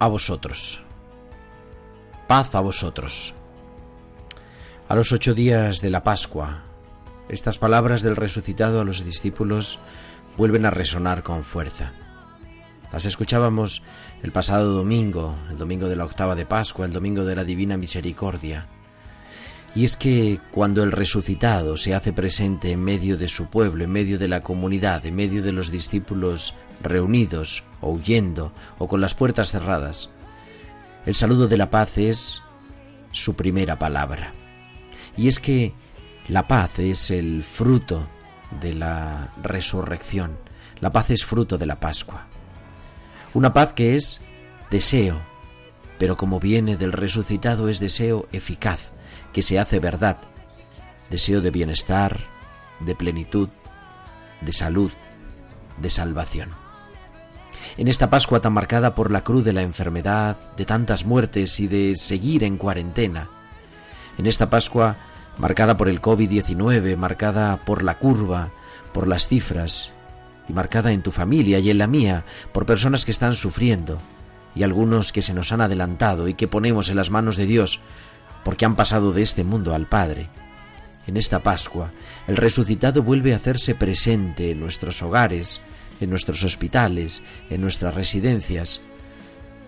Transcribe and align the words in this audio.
A 0.00 0.08
vosotros. 0.08 0.80
Paz 2.26 2.54
a 2.54 2.60
vosotros. 2.60 3.34
A 4.88 4.94
los 4.94 5.12
ocho 5.12 5.34
días 5.34 5.82
de 5.82 5.90
la 5.90 6.02
Pascua, 6.02 6.62
estas 7.28 7.58
palabras 7.58 8.02
del 8.02 8.16
resucitado 8.16 8.80
a 8.80 8.84
los 8.84 9.04
discípulos 9.04 9.78
vuelven 10.38 10.64
a 10.64 10.70
resonar 10.70 11.22
con 11.22 11.44
fuerza. 11.44 11.92
Las 12.90 13.04
escuchábamos 13.04 13.82
el 14.22 14.32
pasado 14.32 14.72
domingo, 14.72 15.36
el 15.50 15.58
domingo 15.58 15.86
de 15.86 15.96
la 15.96 16.06
octava 16.06 16.34
de 16.34 16.46
Pascua, 16.46 16.86
el 16.86 16.94
domingo 16.94 17.26
de 17.26 17.36
la 17.36 17.44
Divina 17.44 17.76
Misericordia. 17.76 18.68
Y 19.74 19.84
es 19.84 19.98
que 19.98 20.40
cuando 20.50 20.82
el 20.82 20.92
resucitado 20.92 21.76
se 21.76 21.94
hace 21.94 22.14
presente 22.14 22.72
en 22.72 22.82
medio 22.82 23.18
de 23.18 23.28
su 23.28 23.50
pueblo, 23.50 23.84
en 23.84 23.92
medio 23.92 24.18
de 24.18 24.28
la 24.28 24.40
comunidad, 24.40 25.04
en 25.04 25.14
medio 25.14 25.42
de 25.42 25.52
los 25.52 25.70
discípulos 25.70 26.54
reunidos 26.80 27.64
o 27.80 27.90
huyendo 27.90 28.52
o 28.78 28.88
con 28.88 29.00
las 29.00 29.14
puertas 29.14 29.50
cerradas, 29.50 30.10
el 31.06 31.14
saludo 31.14 31.48
de 31.48 31.56
la 31.56 31.70
paz 31.70 31.96
es 31.98 32.42
su 33.12 33.34
primera 33.34 33.78
palabra. 33.78 34.32
Y 35.16 35.28
es 35.28 35.40
que 35.40 35.72
la 36.28 36.46
paz 36.46 36.78
es 36.78 37.10
el 37.10 37.42
fruto 37.42 38.06
de 38.60 38.74
la 38.74 39.32
resurrección. 39.42 40.36
La 40.80 40.90
paz 40.90 41.10
es 41.10 41.24
fruto 41.24 41.58
de 41.58 41.66
la 41.66 41.80
Pascua. 41.80 42.26
Una 43.32 43.52
paz 43.52 43.72
que 43.72 43.96
es 43.96 44.20
deseo, 44.70 45.20
pero 45.98 46.16
como 46.16 46.40
viene 46.40 46.76
del 46.76 46.92
resucitado 46.92 47.68
es 47.68 47.80
deseo 47.80 48.28
eficaz, 48.32 48.80
que 49.32 49.42
se 49.42 49.58
hace 49.58 49.78
verdad. 49.78 50.18
Deseo 51.10 51.40
de 51.40 51.50
bienestar, 51.50 52.20
de 52.80 52.94
plenitud, 52.94 53.48
de 54.40 54.52
salud, 54.52 54.90
de 55.80 55.90
salvación. 55.90 56.59
En 57.80 57.88
esta 57.88 58.10
Pascua 58.10 58.42
tan 58.42 58.52
marcada 58.52 58.94
por 58.94 59.10
la 59.10 59.24
cruz 59.24 59.42
de 59.42 59.54
la 59.54 59.62
enfermedad, 59.62 60.36
de 60.54 60.66
tantas 60.66 61.06
muertes 61.06 61.58
y 61.60 61.66
de 61.66 61.96
seguir 61.96 62.44
en 62.44 62.58
cuarentena, 62.58 63.30
en 64.18 64.26
esta 64.26 64.50
Pascua 64.50 64.98
marcada 65.38 65.78
por 65.78 65.88
el 65.88 66.02
COVID-19, 66.02 66.98
marcada 66.98 67.56
por 67.64 67.82
la 67.82 67.98
curva, 67.98 68.50
por 68.92 69.08
las 69.08 69.28
cifras, 69.28 69.92
y 70.46 70.52
marcada 70.52 70.92
en 70.92 71.00
tu 71.00 71.10
familia 71.10 71.58
y 71.58 71.70
en 71.70 71.78
la 71.78 71.86
mía 71.86 72.26
por 72.52 72.66
personas 72.66 73.06
que 73.06 73.12
están 73.12 73.34
sufriendo, 73.34 73.96
y 74.54 74.62
algunos 74.62 75.10
que 75.10 75.22
se 75.22 75.32
nos 75.32 75.50
han 75.50 75.62
adelantado 75.62 76.28
y 76.28 76.34
que 76.34 76.48
ponemos 76.48 76.90
en 76.90 76.96
las 76.96 77.08
manos 77.08 77.38
de 77.38 77.46
Dios, 77.46 77.80
porque 78.44 78.66
han 78.66 78.76
pasado 78.76 79.14
de 79.14 79.22
este 79.22 79.42
mundo 79.42 79.72
al 79.72 79.86
Padre. 79.86 80.28
En 81.06 81.16
esta 81.16 81.38
Pascua, 81.38 81.92
el 82.26 82.36
resucitado 82.36 83.02
vuelve 83.02 83.32
a 83.32 83.36
hacerse 83.36 83.74
presente 83.74 84.50
en 84.50 84.60
nuestros 84.60 85.00
hogares, 85.00 85.62
en 86.00 86.10
nuestros 86.10 86.42
hospitales, 86.44 87.22
en 87.50 87.60
nuestras 87.60 87.94
residencias, 87.94 88.80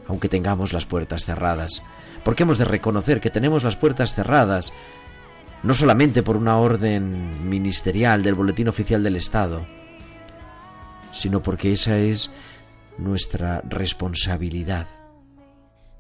aunque 0.09 0.29
tengamos 0.29 0.73
las 0.73 0.87
puertas 0.87 1.25
cerradas, 1.25 1.83
porque 2.25 2.43
hemos 2.43 2.59
de 2.59 2.65
reconocer 2.65 3.21
que 3.21 3.31
tenemos 3.31 3.65
las 3.65 3.77
puertas 3.77 4.15
cerradas 4.15 4.73
no 5.63 5.75
solamente 5.75 6.23
por 6.23 6.37
una 6.37 6.59
orden 6.59 7.49
ministerial 7.49 8.23
del 8.23 8.35
Boletín 8.35 8.69
Oficial 8.69 9.03
del 9.03 9.17
Estado, 9.17 9.65
sino 11.13 11.43
porque 11.43 11.73
esa 11.73 11.99
es 11.99 12.31
nuestra 12.99 13.63
responsabilidad, 13.69 14.87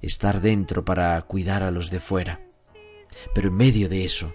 estar 0.01 0.41
dentro 0.41 0.85
para 0.85 1.21
cuidar 1.23 1.63
a 1.63 1.71
los 1.71 1.91
de 1.91 2.01
fuera. 2.01 2.41
Pero 3.35 3.49
en 3.49 3.55
medio 3.55 3.89
de 3.89 4.05
eso, 4.05 4.33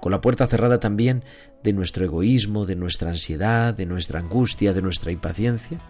con 0.00 0.12
la 0.12 0.20
puerta 0.20 0.46
cerrada 0.46 0.78
también 0.78 1.24
de 1.64 1.72
nuestro 1.72 2.04
egoísmo, 2.04 2.66
de 2.66 2.76
nuestra 2.76 3.08
ansiedad, 3.08 3.74
de 3.74 3.86
nuestra 3.86 4.20
angustia, 4.20 4.74
de 4.74 4.82
nuestra 4.82 5.10
impaciencia, 5.10 5.80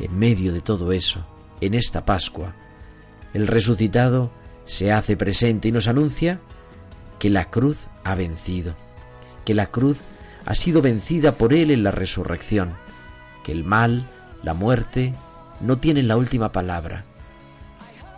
en 0.00 0.18
medio 0.18 0.52
de 0.52 0.60
todo 0.60 0.92
eso, 0.92 1.24
en 1.60 1.74
esta 1.74 2.04
Pascua, 2.04 2.54
el 3.32 3.46
resucitado 3.46 4.30
se 4.64 4.92
hace 4.92 5.16
presente 5.16 5.68
y 5.68 5.72
nos 5.72 5.86
anuncia 5.86 6.40
que 7.20 7.30
la 7.30 7.48
cruz 7.48 7.86
ha 8.02 8.16
vencido, 8.16 8.74
que 9.44 9.54
la 9.54 9.68
cruz 9.68 10.00
ha 10.44 10.54
sido 10.56 10.82
vencida 10.82 11.32
por 11.32 11.54
Él 11.54 11.70
en 11.70 11.84
la 11.84 11.92
resurrección, 11.92 12.74
que 13.44 13.52
el 13.52 13.64
mal, 13.64 14.04
la 14.42 14.54
muerte, 14.54 15.14
no 15.60 15.78
tienen 15.78 16.08
la 16.08 16.16
última 16.16 16.50
palabra, 16.50 17.04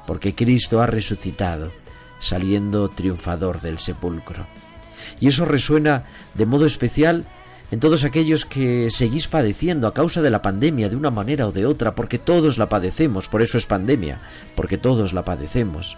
porque 0.06 0.34
Cristo 0.34 0.80
ha 0.80 0.86
resucitado, 0.86 1.72
saliendo 2.20 2.88
triunfador 2.88 3.60
del 3.60 3.78
sepulcro. 3.78 4.46
Y 5.20 5.28
eso 5.28 5.44
resuena 5.44 6.04
de 6.34 6.46
modo 6.46 6.66
especial 6.66 7.26
en 7.70 7.78
todos 7.78 8.04
aquellos 8.04 8.44
que 8.44 8.90
seguís 8.90 9.28
padeciendo 9.28 9.86
a 9.86 9.94
causa 9.94 10.22
de 10.22 10.30
la 10.30 10.42
pandemia 10.42 10.88
de 10.88 10.96
una 10.96 11.10
manera 11.10 11.46
o 11.46 11.52
de 11.52 11.66
otra, 11.66 11.94
porque 11.94 12.18
todos 12.18 12.58
la 12.58 12.68
padecemos, 12.68 13.28
por 13.28 13.42
eso 13.42 13.58
es 13.58 13.66
pandemia, 13.66 14.20
porque 14.56 14.78
todos 14.78 15.12
la 15.12 15.24
padecemos. 15.24 15.96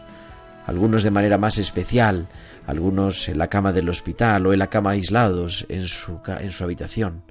Algunos 0.66 1.02
de 1.02 1.10
manera 1.10 1.38
más 1.38 1.58
especial, 1.58 2.28
algunos 2.66 3.28
en 3.28 3.38
la 3.38 3.48
cama 3.48 3.72
del 3.72 3.88
hospital 3.88 4.46
o 4.46 4.52
en 4.52 4.58
la 4.58 4.68
cama 4.68 4.90
aislados 4.90 5.64
en 5.68 5.88
su, 5.88 6.20
en 6.26 6.52
su 6.52 6.62
habitación. 6.62 7.24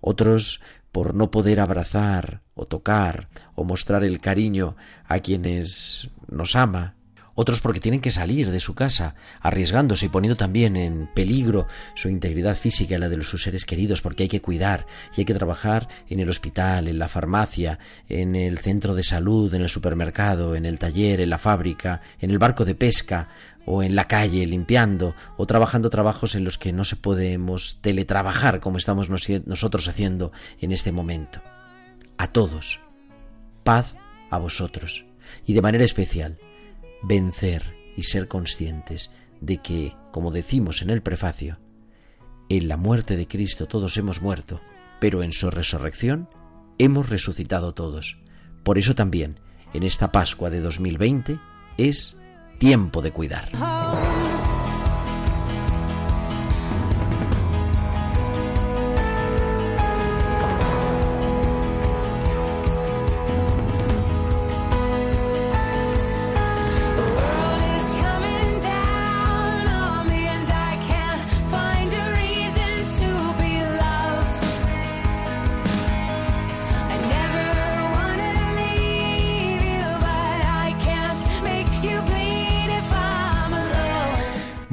Otros 0.00 0.60
por 0.92 1.14
no 1.14 1.30
poder 1.30 1.60
abrazar 1.60 2.42
o 2.54 2.66
tocar 2.66 3.28
o 3.54 3.64
mostrar 3.64 4.02
el 4.02 4.20
cariño 4.20 4.76
a 5.06 5.20
quienes 5.20 6.10
nos 6.28 6.56
ama 6.56 6.96
otros 7.34 7.60
porque 7.60 7.80
tienen 7.80 8.00
que 8.00 8.10
salir 8.10 8.50
de 8.50 8.60
su 8.60 8.74
casa, 8.74 9.14
arriesgándose 9.40 10.06
y 10.06 10.08
poniendo 10.08 10.36
también 10.36 10.76
en 10.76 11.08
peligro 11.14 11.66
su 11.94 12.08
integridad 12.08 12.56
física 12.56 12.94
y 12.94 12.98
la 12.98 13.08
de 13.08 13.22
sus 13.24 13.42
seres 13.42 13.64
queridos, 13.64 14.02
porque 14.02 14.24
hay 14.24 14.28
que 14.28 14.42
cuidar 14.42 14.86
y 15.16 15.20
hay 15.20 15.24
que 15.24 15.34
trabajar 15.34 15.88
en 16.08 16.20
el 16.20 16.28
hospital, 16.28 16.88
en 16.88 16.98
la 16.98 17.08
farmacia, 17.08 17.78
en 18.08 18.36
el 18.36 18.58
centro 18.58 18.94
de 18.94 19.02
salud, 19.02 19.52
en 19.54 19.62
el 19.62 19.68
supermercado, 19.68 20.54
en 20.54 20.66
el 20.66 20.78
taller, 20.78 21.20
en 21.20 21.30
la 21.30 21.38
fábrica, 21.38 22.00
en 22.20 22.30
el 22.30 22.38
barco 22.38 22.64
de 22.64 22.74
pesca 22.74 23.28
o 23.66 23.82
en 23.82 23.94
la 23.94 24.08
calle 24.08 24.46
limpiando 24.46 25.14
o 25.36 25.46
trabajando 25.46 25.90
trabajos 25.90 26.34
en 26.34 26.44
los 26.44 26.58
que 26.58 26.72
no 26.72 26.84
se 26.84 26.96
podemos 26.96 27.78
teletrabajar 27.80 28.60
como 28.60 28.78
estamos 28.78 29.08
nosotros 29.46 29.88
haciendo 29.88 30.32
en 30.60 30.72
este 30.72 30.92
momento. 30.92 31.40
A 32.16 32.28
todos, 32.28 32.80
paz 33.64 33.94
a 34.30 34.38
vosotros 34.38 35.04
y 35.46 35.52
de 35.52 35.62
manera 35.62 35.84
especial 35.84 36.38
vencer 37.02 37.74
y 37.96 38.02
ser 38.02 38.28
conscientes 38.28 39.10
de 39.40 39.58
que, 39.58 39.96
como 40.12 40.30
decimos 40.30 40.82
en 40.82 40.90
el 40.90 41.02
prefacio, 41.02 41.58
en 42.48 42.68
la 42.68 42.76
muerte 42.76 43.16
de 43.16 43.28
Cristo 43.28 43.66
todos 43.66 43.96
hemos 43.96 44.20
muerto, 44.20 44.60
pero 45.00 45.22
en 45.22 45.32
su 45.32 45.50
resurrección 45.50 46.28
hemos 46.78 47.08
resucitado 47.08 47.74
todos. 47.74 48.18
Por 48.62 48.78
eso 48.78 48.94
también, 48.94 49.40
en 49.72 49.82
esta 49.82 50.12
Pascua 50.12 50.50
de 50.50 50.60
2020, 50.60 51.38
es 51.78 52.18
tiempo 52.58 53.02
de 53.02 53.12
cuidar. 53.12 53.50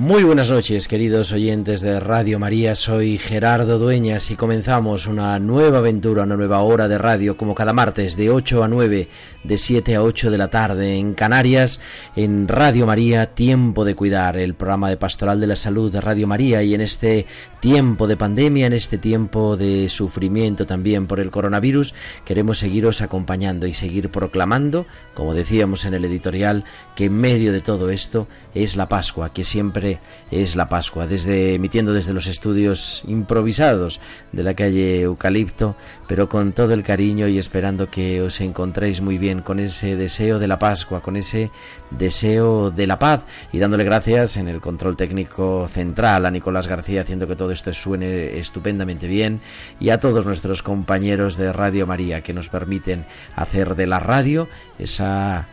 Muy 0.07 0.23
buenas 0.23 0.49
noches, 0.49 0.87
queridos 0.87 1.33
oyentes 1.33 1.81
de 1.81 1.99
Radio 1.99 2.39
María. 2.39 2.75
Soy 2.75 3.17
Gerardo 3.17 3.77
Dueñas 3.77 4.31
y 4.31 4.37
comenzamos 4.37 5.05
una 5.05 5.37
nueva 5.37 5.79
aventura, 5.79 6.23
una 6.23 6.37
nueva 6.37 6.61
hora 6.61 6.87
de 6.87 6.97
radio, 6.97 7.35
como 7.35 7.53
cada 7.53 7.73
martes, 7.73 8.15
de 8.15 8.29
8 8.29 8.63
a 8.63 8.69
9, 8.69 9.09
de 9.43 9.57
7 9.57 9.95
a 9.97 10.03
8 10.03 10.31
de 10.31 10.37
la 10.37 10.47
tarde 10.47 10.95
en 10.95 11.13
Canarias, 11.13 11.81
en 12.15 12.47
Radio 12.47 12.85
María, 12.85 13.35
Tiempo 13.35 13.83
de 13.83 13.95
Cuidar, 13.95 14.37
el 14.37 14.53
programa 14.53 14.89
de 14.89 14.95
Pastoral 14.95 15.41
de 15.41 15.47
la 15.47 15.57
Salud 15.57 15.91
de 15.91 15.99
Radio 15.99 16.25
María. 16.25 16.63
Y 16.63 16.73
en 16.73 16.79
este 16.79 17.25
tiempo 17.59 18.07
de 18.07 18.15
pandemia, 18.15 18.67
en 18.67 18.73
este 18.73 18.97
tiempo 18.97 19.57
de 19.57 19.89
sufrimiento 19.89 20.65
también 20.65 21.07
por 21.07 21.19
el 21.19 21.31
coronavirus, 21.31 21.93
queremos 22.23 22.59
seguiros 22.59 23.01
acompañando 23.01 23.67
y 23.67 23.73
seguir 23.73 24.09
proclamando, 24.09 24.85
como 25.13 25.33
decíamos 25.33 25.83
en 25.83 25.95
el 25.95 26.05
editorial, 26.05 26.63
que 26.95 27.05
en 27.05 27.17
medio 27.17 27.51
de 27.51 27.59
todo 27.59 27.89
esto 27.89 28.29
es 28.55 28.77
la 28.77 28.87
Pascua, 28.87 29.33
que 29.33 29.43
siempre 29.43 29.96
es 30.31 30.55
la 30.55 30.69
Pascua, 30.69 31.07
desde 31.07 31.55
emitiendo 31.55 31.93
desde 31.93 32.13
los 32.13 32.27
estudios 32.27 33.03
improvisados 33.07 33.99
de 34.31 34.43
la 34.43 34.53
calle 34.53 35.01
Eucalipto, 35.01 35.75
pero 36.07 36.29
con 36.29 36.53
todo 36.53 36.73
el 36.73 36.83
cariño 36.83 37.27
y 37.27 37.37
esperando 37.37 37.89
que 37.89 38.21
os 38.21 38.41
encontréis 38.41 39.01
muy 39.01 39.17
bien 39.17 39.41
con 39.41 39.59
ese 39.59 39.95
deseo 39.95 40.39
de 40.39 40.47
la 40.47 40.59
Pascua, 40.59 41.01
con 41.01 41.15
ese 41.15 41.51
deseo 41.91 42.71
de 42.71 42.87
la 42.87 42.99
paz 42.99 43.23
y 43.51 43.59
dándole 43.59 43.83
gracias 43.83 44.37
en 44.37 44.47
el 44.47 44.59
control 44.59 44.97
técnico 44.97 45.67
central 45.67 46.25
a 46.25 46.31
Nicolás 46.31 46.67
García 46.67 47.01
haciendo 47.01 47.27
que 47.27 47.35
todo 47.35 47.51
esto 47.51 47.71
suene 47.73 48.37
estupendamente 48.37 49.07
bien 49.07 49.41
y 49.79 49.89
a 49.89 49.99
todos 49.99 50.25
nuestros 50.25 50.63
compañeros 50.63 51.37
de 51.37 51.53
Radio 51.53 51.87
María 51.87 52.21
que 52.21 52.33
nos 52.33 52.49
permiten 52.49 53.05
hacer 53.35 53.75
de 53.75 53.87
la 53.87 53.99
radio 53.99 54.47
esa 54.79 55.47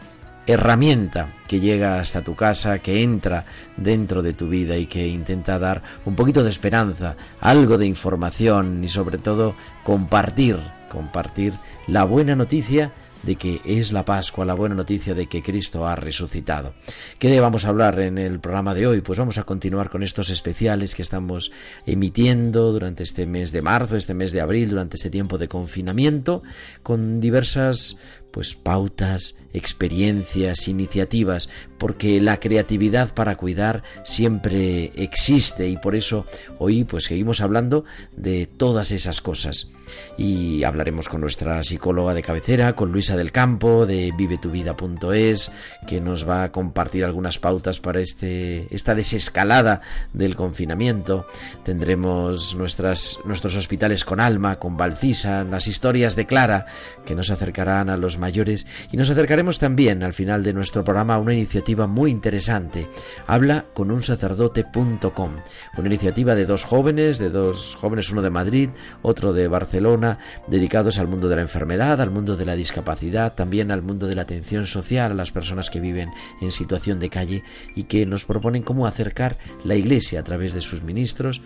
herramienta 0.47 1.29
que 1.49 1.61
llega 1.61 2.01
hasta 2.01 2.23
tu 2.23 2.35
casa, 2.35 2.79
que 2.79 3.03
entra 3.03 3.47
dentro 3.77 4.23
de 4.23 4.33
tu 4.33 4.49
vida 4.49 4.77
y 4.77 4.87
que 4.87 5.07
intenta 5.07 5.59
dar 5.59 5.83
un 6.05 6.17
poquito 6.17 6.43
de 6.43 6.51
esperanza, 6.51 7.17
algo 7.41 7.79
de 7.79 7.87
información 7.87 8.83
y 8.85 8.89
sobre 8.89 9.19
todo 9.19 9.55
compartir, 9.83 10.59
compartir 10.91 11.55
la 11.87 12.05
buena 12.05 12.37
noticia 12.37 12.93
de 13.25 13.37
que 13.37 13.61
es 13.65 13.93
la 13.93 14.05
Pascua, 14.05 14.45
la 14.45 14.55
buena 14.55 14.75
noticia 14.75 15.15
de 15.15 15.27
que 15.27 15.43
Cristo 15.43 15.87
ha 15.87 15.97
resucitado. 15.97 16.75
¿Qué 17.19 17.41
vamos 17.41 17.65
a 17.65 17.69
hablar 17.69 17.99
en 18.01 18.19
el 18.19 18.39
programa 18.41 18.75
de 18.75 18.87
hoy? 18.87 19.01
Pues 19.01 19.19
vamos 19.19 19.39
a 19.39 19.45
continuar 19.45 19.91
con 19.91 20.03
estos 20.03 20.31
especiales 20.31 20.95
que 20.95 21.03
estamos 21.03 21.51
emitiendo 21.87 22.73
durante 22.73 23.03
este 23.03 23.27
mes 23.27 23.53
de 23.53 23.63
marzo, 23.63 23.97
este 23.97 24.15
mes 24.15 24.33
de 24.33 24.41
abril, 24.41 24.71
durante 24.71 24.97
este 24.97 25.11
tiempo 25.11 25.39
de 25.39 25.49
confinamiento, 25.49 26.43
con 26.83 27.19
diversas 27.21 27.97
pues 28.35 28.57
pautas, 28.57 29.37
experiencias, 29.53 30.67
iniciativas, 30.67 31.49
porque 31.79 32.21
la 32.21 32.41
creatividad 32.41 33.15
para 33.15 33.37
cuidar 33.37 33.85
siempre 34.03 34.91
existe 34.97 35.69
y 35.69 35.77
por 35.77 35.95
eso 35.95 36.27
hoy 36.59 36.83
pues 36.83 37.05
seguimos 37.05 37.41
hablando 37.41 37.85
de 38.17 38.47
todas 38.47 38.91
esas 38.91 39.21
cosas. 39.21 39.71
Y 40.17 40.65
hablaremos 40.65 41.09
con 41.09 41.21
nuestra 41.21 41.63
psicóloga 41.63 42.15
de 42.15 42.23
cabecera, 42.23 42.75
con 42.75 42.91
Luisa 42.91 43.17
del 43.17 43.31
Campo 43.31 43.87
de 43.87 44.13
vivetuvida.es, 44.17 45.53
que 45.87 46.01
nos 46.01 46.29
va 46.29 46.45
a 46.45 46.53
compartir 46.53 47.05
algunas 47.05 47.39
pautas 47.39 47.79
para 47.79 48.01
este 48.01 48.67
esta 48.75 48.95
desescalada 48.95 49.83
del 50.13 50.35
confinamiento. 50.35 51.27
Tendremos 51.65 52.57
nuestras 52.57 53.19
nuestros 53.25 53.57
hospitales 53.57 54.05
con 54.05 54.19
alma, 54.21 54.59
con 54.59 54.77
Valcisa, 54.77 55.45
las 55.45 55.69
historias 55.69 56.17
de 56.17 56.27
Clara 56.27 56.67
que 57.05 57.15
nos 57.15 57.31
acercarán 57.31 57.91
a 57.91 57.97
los 57.97 58.19
mayores 58.25 58.67
y 58.91 58.97
nos 58.97 59.11
acercaremos 59.11 59.59
también 59.59 60.03
al 60.03 60.15
final 60.15 60.43
de 60.43 60.55
nuestro 60.55 60.83
programa 60.83 61.15
a 61.15 61.19
una 61.19 61.35
iniciativa 61.35 61.87
muy 61.87 62.11
interesante. 62.11 62.89
Habla 63.27 63.67
con 63.75 63.91
un 63.91 64.03
sacerdote.com, 64.03 65.37
una 65.77 65.87
iniciativa 65.87 66.35
de 66.35 66.47
dos 66.47 66.65
jóvenes, 66.65 67.19
de 67.19 67.29
dos 67.29 67.77
jóvenes, 67.79 68.11
uno 68.11 68.23
de 68.23 68.31
Madrid, 68.31 68.71
otro 69.03 69.35
de 69.35 69.47
Barcelona, 69.47 70.19
dedicados 70.49 70.99
al 70.99 71.07
mundo 71.07 71.29
de 71.29 71.37
la 71.37 71.43
enfermedad, 71.43 72.01
al 72.01 72.11
mundo 72.11 72.39
de 72.39 72.47
la 72.47 72.57
discapacidad, 72.57 73.35
también 73.35 73.71
al 73.71 73.83
mundo 73.83 74.07
de 74.07 74.15
la 74.15 74.23
atención 74.23 74.67
social 74.67 75.13
a 75.13 75.15
las 75.15 75.31
personas 75.31 75.69
que 75.69 75.81
viven 75.81 76.11
en 76.41 76.51
situación 76.51 77.01
de 77.01 77.11
calle 77.11 77.45
y 77.77 77.85
que 77.85 78.07
nos 78.07 78.25
proponen 78.25 78.63
cómo 78.63 78.87
acercar 78.87 79.37
la 79.65 79.75
Iglesia 79.75 80.21
a 80.21 80.25
través 80.25 80.55
de 80.55 80.63
sus 80.63 80.83
ministros 80.83 81.43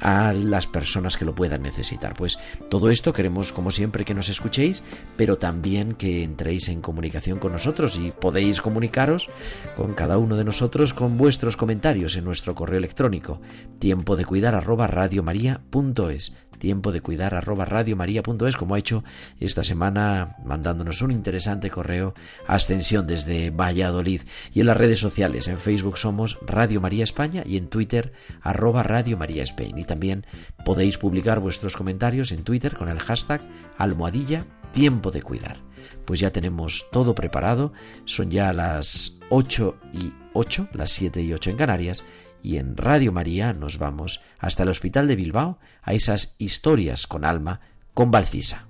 a 0.00 0.32
las 0.32 0.66
personas 0.66 1.16
que 1.16 1.24
lo 1.24 1.34
puedan 1.34 1.62
necesitar. 1.62 2.14
Pues 2.14 2.38
todo 2.68 2.90
esto 2.90 3.12
queremos, 3.12 3.52
como 3.52 3.70
siempre, 3.70 4.04
que 4.04 4.14
nos 4.14 4.28
escuchéis, 4.28 4.82
pero 5.16 5.38
también 5.38 5.92
que 5.92 6.22
entréis 6.22 6.68
en 6.68 6.80
comunicación 6.80 7.38
con 7.38 7.52
nosotros 7.52 7.96
y 7.96 8.10
podéis 8.10 8.60
comunicaros 8.60 9.28
con 9.76 9.94
cada 9.94 10.18
uno 10.18 10.36
de 10.36 10.44
nosotros 10.44 10.94
con 10.94 11.16
vuestros 11.18 11.56
comentarios 11.56 12.16
en 12.16 12.24
nuestro 12.24 12.54
correo 12.54 12.78
electrónico 12.78 13.40
tiempo 13.78 14.16
de 14.16 14.24
cuidar 14.24 14.54
arroba 14.54 14.88
tiempo 16.58 16.92
de 16.92 17.00
cuidar 17.00 17.34
arroba 17.34 17.64
radiomaria.es 17.64 18.56
como 18.56 18.74
ha 18.74 18.78
hecho 18.78 19.04
esta 19.40 19.62
semana 19.62 20.36
mandándonos 20.44 21.02
un 21.02 21.12
interesante 21.12 21.70
correo 21.70 22.14
Ascensión 22.46 23.06
desde 23.06 23.50
Valladolid 23.50 24.22
y 24.52 24.60
en 24.60 24.66
las 24.66 24.76
redes 24.76 24.98
sociales 24.98 25.48
en 25.48 25.58
Facebook 25.58 25.98
somos 25.98 26.38
Radio 26.46 26.80
María 26.80 27.04
España 27.04 27.42
y 27.46 27.56
en 27.56 27.68
Twitter 27.68 28.12
arroba 28.42 28.82
Radio 28.82 29.16
María 29.16 29.42
Spain 29.44 29.78
también 29.88 30.24
podéis 30.64 30.98
publicar 30.98 31.40
vuestros 31.40 31.76
comentarios 31.76 32.30
en 32.30 32.44
Twitter 32.44 32.76
con 32.76 32.88
el 32.88 33.00
hashtag 33.00 33.40
almohadilla 33.76 34.44
tiempo 34.72 35.10
de 35.10 35.22
cuidar 35.22 35.58
pues 36.04 36.20
ya 36.20 36.30
tenemos 36.30 36.86
todo 36.92 37.16
preparado 37.16 37.72
son 38.04 38.30
ya 38.30 38.52
las 38.52 39.18
8 39.30 39.76
y 39.92 40.12
8 40.34 40.68
las 40.72 40.90
7 40.90 41.20
y 41.22 41.32
8 41.32 41.50
en 41.50 41.56
Canarias 41.56 42.04
y 42.42 42.58
en 42.58 42.76
Radio 42.76 43.12
María 43.12 43.52
nos 43.52 43.78
vamos 43.78 44.20
hasta 44.38 44.62
el 44.62 44.68
Hospital 44.68 45.08
de 45.08 45.16
Bilbao 45.16 45.58
a 45.82 45.92
esas 45.92 46.36
historias 46.38 47.06
con 47.06 47.24
alma 47.24 47.60
con 47.94 48.10
Valcisa. 48.10 48.68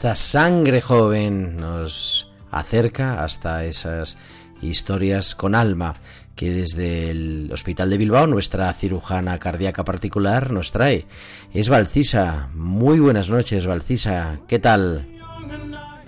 Esta 0.00 0.16
sangre 0.16 0.80
joven 0.80 1.58
nos 1.58 2.32
acerca 2.50 3.22
hasta 3.22 3.66
esas 3.66 4.16
historias 4.62 5.34
con 5.34 5.54
alma 5.54 5.94
que 6.34 6.50
desde 6.50 7.10
el 7.10 7.50
Hospital 7.52 7.90
de 7.90 7.98
Bilbao 7.98 8.26
nuestra 8.26 8.72
cirujana 8.72 9.38
cardíaca 9.38 9.84
particular 9.84 10.52
nos 10.52 10.72
trae. 10.72 11.04
Es 11.52 11.68
Valcisa. 11.68 12.48
Muy 12.54 12.98
buenas 12.98 13.28
noches, 13.28 13.66
Valcisa. 13.66 14.38
¿Qué 14.48 14.58
tal? 14.58 15.06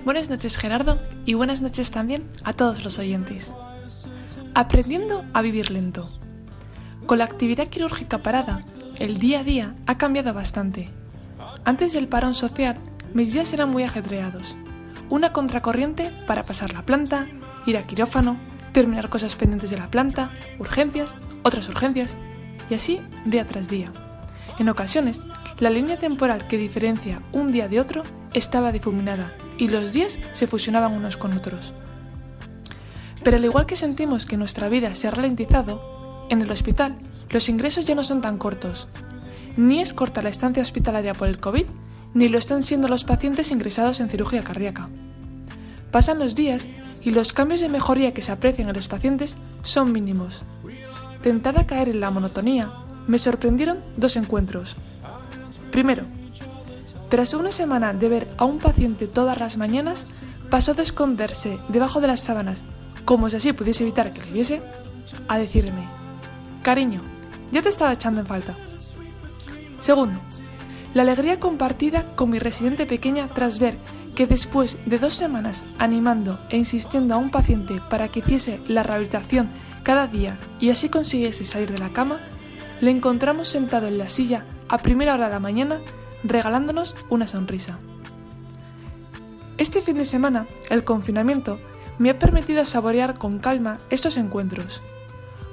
Buenas 0.07 0.31
noches, 0.31 0.57
Gerardo, 0.57 0.97
y 1.27 1.35
buenas 1.35 1.61
noches 1.61 1.91
también 1.91 2.25
a 2.45 2.55
todos 2.55 2.85
los 2.85 2.99
oyentes. 2.99 3.53
Aprendiendo 4.55 5.23
a 5.35 5.43
vivir 5.43 5.71
lento. 5.71 6.09
Con 7.05 7.19
la 7.19 7.25
actividad 7.25 7.69
quirúrgica 7.69 8.23
parada, 8.23 8.65
el 8.99 9.19
día 9.19 9.41
a 9.41 9.45
día 9.45 9.75
ha 9.85 9.99
cambiado 9.99 10.33
bastante. 10.33 10.89
Antes 11.67 11.93
del 11.93 12.09
parón 12.09 12.33
social, 12.33 12.79
mis 13.15 13.33
días 13.33 13.53
eran 13.53 13.71
muy 13.71 13.85
ajetreados. 13.85 14.57
Una 15.11 15.33
contracorriente 15.33 16.11
para 16.27 16.43
pasar 16.43 16.73
la 16.73 16.83
planta, 16.83 17.27
ir 17.67 17.77
a 17.77 17.87
quirófano, 17.87 18.37
terminar 18.73 19.09
cosas 19.09 19.37
pendientes 19.37 19.71
de 19.71 19.79
la 19.79 19.91
planta, 19.91 20.31
urgencias, 20.59 21.15
otras 21.43 21.69
urgencias, 21.69 22.17
y 22.71 22.75
así 22.75 23.01
día 23.25 23.47
tras 23.47 23.69
día. 23.69 23.93
En 24.59 24.69
ocasiones, 24.69 25.23
la 25.59 25.71
línea 25.71 25.99
temporal 25.99 26.47
que 26.47 26.57
diferencia 26.57 27.21
un 27.33 27.53
día 27.53 27.69
de 27.69 27.81
otro 27.81 28.03
estaba 28.33 28.73
difuminada 28.73 29.33
y 29.59 29.69
los 29.69 29.93
días 29.93 30.19
se 30.33 30.47
fusionaban 30.47 30.93
unos 30.93 31.17
con 31.17 31.33
otros. 31.33 31.75
Pero 33.23 33.37
al 33.37 33.45
igual 33.45 33.67
que 33.67 33.77
sentimos 33.77 34.27
que 34.27 34.37
nuestra 34.37 34.69
vida 34.69 34.95
se 34.95 35.09
ha 35.09 35.11
ralentizado, 35.11 36.27
en 36.31 36.43
el 36.43 36.51
hospital 36.51 36.97
los 37.31 37.49
ingresos 37.49 37.87
ya 37.87 37.95
no 37.95 38.03
son 38.03 38.21
tan 38.21 38.39
cortos. 38.39 38.89
Ni 39.57 39.81
es 39.81 39.93
corta 39.93 40.23
la 40.23 40.31
estancia 40.31 40.63
hospitalaria 40.63 41.15
por 41.15 41.29
el 41.29 41.39
COVID, 41.39 41.67
ni 42.15 42.29
lo 42.29 42.39
están 42.39 42.63
siendo 42.63 42.89
los 42.89 43.05
pacientes 43.05 43.51
ingresados 43.51 44.01
en 44.01 44.09
cirugía 44.09 44.45
cardíaca. 44.45 44.89
Pasan 45.91 46.19
los 46.19 46.35
días 46.35 46.69
y 47.03 47.11
los 47.11 47.33
cambios 47.33 47.61
de 47.61 47.69
mejoría 47.69 48.15
que 48.15 48.23
se 48.23 48.33
aprecian 48.33 48.69
en 48.69 48.77
los 48.77 48.89
pacientes 48.89 49.37
son 49.63 49.93
mínimos. 49.93 50.43
Tentada 51.23 51.63
a 51.63 51.67
caer 51.67 51.89
en 51.89 52.01
la 52.01 52.11
monotonía, 52.11 52.73
me 53.07 53.19
sorprendieron 53.19 53.81
dos 53.97 54.17
encuentros. 54.17 54.77
Primero, 55.71 56.07
Tras 57.13 57.35
una 57.35 57.51
semana 57.51 57.93
de 57.93 58.09
ver 58.09 58.29
a 58.39 58.47
un 58.47 58.59
paciente 58.59 59.07
todas 59.07 59.39
las 59.39 59.59
mañanas, 59.59 60.07
pasó 60.49 60.73
de 60.73 60.81
esconderse 60.81 61.59
debajo 61.69 62.01
de 62.01 62.07
las 62.07 62.21
sábanas, 62.21 62.65
como 63.05 63.29
si 63.29 63.37
así 63.37 63.53
pudiese 63.53 63.83
evitar 63.83 64.15
que 64.15 64.23
le 64.23 64.33
viese, 64.33 64.63
a 65.29 65.37
decirme, 65.37 65.87
cariño, 66.63 67.03
ya 67.51 67.61
te 67.61 67.69
estaba 67.69 67.93
echando 67.93 68.23
en 68.23 68.27
falta. 68.27 68.57
Segundo, 69.83 70.21
la 70.95 71.03
alegría 71.03 71.41
compartida 71.41 72.15
con 72.15 72.31
mi 72.31 72.39
residente 72.39 72.87
pequeña 72.87 73.29
tras 73.29 73.59
ver 73.59 73.79
que 74.15 74.27
después 74.27 74.79
de 74.85 74.99
dos 74.99 75.15
semanas 75.15 75.65
animando 75.79 76.39
e 76.51 76.59
insistiendo 76.59 77.15
a 77.15 77.19
un 77.19 77.31
paciente 77.31 77.81
para 77.89 78.09
que 78.09 78.21
hiciese 78.21 78.61
la 78.69 78.83
rehabilitación 78.83 79.51
cada 79.83 80.07
día 80.07 80.39
y 80.61 80.71
así 80.71 80.89
consiguiese 80.89 81.45
salir 81.45 81.73
de 81.73 81.79
la 81.79 81.93
cama, 81.93 82.21
le 82.81 82.91
encontramos 82.91 83.49
sentado 83.49 83.87
en 83.87 83.99
la 83.99 84.09
silla 84.09 84.45
a 84.69 84.79
primera 84.79 85.15
hora 85.15 85.27
de 85.27 85.33
la 85.33 85.41
mañana 85.41 85.81
regalándonos 86.25 86.95
una 87.09 87.27
sonrisa. 87.27 87.79
Este 89.59 89.81
fin 89.81 89.97
de 89.97 90.05
semana, 90.05 90.47
el 90.71 90.85
confinamiento 90.85 91.59
me 91.99 92.11
ha 92.11 92.19
permitido 92.19 92.65
saborear 92.65 93.19
con 93.19 93.39
calma 93.39 93.81
estos 93.91 94.17
encuentros. 94.17 94.83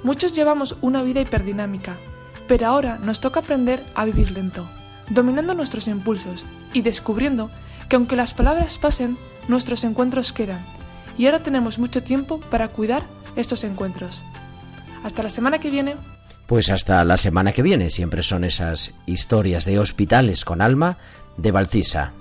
Muchos 0.02 0.34
llevamos 0.34 0.76
una 0.80 1.02
vida 1.02 1.20
hiperdinámica, 1.20 1.98
pero 2.48 2.66
ahora 2.66 2.98
nos 2.98 3.20
toca 3.20 3.40
aprender 3.40 3.84
a 3.94 4.04
vivir 4.04 4.32
lento, 4.32 4.68
dominando 5.10 5.54
nuestros 5.54 5.86
impulsos 5.88 6.44
y 6.72 6.82
descubriendo 6.82 7.50
que 7.88 7.96
aunque 7.96 8.16
las 8.16 8.34
palabras 8.34 8.78
pasen, 8.78 9.18
nuestros 9.48 9.84
encuentros 9.84 10.32
quedan, 10.32 10.64
y 11.18 11.26
ahora 11.26 11.42
tenemos 11.42 11.78
mucho 11.78 12.02
tiempo 12.02 12.40
para 12.40 12.68
cuidar 12.68 13.04
estos 13.36 13.64
encuentros. 13.64 14.22
Hasta 15.04 15.22
la 15.22 15.28
semana 15.28 15.58
que 15.58 15.70
viene. 15.70 15.96
Pues 16.46 16.70
hasta 16.70 17.04
la 17.04 17.16
semana 17.16 17.52
que 17.52 17.62
viene 17.62 17.90
siempre 17.90 18.22
son 18.22 18.44
esas 18.44 18.92
historias 19.06 19.64
de 19.64 19.78
hospitales 19.78 20.44
con 20.44 20.62
alma 20.62 20.98
de 21.36 21.52
Valcisa. 21.52 22.12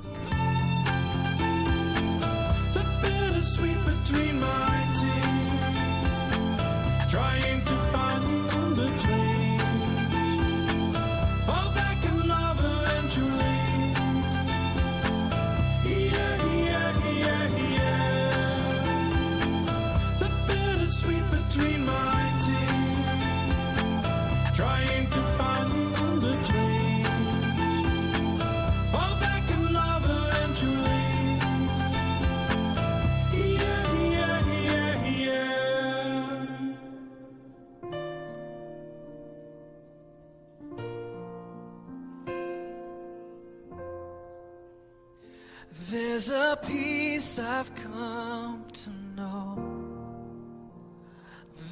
A 46.32 46.56
peace 46.56 47.40
I've 47.40 47.74
come 47.74 48.64
to 48.72 48.90
know. 49.16 49.58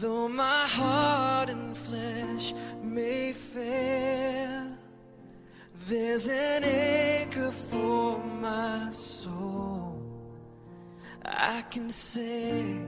Though 0.01 0.27
my 0.27 0.65
heart 0.65 1.49
and 1.51 1.77
flesh 1.77 2.53
may 2.81 3.33
fail, 3.33 4.67
there's 5.87 6.27
an 6.27 6.63
anchor 6.63 7.51
for 7.51 8.17
my 8.17 8.89
soul. 8.89 10.01
I 11.23 11.61
can 11.69 11.91
say 11.91 12.79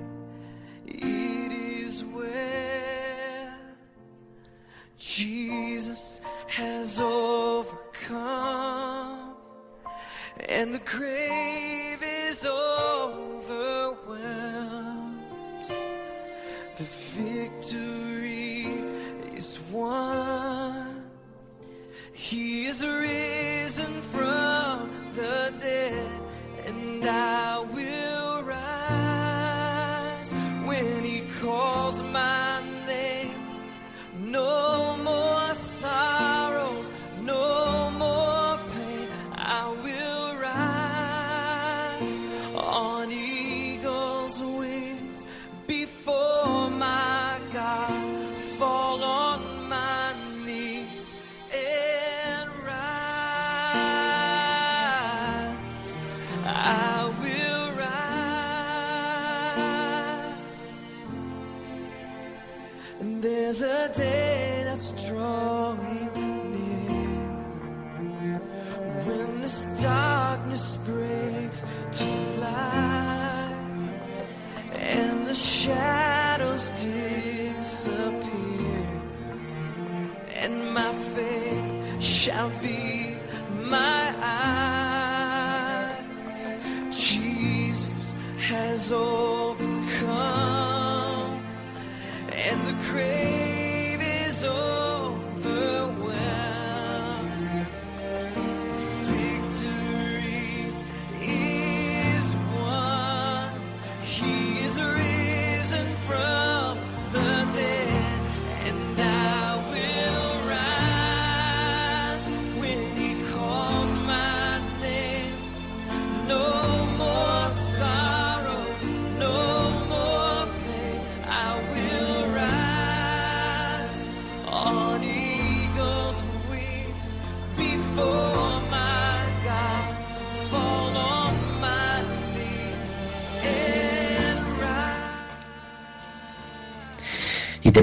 be 82.62 82.79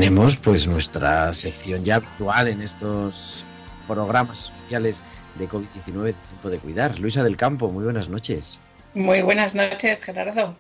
tenemos 0.00 0.36
pues 0.36 0.66
nuestra 0.66 1.32
sección 1.32 1.82
ya 1.82 1.94
habitual 1.96 2.48
en 2.48 2.60
estos 2.60 3.46
programas 3.86 4.44
especiales 4.52 5.02
de 5.38 5.48
COVID-19 5.48 6.02
de 6.02 6.12
tiempo 6.12 6.50
de 6.50 6.58
cuidar. 6.58 6.98
Luisa 6.98 7.24
del 7.24 7.38
Campo, 7.38 7.70
muy 7.72 7.82
buenas 7.84 8.10
noches. 8.10 8.58
Muy 8.92 9.22
buenas 9.22 9.54
noches, 9.54 10.04
Gerardo. 10.04 10.54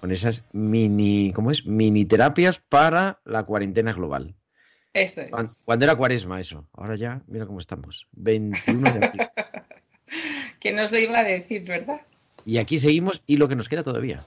Con 0.00 0.10
esas 0.10 0.48
mini, 0.52 1.32
¿cómo 1.34 1.50
es? 1.50 1.66
Mini 1.66 2.06
terapias 2.06 2.62
para 2.66 3.20
la 3.26 3.42
cuarentena 3.42 3.92
global. 3.92 4.34
Eso 4.94 5.20
es. 5.20 5.30
Cuan- 5.32 5.46
Cuando 5.66 5.84
era 5.84 5.94
cuaresma 5.96 6.40
eso. 6.40 6.66
Ahora 6.72 6.96
ya, 6.96 7.20
mira 7.26 7.44
cómo 7.44 7.58
estamos. 7.58 8.06
21 8.12 8.90
de 8.90 9.06
abril. 9.06 9.28
¿Quién 10.60 10.76
nos 10.76 10.92
lo 10.92 10.98
iba 10.98 11.18
a 11.18 11.24
decir, 11.24 11.62
verdad? 11.64 12.00
Y 12.46 12.56
aquí 12.56 12.78
seguimos 12.78 13.22
y 13.26 13.36
lo 13.36 13.48
que 13.48 13.56
nos 13.56 13.68
queda 13.68 13.82
todavía. 13.82 14.24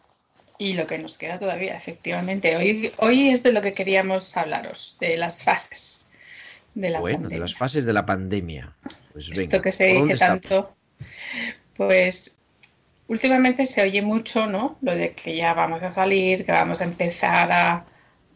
Y 0.62 0.74
lo 0.74 0.86
que 0.86 1.00
nos 1.00 1.18
queda 1.18 1.40
todavía, 1.40 1.76
efectivamente. 1.76 2.56
Hoy, 2.56 2.92
hoy 2.98 3.30
es 3.30 3.42
de 3.42 3.52
lo 3.52 3.64
que 3.64 3.74
queríamos 3.74 4.38
hablaros, 4.38 4.96
de 5.00 5.18
las 5.18 5.44
fases 5.44 6.08
de 6.76 6.92
la 6.92 7.00
bueno, 7.00 7.18
de 7.18 7.24
pandemia. 7.24 7.42
las 7.42 7.56
fases 7.56 7.84
de 7.84 7.94
la 7.94 8.06
pandemia. 8.06 8.72
Pues 9.12 9.30
venga, 9.30 9.42
Esto 9.42 9.60
que 9.60 9.72
se 9.72 9.90
¿por 9.90 9.98
dónde 9.98 10.14
dice 10.14 10.26
tanto, 10.26 10.76
Pues 11.76 12.38
últimamente 13.08 13.66
se 13.66 13.82
oye 13.82 14.04
mucho, 14.04 14.46
¿no? 14.46 14.78
Lo 14.82 14.96
de 14.96 15.14
que 15.14 15.36
ya 15.36 15.56
vamos 15.56 15.82
a 15.82 15.90
salir, 15.90 16.46
que 16.46 16.52
vamos 16.52 16.80
a 16.82 16.84
empezar 16.84 17.52
a 17.52 17.86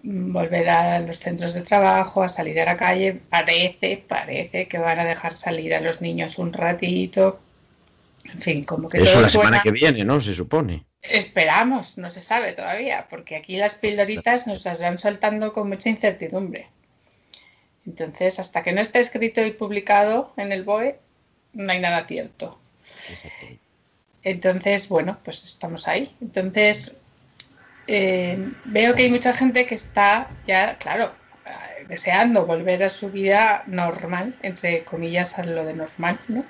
volver 0.02 0.68
a 0.68 1.00
los 1.02 1.20
centros 1.20 1.54
de 1.54 1.62
trabajo, 1.62 2.24
a 2.24 2.28
salir 2.28 2.60
a 2.60 2.66
la 2.66 2.76
calle. 2.76 3.22
Parece, 3.30 4.04
parece 4.08 4.68
que 4.68 4.80
van 4.80 4.98
a 4.98 5.06
dejar 5.06 5.36
salir 5.36 5.76
a 5.76 5.80
los 5.80 6.02
niños 6.02 6.40
un 6.40 6.54
ratito. 6.54 7.40
En 8.34 8.42
fin, 8.42 8.64
como 8.64 8.90
que 8.90 8.98
Eso 8.98 9.14
todo 9.14 9.22
la 9.22 9.30
semana 9.30 9.62
que 9.62 9.70
viene, 9.70 10.04
¿no? 10.04 10.20
Se 10.20 10.34
supone. 10.34 10.86
Esperamos, 11.10 11.98
no 11.98 12.10
se 12.10 12.22
sabe 12.22 12.54
todavía, 12.54 13.08
porque 13.10 13.36
aquí 13.36 13.58
las 13.58 13.76
pildoritas 13.76 14.48
nos 14.48 14.66
las 14.66 14.82
van 14.82 14.98
soltando 14.98 15.54
con 15.54 15.70
mucha 15.70 15.90
incertidumbre. 15.90 16.70
Entonces, 17.86 18.40
hasta 18.40 18.64
que 18.64 18.72
no 18.72 18.82
esté 18.82 19.00
escrito 19.00 19.46
y 19.46 19.52
publicado 19.52 20.34
en 20.38 20.52
el 20.52 20.64
BOE, 20.64 21.00
no 21.54 21.72
hay 21.72 21.80
nada 21.80 22.04
cierto. 22.04 22.60
Entonces, 24.24 24.90
bueno, 24.90 25.20
pues 25.24 25.44
estamos 25.46 25.88
ahí. 25.88 26.16
Entonces, 26.20 27.02
eh, 27.88 28.52
veo 28.66 28.96
que 28.96 29.04
hay 29.04 29.12
mucha 29.12 29.34
gente 29.34 29.66
que 29.66 29.76
está 29.76 30.30
ya, 30.48 30.78
claro, 30.80 31.14
eh, 31.46 31.86
deseando 31.88 32.46
volver 32.46 32.84
a 32.84 32.90
su 32.90 33.12
vida 33.12 33.64
normal, 33.68 34.36
entre 34.42 34.84
comillas, 34.84 35.38
a 35.38 35.44
lo 35.44 35.64
de 35.64 35.76
normal, 35.76 36.20
¿no? 36.28 36.44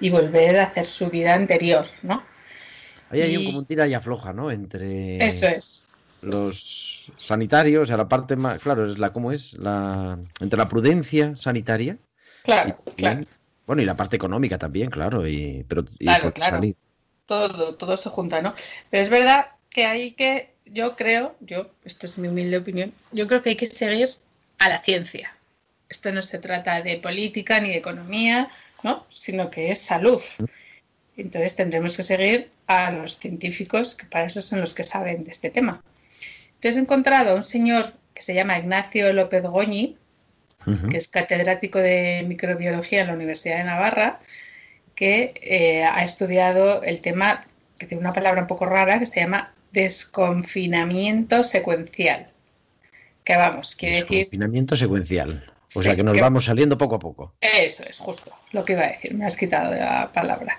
Y 0.00 0.08
volver 0.08 0.58
a 0.58 0.64
hacer 0.64 0.86
su 0.86 1.10
vida 1.10 1.34
anterior, 1.34 1.86
¿no? 2.02 2.22
Ahí 3.14 3.22
hay 3.22 3.36
un, 3.36 3.42
Y- 3.42 3.46
como 3.46 3.58
un 3.58 3.66
tira 3.66 3.86
y 3.86 3.94
afloja, 3.94 4.32
¿no? 4.32 4.50
Entre 4.50 5.24
Eso 5.24 5.46
es. 5.46 5.88
los 6.22 7.12
sanitarios, 7.16 7.84
o 7.84 7.86
sea, 7.86 7.96
la 7.96 8.08
parte 8.08 8.34
más, 8.34 8.58
claro, 8.58 8.90
es 8.90 8.98
la, 8.98 9.12
¿cómo 9.12 9.30
es? 9.30 9.54
La, 9.54 10.18
entre 10.40 10.58
la 10.58 10.68
prudencia 10.68 11.34
sanitaria 11.34 11.96
Claro, 12.42 12.76
y, 12.96 13.02
claro. 13.02 13.20
bueno, 13.66 13.82
y 13.82 13.84
la 13.84 13.96
parte 13.96 14.16
económica 14.16 14.58
también, 14.58 14.90
claro, 14.90 15.26
y, 15.28 15.64
pero, 15.68 15.84
Claro, 15.84 16.24
por 16.24 16.32
claro. 16.34 16.56
salir. 16.56 16.76
todo, 17.26 17.76
todo 17.76 17.96
se 17.96 18.10
junta, 18.10 18.42
¿no? 18.42 18.52
Pero 18.90 19.02
es 19.02 19.10
verdad 19.10 19.46
que 19.70 19.86
hay 19.86 20.12
que, 20.12 20.54
yo 20.66 20.96
creo, 20.96 21.36
yo, 21.40 21.70
esto 21.84 22.06
es 22.06 22.18
mi 22.18 22.28
humilde 22.28 22.56
opinión, 22.58 22.92
yo 23.12 23.26
creo 23.28 23.42
que 23.42 23.50
hay 23.50 23.56
que 23.56 23.66
seguir 23.66 24.08
a 24.58 24.68
la 24.68 24.78
ciencia. 24.80 25.36
Esto 25.88 26.10
no 26.10 26.22
se 26.22 26.38
trata 26.38 26.82
de 26.82 26.96
política 26.96 27.60
ni 27.60 27.68
de 27.68 27.76
economía, 27.76 28.48
¿no? 28.82 29.06
Sino 29.10 29.50
que 29.50 29.70
es 29.70 29.80
salud. 29.80 30.20
Entonces 31.16 31.54
tendremos 31.54 31.96
que 31.96 32.02
seguir 32.02 32.50
a 32.66 32.90
los 32.90 33.18
científicos, 33.18 33.94
que 33.94 34.06
para 34.06 34.26
eso 34.26 34.40
son 34.42 34.60
los 34.60 34.74
que 34.74 34.84
saben 34.84 35.24
de 35.24 35.30
este 35.30 35.50
tema. 35.50 35.82
Entonces 36.54 36.76
he 36.76 36.80
encontrado 36.80 37.32
a 37.32 37.34
un 37.34 37.42
señor 37.42 37.86
que 38.14 38.22
se 38.22 38.34
llama 38.34 38.58
Ignacio 38.58 39.12
López 39.12 39.42
Goñi, 39.42 39.96
que 40.90 40.96
es 40.96 41.08
catedrático 41.08 41.78
de 41.78 42.24
microbiología 42.26 43.02
en 43.02 43.08
la 43.08 43.12
Universidad 43.12 43.58
de 43.58 43.64
Navarra, 43.64 44.20
que 44.94 45.34
eh, 45.42 45.84
ha 45.84 46.02
estudiado 46.02 46.82
el 46.82 47.02
tema, 47.02 47.44
que 47.78 47.86
tiene 47.86 48.00
una 48.00 48.12
palabra 48.12 48.40
un 48.40 48.46
poco 48.46 48.64
rara, 48.64 48.98
que 48.98 49.04
se 49.04 49.20
llama 49.20 49.52
desconfinamiento 49.72 51.42
secuencial. 51.42 52.28
Que 53.24 53.36
vamos, 53.36 53.74
quiere 53.74 54.02
decir, 54.02 54.24
Confinamiento 54.24 54.74
secuencial. 54.74 55.53
O 55.76 55.80
Sí, 55.80 55.86
sea, 55.86 55.96
que 55.96 56.02
nos 56.02 56.14
que- 56.14 56.20
vamos 56.20 56.44
saliendo 56.44 56.78
poco 56.78 56.94
a 56.96 56.98
poco. 56.98 57.34
eso 57.40 57.82
es 57.84 57.98
justo 57.98 58.30
lo 58.52 58.64
que 58.64 58.74
iba 58.74 58.82
a 58.84 58.88
decir, 58.92 59.14
me 59.14 59.26
has 59.26 59.36
quitado 59.36 59.70
de 59.72 59.80
la 59.80 60.12
palabra. 60.12 60.56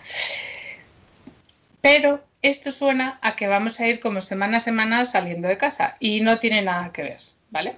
Pero 1.81 2.23
esto 2.41 2.71
suena 2.71 3.19
a 3.21 3.35
que 3.35 3.47
vamos 3.47 3.79
a 3.79 3.87
ir 3.87 3.99
como 3.99 4.21
semana 4.21 4.57
a 4.57 4.59
semana 4.59 5.05
saliendo 5.05 5.47
de 5.47 5.57
casa 5.57 5.97
y 5.99 6.21
no 6.21 6.39
tiene 6.39 6.61
nada 6.61 6.91
que 6.91 7.03
ver, 7.03 7.19
¿vale? 7.49 7.75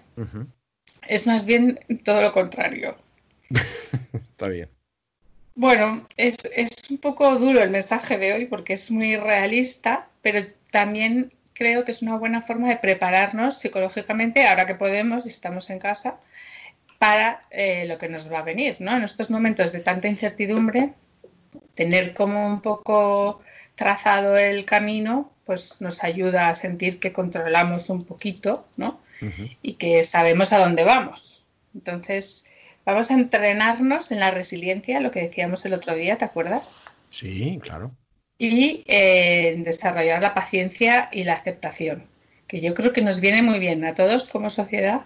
Es 1.07 1.27
más 1.27 1.45
bien 1.45 1.79
todo 2.03 2.21
lo 2.21 2.31
contrario. 2.31 2.97
Está 4.13 4.47
bien. 4.47 4.69
Bueno, 5.55 6.05
es, 6.17 6.35
es 6.55 6.69
un 6.89 6.99
poco 6.99 7.35
duro 7.37 7.61
el 7.63 7.69
mensaje 7.71 8.17
de 8.17 8.33
hoy 8.33 8.45
porque 8.45 8.73
es 8.73 8.91
muy 8.91 9.15
realista, 9.17 10.07
pero 10.21 10.41
también 10.71 11.33
creo 11.53 11.83
que 11.83 11.91
es 11.91 12.01
una 12.03 12.17
buena 12.17 12.41
forma 12.43 12.69
de 12.69 12.75
prepararnos 12.77 13.57
psicológicamente, 13.57 14.47
ahora 14.47 14.67
que 14.67 14.75
podemos 14.75 15.25
y 15.25 15.29
estamos 15.29 15.69
en 15.71 15.79
casa, 15.79 16.17
para 16.97 17.45
eh, 17.51 17.85
lo 17.87 17.97
que 17.97 18.09
nos 18.09 18.31
va 18.31 18.39
a 18.39 18.43
venir, 18.43 18.77
¿no? 18.79 18.95
En 18.95 19.03
estos 19.03 19.29
momentos 19.29 19.71
de 19.71 19.79
tanta 19.79 20.07
incertidumbre, 20.07 20.93
tener 21.75 22.13
como 22.13 22.47
un 22.47 22.61
poco 22.61 23.41
trazado 23.75 24.35
el 24.37 24.65
camino, 24.65 25.31
pues 25.45 25.79
nos 25.81 26.03
ayuda 26.03 26.49
a 26.49 26.55
sentir 26.55 26.99
que 26.99 27.13
controlamos 27.13 27.89
un 27.89 28.03
poquito, 28.03 28.67
¿no? 28.75 28.99
Y 29.63 29.73
que 29.73 30.03
sabemos 30.03 30.53
a 30.53 30.59
dónde 30.59 30.83
vamos. 30.83 31.43
Entonces, 31.73 32.47
vamos 32.85 33.09
a 33.09 33.15
entrenarnos 33.15 34.11
en 34.11 34.19
la 34.19 34.29
resiliencia, 34.29 34.99
lo 34.99 35.09
que 35.09 35.21
decíamos 35.21 35.65
el 35.65 35.73
otro 35.73 35.95
día, 35.95 36.17
¿te 36.17 36.25
acuerdas? 36.25 36.85
Sí, 37.09 37.59
claro. 37.61 37.91
Y 38.37 38.83
eh, 38.87 39.53
en 39.55 39.63
desarrollar 39.63 40.21
la 40.21 40.35
paciencia 40.35 41.09
y 41.11 41.23
la 41.23 41.33
aceptación, 41.33 42.03
que 42.47 42.61
yo 42.61 42.75
creo 42.75 42.93
que 42.93 43.01
nos 43.01 43.19
viene 43.21 43.41
muy 43.41 43.57
bien 43.57 43.83
a 43.85 43.95
todos 43.95 44.29
como 44.29 44.51
sociedad 44.51 45.01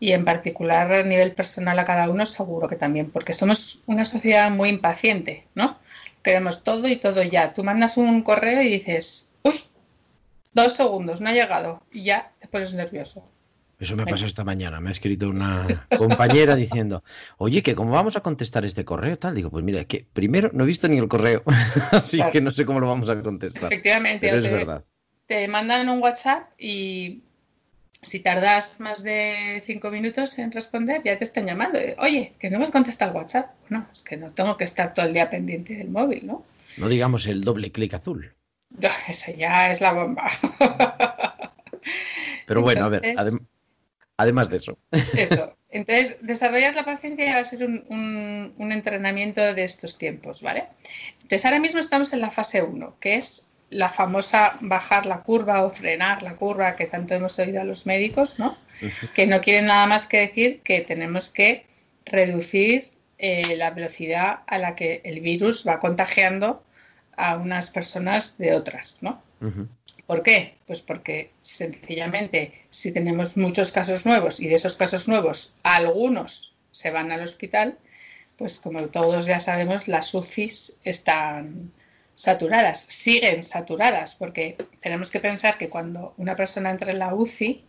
y 0.00 0.12
en 0.12 0.24
particular 0.24 0.92
a 0.92 1.02
nivel 1.02 1.32
personal 1.32 1.78
a 1.78 1.84
cada 1.84 2.08
uno 2.08 2.24
seguro 2.26 2.68
que 2.68 2.76
también, 2.76 3.10
porque 3.10 3.32
somos 3.32 3.82
una 3.86 4.04
sociedad 4.04 4.50
muy 4.50 4.68
impaciente, 4.68 5.46
¿no? 5.54 5.78
Queremos 6.22 6.62
todo 6.64 6.88
y 6.88 6.96
todo 6.96 7.22
ya. 7.22 7.54
Tú 7.54 7.64
mandas 7.64 7.96
un 7.96 8.22
correo 8.22 8.60
y 8.62 8.68
dices, 8.68 9.32
uy, 9.42 9.54
dos 10.52 10.74
segundos, 10.74 11.20
no 11.20 11.28
ha 11.28 11.32
llegado, 11.32 11.82
y 11.92 12.02
ya 12.02 12.32
te 12.40 12.48
pones 12.48 12.74
nervioso. 12.74 13.28
Eso 13.80 13.94
me 13.94 14.04
pasado 14.06 14.26
esta 14.26 14.42
mañana. 14.44 14.80
Me 14.80 14.88
ha 14.88 14.92
escrito 14.92 15.28
una 15.28 15.64
compañera 15.96 16.56
diciendo, 16.56 17.04
oye, 17.36 17.62
que 17.62 17.76
cómo 17.76 17.92
vamos 17.92 18.16
a 18.16 18.20
contestar 18.22 18.64
este 18.64 18.84
correo, 18.84 19.16
tal. 19.18 19.36
Digo, 19.36 19.50
pues 19.50 19.64
mira, 19.64 19.84
que 19.84 20.04
primero 20.12 20.50
no 20.52 20.64
he 20.64 20.66
visto 20.66 20.88
ni 20.88 20.98
el 20.98 21.06
correo, 21.06 21.44
así 21.92 22.16
Claro. 22.16 22.32
que 22.32 22.40
no 22.40 22.50
sé 22.50 22.66
cómo 22.66 22.80
lo 22.80 22.88
vamos 22.88 23.08
a 23.08 23.22
contestar. 23.22 23.66
Efectivamente, 23.72 24.26
Pero 24.28 24.38
es 24.42 24.48
te, 24.48 24.52
verdad. 24.52 24.84
te 25.26 25.46
mandan 25.46 25.88
un 25.88 26.02
WhatsApp 26.02 26.50
y 26.58 27.22
si 28.02 28.20
tardas 28.20 28.80
más 28.80 29.02
de 29.02 29.62
cinco 29.66 29.90
minutos 29.90 30.38
en 30.38 30.52
responder, 30.52 31.02
ya 31.02 31.18
te 31.18 31.24
están 31.24 31.46
llamando. 31.46 31.78
Oye, 31.98 32.34
que 32.38 32.50
no 32.50 32.58
me 32.58 32.64
has 32.64 32.70
contestado 32.70 33.10
el 33.12 33.16
WhatsApp. 33.16 33.50
No, 33.68 33.86
es 33.92 34.02
que 34.02 34.16
no 34.16 34.30
tengo 34.30 34.56
que 34.56 34.64
estar 34.64 34.94
todo 34.94 35.06
el 35.06 35.12
día 35.12 35.28
pendiente 35.30 35.74
del 35.74 35.88
móvil, 35.90 36.26
¿no? 36.26 36.44
No 36.76 36.88
digamos 36.88 37.26
el 37.26 37.42
doble 37.42 37.72
clic 37.72 37.94
azul. 37.94 38.34
Ya, 38.70 38.92
Esa 39.08 39.32
ya 39.32 39.70
es 39.70 39.80
la 39.80 39.92
bomba. 39.92 40.28
Pero 42.46 42.62
bueno, 42.62 42.84
a 42.84 42.88
ver, 42.88 43.02
adem- 43.16 43.46
además 44.16 44.48
de 44.50 44.56
eso. 44.58 44.78
Eso. 45.16 45.54
Entonces, 45.70 46.16
desarrollar 46.22 46.74
la 46.74 46.84
paciencia 46.84 47.34
va 47.34 47.40
a 47.40 47.44
ser 47.44 47.64
un, 47.64 47.84
un- 47.90 48.54
un 48.56 48.72
entrenamiento 48.72 49.52
de 49.54 49.64
estos 49.64 49.98
tiempos, 49.98 50.40
¿vale? 50.42 50.64
Entonces, 51.20 51.44
ahora 51.44 51.60
mismo 51.60 51.78
estamos 51.80 52.12
en 52.14 52.20
la 52.20 52.30
fase 52.30 52.62
1, 52.62 52.96
que 53.00 53.16
es 53.16 53.52
la 53.70 53.88
famosa 53.88 54.56
bajar 54.60 55.06
la 55.06 55.22
curva 55.22 55.64
o 55.64 55.70
frenar 55.70 56.22
la 56.22 56.36
curva 56.36 56.72
que 56.72 56.86
tanto 56.86 57.14
hemos 57.14 57.38
oído 57.38 57.60
a 57.60 57.64
los 57.64 57.86
médicos, 57.86 58.38
¿no? 58.38 58.56
Que 59.14 59.26
no 59.26 59.40
quieren 59.40 59.66
nada 59.66 59.86
más 59.86 60.06
que 60.06 60.20
decir 60.20 60.60
que 60.62 60.80
tenemos 60.80 61.30
que 61.30 61.66
reducir 62.06 62.84
eh, 63.18 63.56
la 63.56 63.70
velocidad 63.70 64.40
a 64.46 64.58
la 64.58 64.74
que 64.74 65.00
el 65.04 65.20
virus 65.20 65.66
va 65.66 65.80
contagiando 65.80 66.62
a 67.16 67.36
unas 67.36 67.70
personas 67.70 68.38
de 68.38 68.54
otras, 68.54 68.98
¿no? 69.02 69.22
¿Por 70.06 70.22
qué? 70.22 70.56
Pues 70.66 70.80
porque 70.80 71.32
sencillamente 71.42 72.52
si 72.70 72.92
tenemos 72.92 73.36
muchos 73.36 73.70
casos 73.70 74.06
nuevos 74.06 74.40
y 74.40 74.48
de 74.48 74.54
esos 74.54 74.76
casos 74.76 75.06
nuevos 75.06 75.58
algunos 75.62 76.56
se 76.70 76.90
van 76.90 77.12
al 77.12 77.22
hospital, 77.22 77.78
pues 78.36 78.58
como 78.58 78.86
todos 78.86 79.26
ya 79.26 79.40
sabemos, 79.40 79.88
las 79.88 80.14
UCIs 80.14 80.78
están 80.84 81.72
saturadas, 82.18 82.80
siguen 82.80 83.44
saturadas, 83.44 84.16
porque 84.16 84.56
tenemos 84.80 85.12
que 85.12 85.20
pensar 85.20 85.56
que 85.56 85.68
cuando 85.68 86.14
una 86.16 86.34
persona 86.34 86.68
entra 86.72 86.90
en 86.90 86.98
la 86.98 87.14
UCI 87.14 87.64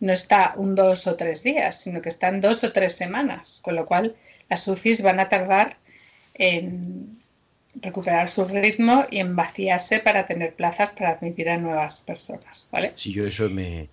no 0.00 0.14
está 0.14 0.54
un 0.56 0.74
dos 0.74 1.06
o 1.06 1.16
tres 1.16 1.42
días, 1.42 1.82
sino 1.82 2.00
que 2.00 2.08
están 2.08 2.40
dos 2.40 2.64
o 2.64 2.72
tres 2.72 2.94
semanas, 2.94 3.60
con 3.62 3.76
lo 3.76 3.84
cual 3.84 4.16
las 4.48 4.66
UCIs 4.66 5.02
van 5.02 5.20
a 5.20 5.28
tardar 5.28 5.76
en 6.32 7.12
recuperar 7.74 8.26
su 8.30 8.46
ritmo 8.46 9.04
y 9.10 9.18
en 9.18 9.36
vaciarse 9.36 10.00
para 10.00 10.26
tener 10.26 10.54
plazas 10.54 10.92
para 10.92 11.10
admitir 11.10 11.50
a 11.50 11.58
nuevas 11.58 12.00
personas, 12.00 12.70
¿vale? 12.72 12.92
Si 12.96 13.12
yo 13.12 13.24
eso 13.24 13.50
me... 13.50 13.90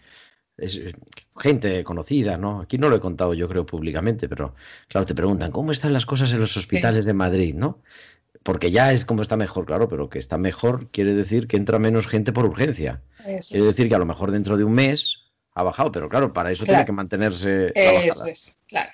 Es 0.55 0.77
eh, 0.77 0.93
gente 1.37 1.83
conocida, 1.83 2.37
¿no? 2.37 2.61
Aquí 2.61 2.77
no 2.77 2.87
lo 2.87 2.95
he 2.95 3.01
contado 3.01 3.33
yo 3.33 3.49
creo 3.49 3.65
públicamente, 3.65 4.29
pero 4.29 4.55
claro, 4.87 5.05
te 5.05 5.13
preguntan, 5.13 5.51
¿cómo 5.51 5.73
están 5.73 5.91
las 5.91 6.05
cosas 6.05 6.31
en 6.31 6.39
los 6.39 6.55
hospitales 6.55 7.03
de 7.03 7.13
Madrid, 7.13 7.53
¿no? 7.53 7.81
Porque 8.47 8.71
ya 8.71 8.93
es 8.93 9.03
como 9.03 9.21
está 9.21 9.35
mejor, 9.35 9.65
claro, 9.65 9.89
pero 9.89 10.09
que 10.09 10.19
está 10.19 10.37
mejor 10.37 10.89
quiere 10.91 11.13
decir 11.13 11.49
que 11.49 11.57
entra 11.57 11.79
menos 11.79 12.07
gente 12.07 12.31
por 12.31 12.45
urgencia. 12.45 13.01
Eso 13.25 13.49
Quiere 13.49 13.63
es. 13.65 13.75
decir 13.75 13.89
que 13.89 13.95
a 13.95 13.99
lo 13.99 14.05
mejor 14.05 14.31
dentro 14.31 14.55
de 14.55 14.63
un 14.63 14.71
mes 14.71 15.17
ha 15.53 15.63
bajado, 15.63 15.91
pero 15.91 16.07
claro, 16.07 16.31
para 16.31 16.49
eso 16.49 16.63
Claro. 16.63 16.77
tiene 16.77 16.85
que 16.85 16.91
mantenerse 16.93 17.73
Eso 17.75 18.25
es, 18.25 18.57
claro. 18.69 18.89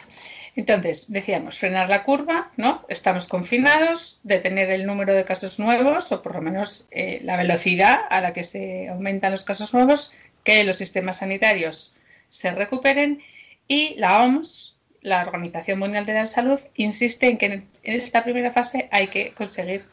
Entonces, 0.56 1.12
decíamos, 1.12 1.60
frenar 1.60 1.88
la 1.88 2.02
curva, 2.02 2.52
¿no? 2.58 2.84
Estamos 2.89 3.28
confinados, 3.28 4.20
detener 4.24 4.72
el 4.72 4.88
número 4.88 5.13
de 5.13 5.24
casos 5.24 5.60
nuevos 5.60 6.12
o 6.12 6.24
por 6.24 6.34
lo 6.34 6.42
menos 6.42 6.88
eh, 6.89 7.20
la 7.24 7.38
velocidad 7.38 8.00
a 8.10 8.22
la 8.22 8.34
que 8.34 8.44
se 8.44 8.89
aumentan 8.89 9.30
los 9.34 9.44
casos 9.44 9.72
nuevos, 9.76 10.13
que 10.44 10.63
los 10.63 10.78
sistemas 10.78 11.18
sanitarios 11.20 11.98
se 12.30 12.50
recuperen 12.52 13.22
y 13.68 13.94
la 14.00 14.24
OMS, 14.24 14.73
la 15.04 15.22
Organización 15.22 15.80
Mundial 15.80 16.06
de 16.06 16.13
la 16.13 16.26
Salud, 16.26 16.60
insiste 16.76 17.28
en 17.28 17.38
que 17.38 17.46
en 17.46 17.68
esta 17.84 18.24
primera 18.24 18.52
fase 18.52 18.88
hay 18.92 19.08
que 19.08 19.34
conseguir 19.34 19.84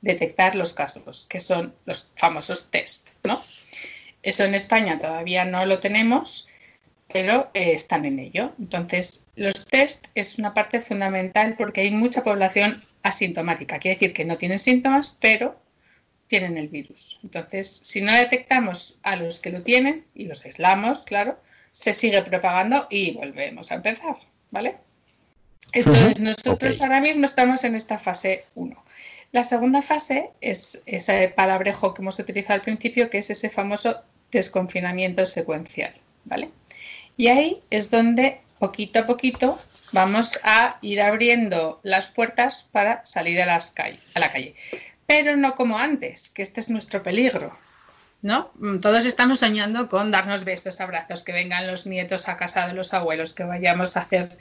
detectar 0.00 0.54
los 0.54 0.72
casos, 0.72 1.26
que 1.28 1.40
son 1.40 1.74
los 1.84 2.12
famosos 2.16 2.70
test, 2.70 3.08
¿no? 3.24 3.42
Eso 4.22 4.44
en 4.44 4.54
España 4.54 4.98
todavía 4.98 5.44
no 5.44 5.66
lo 5.66 5.80
tenemos, 5.80 6.48
pero 7.12 7.50
eh, 7.54 7.72
están 7.72 8.04
en 8.04 8.20
ello. 8.20 8.52
Entonces, 8.58 9.26
los 9.34 9.64
test 9.66 10.06
es 10.14 10.38
una 10.38 10.54
parte 10.54 10.80
fundamental 10.80 11.56
porque 11.58 11.82
hay 11.82 11.90
mucha 11.90 12.22
población 12.22 12.84
asintomática, 13.02 13.78
quiere 13.78 13.96
decir 13.96 14.14
que 14.14 14.24
no 14.24 14.38
tienen 14.38 14.60
síntomas, 14.60 15.16
pero 15.20 15.60
tienen 16.28 16.56
el 16.56 16.68
virus. 16.68 17.18
Entonces, 17.24 17.68
si 17.68 18.00
no 18.00 18.12
detectamos 18.12 19.00
a 19.02 19.16
los 19.16 19.40
que 19.40 19.50
lo 19.50 19.62
tienen 19.62 20.06
y 20.14 20.26
los 20.26 20.44
aislamos, 20.44 21.02
claro, 21.02 21.38
se 21.72 21.92
sigue 21.92 22.22
propagando 22.22 22.86
y 22.90 23.12
volvemos 23.12 23.72
a 23.72 23.76
empezar, 23.76 24.16
¿vale? 24.52 24.76
Entonces, 25.72 26.20
nosotros 26.20 26.80
ahora 26.80 27.00
mismo 27.00 27.24
estamos 27.24 27.64
en 27.64 27.74
esta 27.74 27.98
fase 27.98 28.44
1. 28.54 28.84
La 29.32 29.42
segunda 29.42 29.80
fase 29.80 30.30
es 30.40 30.82
ese 30.84 31.28
palabrejo 31.30 31.94
que 31.94 32.02
hemos 32.02 32.18
utilizado 32.18 32.54
al 32.54 32.62
principio, 32.62 33.08
que 33.10 33.18
es 33.18 33.30
ese 33.30 33.48
famoso 33.48 34.02
desconfinamiento 34.30 35.24
secuencial, 35.26 35.94
¿vale? 36.24 36.50
Y 37.16 37.28
ahí 37.28 37.62
es 37.70 37.90
donde 37.90 38.40
poquito 38.58 39.00
a 39.00 39.06
poquito 39.06 39.58
vamos 39.92 40.38
a 40.42 40.78
ir 40.82 41.00
abriendo 41.00 41.80
las 41.82 42.08
puertas 42.08 42.68
para 42.70 43.04
salir 43.04 43.40
a, 43.40 43.46
las 43.46 43.70
calle, 43.70 43.98
a 44.14 44.20
la 44.20 44.30
calle. 44.30 44.54
Pero 45.06 45.36
no 45.36 45.54
como 45.54 45.78
antes, 45.78 46.30
que 46.30 46.42
este 46.42 46.60
es 46.60 46.68
nuestro 46.68 47.02
peligro, 47.02 47.56
¿no? 48.22 48.50
Mm, 48.54 48.78
Todos 48.78 49.04
estamos 49.06 49.40
soñando 49.40 49.88
con 49.88 50.10
darnos 50.10 50.44
besos, 50.44 50.80
abrazos, 50.80 51.24
que 51.24 51.32
vengan 51.32 51.66
los 51.66 51.86
nietos 51.86 52.28
a 52.28 52.36
casa 52.36 52.66
de 52.66 52.74
los 52.74 52.94
abuelos, 52.94 53.34
que 53.34 53.44
vayamos 53.44 53.96
a 53.96 54.00
hacer 54.00 54.38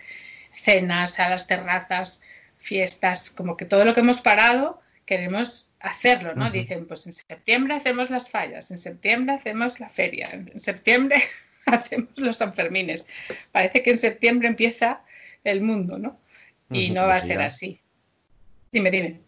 cenas 0.51 1.19
a 1.19 1.29
las 1.29 1.47
terrazas, 1.47 2.23
fiestas, 2.57 3.31
como 3.31 3.57
que 3.57 3.65
todo 3.65 3.85
lo 3.85 3.93
que 3.93 4.01
hemos 4.01 4.21
parado 4.21 4.79
queremos 5.05 5.67
hacerlo, 5.79 6.35
¿no? 6.35 6.51
Dicen, 6.51 6.85
pues 6.85 7.05
en 7.07 7.13
septiembre 7.13 7.73
hacemos 7.73 8.09
las 8.11 8.29
fallas, 8.29 8.69
en 8.71 8.77
septiembre 8.77 9.35
hacemos 9.35 9.79
la 9.79 9.89
feria, 9.89 10.29
en 10.31 10.59
septiembre 10.59 11.23
hacemos 11.65 12.09
los 12.17 12.37
Sanfermines. 12.37 13.07
Parece 13.51 13.81
que 13.81 13.91
en 13.91 13.97
septiembre 13.97 14.47
empieza 14.47 15.01
el 15.43 15.61
mundo, 15.61 15.97
¿no? 15.97 16.19
Y 16.71 16.91
no 16.91 17.07
va 17.07 17.15
a 17.15 17.19
si 17.19 17.27
ser 17.29 17.39
ya- 17.39 17.45
así. 17.47 17.81
Dime, 18.71 18.91
dime. 18.91 19.19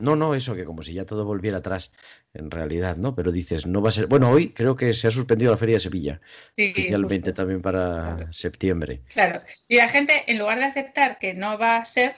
No, 0.00 0.16
no, 0.16 0.34
eso, 0.34 0.54
que 0.56 0.64
como 0.64 0.82
si 0.82 0.94
ya 0.94 1.04
todo 1.04 1.24
volviera 1.24 1.58
atrás, 1.58 1.92
en 2.34 2.50
realidad, 2.50 2.96
¿no? 2.96 3.14
Pero 3.14 3.32
dices, 3.32 3.66
no 3.66 3.80
va 3.82 3.88
a 3.88 3.92
ser. 3.92 4.06
Bueno, 4.06 4.30
hoy 4.30 4.50
creo 4.50 4.76
que 4.76 4.92
se 4.92 5.08
ha 5.08 5.10
suspendido 5.10 5.50
la 5.52 5.58
Feria 5.58 5.76
de 5.76 5.80
Sevilla, 5.80 6.20
Sí, 6.56 6.70
oficialmente 6.72 7.30
justo. 7.30 7.42
también 7.42 7.62
para 7.62 8.16
Claro. 8.16 8.32
septiembre. 8.32 9.00
Claro. 9.12 9.42
Y 9.66 9.76
la 9.76 9.88
gente, 9.88 10.24
en 10.30 10.38
lugar 10.38 10.58
de 10.58 10.64
aceptar 10.66 11.18
que 11.18 11.34
no 11.34 11.58
va 11.58 11.76
a 11.76 11.84
ser, 11.84 12.14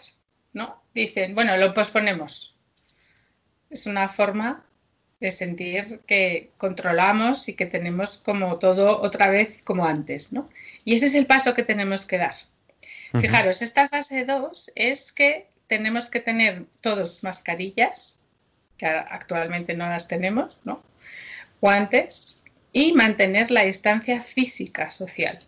¿no? 0.52 0.82
Dicen, 0.94 1.34
bueno, 1.34 1.56
lo 1.56 1.72
posponemos. 1.72 2.56
Es 3.70 3.86
una 3.86 4.08
forma 4.08 4.66
de 5.20 5.30
sentir 5.30 6.00
que 6.06 6.50
controlamos 6.56 7.48
y 7.48 7.54
que 7.54 7.66
tenemos 7.66 8.18
como 8.18 8.58
todo 8.58 9.00
otra 9.00 9.28
vez 9.28 9.62
como 9.62 9.86
antes, 9.86 10.32
¿no? 10.32 10.48
Y 10.84 10.94
ese 10.94 11.06
es 11.06 11.14
el 11.14 11.26
paso 11.26 11.54
que 11.54 11.62
tenemos 11.62 12.06
que 12.06 12.18
dar. 12.18 12.34
Fijaros, 13.20 13.60
esta 13.60 13.88
fase 13.88 14.24
2 14.24 14.72
es 14.74 15.12
que 15.12 15.48
tenemos 15.66 16.10
que 16.10 16.20
tener 16.20 16.64
todos 16.80 17.22
mascarillas, 17.22 18.19
que 18.80 18.86
actualmente 18.86 19.74
no 19.74 19.86
las 19.86 20.08
tenemos, 20.08 20.60
¿no? 20.64 20.82
Guantes 21.60 22.40
y 22.72 22.94
mantener 22.94 23.50
la 23.50 23.62
distancia 23.64 24.22
física 24.22 24.90
social. 24.90 25.44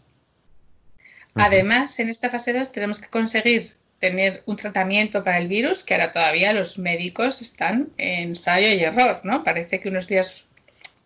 Además, 1.35 1.99
en 1.99 2.11
esta 2.11 2.29
fase 2.29 2.53
2 2.53 2.73
tenemos 2.73 3.01
que 3.01 3.09
conseguir 3.09 3.62
tener 3.99 4.42
un 4.45 4.57
tratamiento 4.57 5.25
para 5.25 5.38
el 5.38 5.49
virus, 5.49 5.83
que 5.83 5.95
ahora 5.95 6.12
todavía 6.12 6.53
los 6.53 6.77
médicos 6.77 7.40
están 7.40 7.88
en 7.97 8.29
ensayo 8.31 8.68
y 8.68 8.85
error, 8.85 9.21
¿no? 9.25 9.42
Parece 9.45 9.81
que 9.81 9.88
unos 9.88 10.09
días 10.09 10.45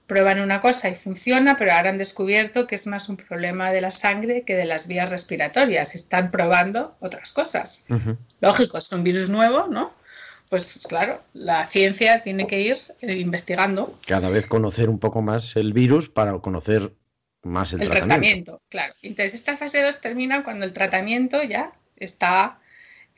prueban 0.09 0.41
una 0.41 0.61
cosa 0.61 0.89
y 0.89 0.97
funciona, 0.97 1.57
pero 1.57 1.73
ahora 1.73 1.91
han 1.91 1.99
descubierto 1.99 2.67
que 2.67 2.75
es 2.75 2.89
más 2.89 3.09
un 3.09 3.17
problema 3.17 3.71
de 3.71 3.83
la 3.83 3.93
sangre 3.93 4.43
que 4.43 4.57
de 4.57 4.65
las 4.65 4.89
vías 4.89 5.11
respiratorias. 5.11 5.95
Están 5.95 6.33
probando 6.33 6.97
otras 6.99 7.33
cosas. 7.33 7.85
Ujú. 7.89 8.17
Lógico, 8.41 8.79
es 8.79 8.91
un 8.91 9.05
virus 9.05 9.31
nuevo, 9.31 9.69
¿no? 9.69 9.95
Pues 10.49 10.87
claro, 10.89 11.21
la 11.35 11.67
ciencia 11.67 12.23
tiene 12.23 12.47
que 12.47 12.61
ir 12.61 12.79
eh, 13.01 13.17
investigando 13.17 13.99
Cada 14.07 14.31
vez 14.31 14.47
conocer 14.47 14.89
un 14.89 14.99
poco 14.99 15.23
más 15.23 15.57
el 15.57 15.73
virus 15.73 16.09
para 16.09 16.39
conocer 16.39 16.93
más 17.43 17.73
el, 17.73 17.83
el 17.83 17.89
tratamiento. 17.89 18.13
tratamiento, 18.15 18.63
claro. 18.69 18.95
Entonces, 19.03 19.35
esta 19.35 19.57
fase 19.57 19.83
2 19.83 20.01
termina 20.01 20.45
cuando 20.45 20.65
el 20.65 20.73
tratamiento 20.73 21.43
ya 21.43 21.73
está 21.97 22.59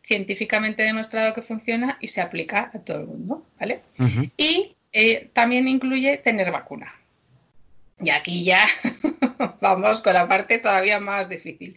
científicamente 0.09 0.83
demostrado 0.83 1.35
que 1.35 1.43
funciona 1.43 1.99
y 2.01 2.09
se 2.09 2.23
aplica 2.23 2.71
a 2.73 2.79
todo 2.79 3.01
el 3.01 3.07
mundo, 3.07 3.47
¿vale? 3.61 3.83
Y 4.38 4.75
eh, 4.93 5.29
también 5.35 5.69
incluye 5.69 6.17
tener 6.17 6.51
vacuna. 6.51 6.95
Y 8.01 8.09
aquí 8.11 8.43
ya 8.43 8.67
vamos 9.61 10.01
con 10.01 10.14
la 10.14 10.27
parte 10.27 10.59
todavía 10.59 10.99
más 10.99 11.29
difícil. 11.29 11.77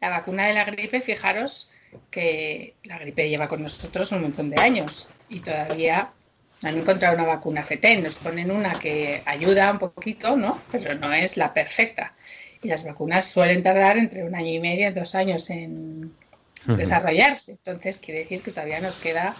La 0.00 0.10
vacuna 0.10 0.46
de 0.46 0.54
la 0.54 0.64
gripe, 0.64 1.00
fijaros 1.00 1.72
que 2.10 2.74
la 2.84 2.98
gripe 2.98 3.28
lleva 3.28 3.48
con 3.48 3.62
nosotros 3.62 4.12
un 4.12 4.22
montón 4.22 4.50
de 4.50 4.60
años 4.60 5.08
y 5.28 5.40
todavía 5.40 6.10
no 6.62 6.68
han 6.68 6.78
encontrado 6.78 7.14
una 7.14 7.26
vacuna 7.26 7.62
FETEN. 7.62 8.02
Nos 8.02 8.16
ponen 8.16 8.50
una 8.50 8.78
que 8.78 9.22
ayuda 9.24 9.70
un 9.70 9.78
poquito, 9.78 10.36
¿no? 10.36 10.60
Pero 10.72 10.94
no 10.94 11.12
es 11.12 11.36
la 11.36 11.52
perfecta. 11.52 12.14
Y 12.62 12.68
las 12.68 12.86
vacunas 12.86 13.26
suelen 13.26 13.62
tardar 13.62 13.98
entre 13.98 14.22
un 14.22 14.34
año 14.34 14.48
y 14.48 14.60
medio 14.60 14.88
y 14.88 14.92
dos 14.92 15.14
años 15.14 15.50
en 15.50 16.14
desarrollarse. 16.66 17.52
Entonces, 17.52 17.98
quiere 17.98 18.20
decir 18.20 18.42
que 18.42 18.52
todavía 18.52 18.80
nos 18.80 18.96
queda 18.96 19.34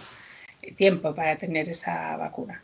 eh, 0.61 0.71
tiempo 0.73 1.15
para 1.15 1.37
tener 1.37 1.69
esa 1.69 2.15
vacuna. 2.17 2.61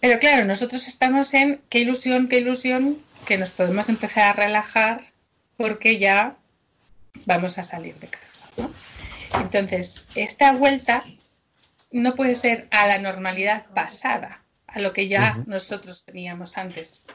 Pero 0.00 0.18
claro, 0.18 0.44
nosotros 0.44 0.88
estamos 0.88 1.32
en 1.34 1.60
qué 1.68 1.80
ilusión, 1.80 2.28
qué 2.28 2.38
ilusión, 2.38 2.98
que 3.26 3.38
nos 3.38 3.50
podemos 3.50 3.88
empezar 3.88 4.30
a 4.30 4.32
relajar 4.32 5.12
porque 5.56 5.98
ya 5.98 6.36
vamos 7.26 7.58
a 7.58 7.62
salir 7.62 7.94
de 7.96 8.08
casa. 8.08 8.31
¿No? 8.56 8.70
Entonces, 9.40 10.06
esta 10.14 10.52
vuelta 10.52 11.04
no 11.90 12.14
puede 12.14 12.34
ser 12.34 12.68
a 12.70 12.86
la 12.86 12.98
normalidad 12.98 13.66
pasada, 13.74 14.42
a 14.66 14.80
lo 14.80 14.92
que 14.92 15.08
ya 15.08 15.42
nosotros 15.46 16.04
teníamos 16.04 16.56
antes. 16.58 17.06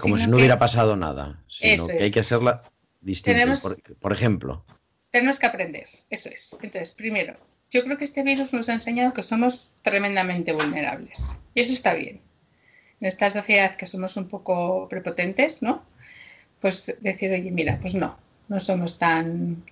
Como 0.00 0.16
sino 0.16 0.18
si 0.18 0.24
no 0.30 0.36
que 0.36 0.40
hubiera 0.42 0.58
pasado 0.58 0.96
nada, 0.96 1.42
sino 1.48 1.74
Eso 1.84 1.86
que 1.88 2.04
hay 2.04 2.10
que 2.10 2.20
hacerla 2.20 2.62
distinta. 3.00 3.38
Tenemos- 3.38 3.60
Por, 3.62 3.82
por 3.98 4.12
ejemplo, 4.12 4.64
Tenemos 5.10 5.38
que 5.38 5.46
aprender, 5.46 5.86
eso 6.10 6.28
es. 6.28 6.54
Entonces, 6.60 6.90
primero, 6.94 7.34
yo 7.70 7.82
creo 7.84 7.96
que 7.96 8.04
este 8.04 8.22
virus 8.22 8.52
nos 8.52 8.68
ha 8.68 8.74
enseñado 8.74 9.14
que 9.14 9.22
somos 9.22 9.70
tremendamente 9.82 10.52
vulnerables. 10.52 11.36
Y 11.54 11.62
eso 11.62 11.72
está 11.72 11.94
bien. 11.94 12.20
En 13.00 13.06
esta 13.06 13.30
sociedad 13.30 13.74
que 13.76 13.86
somos 13.86 14.16
un 14.18 14.28
poco 14.28 14.86
prepotentes, 14.88 15.62
¿no? 15.62 15.82
Pues 16.60 16.94
decir, 17.00 17.32
oye, 17.32 17.50
mira, 17.50 17.78
pues 17.80 17.94
no, 17.94 18.18
no 18.48 18.58
somos 18.60 18.98
tan, 18.98 19.64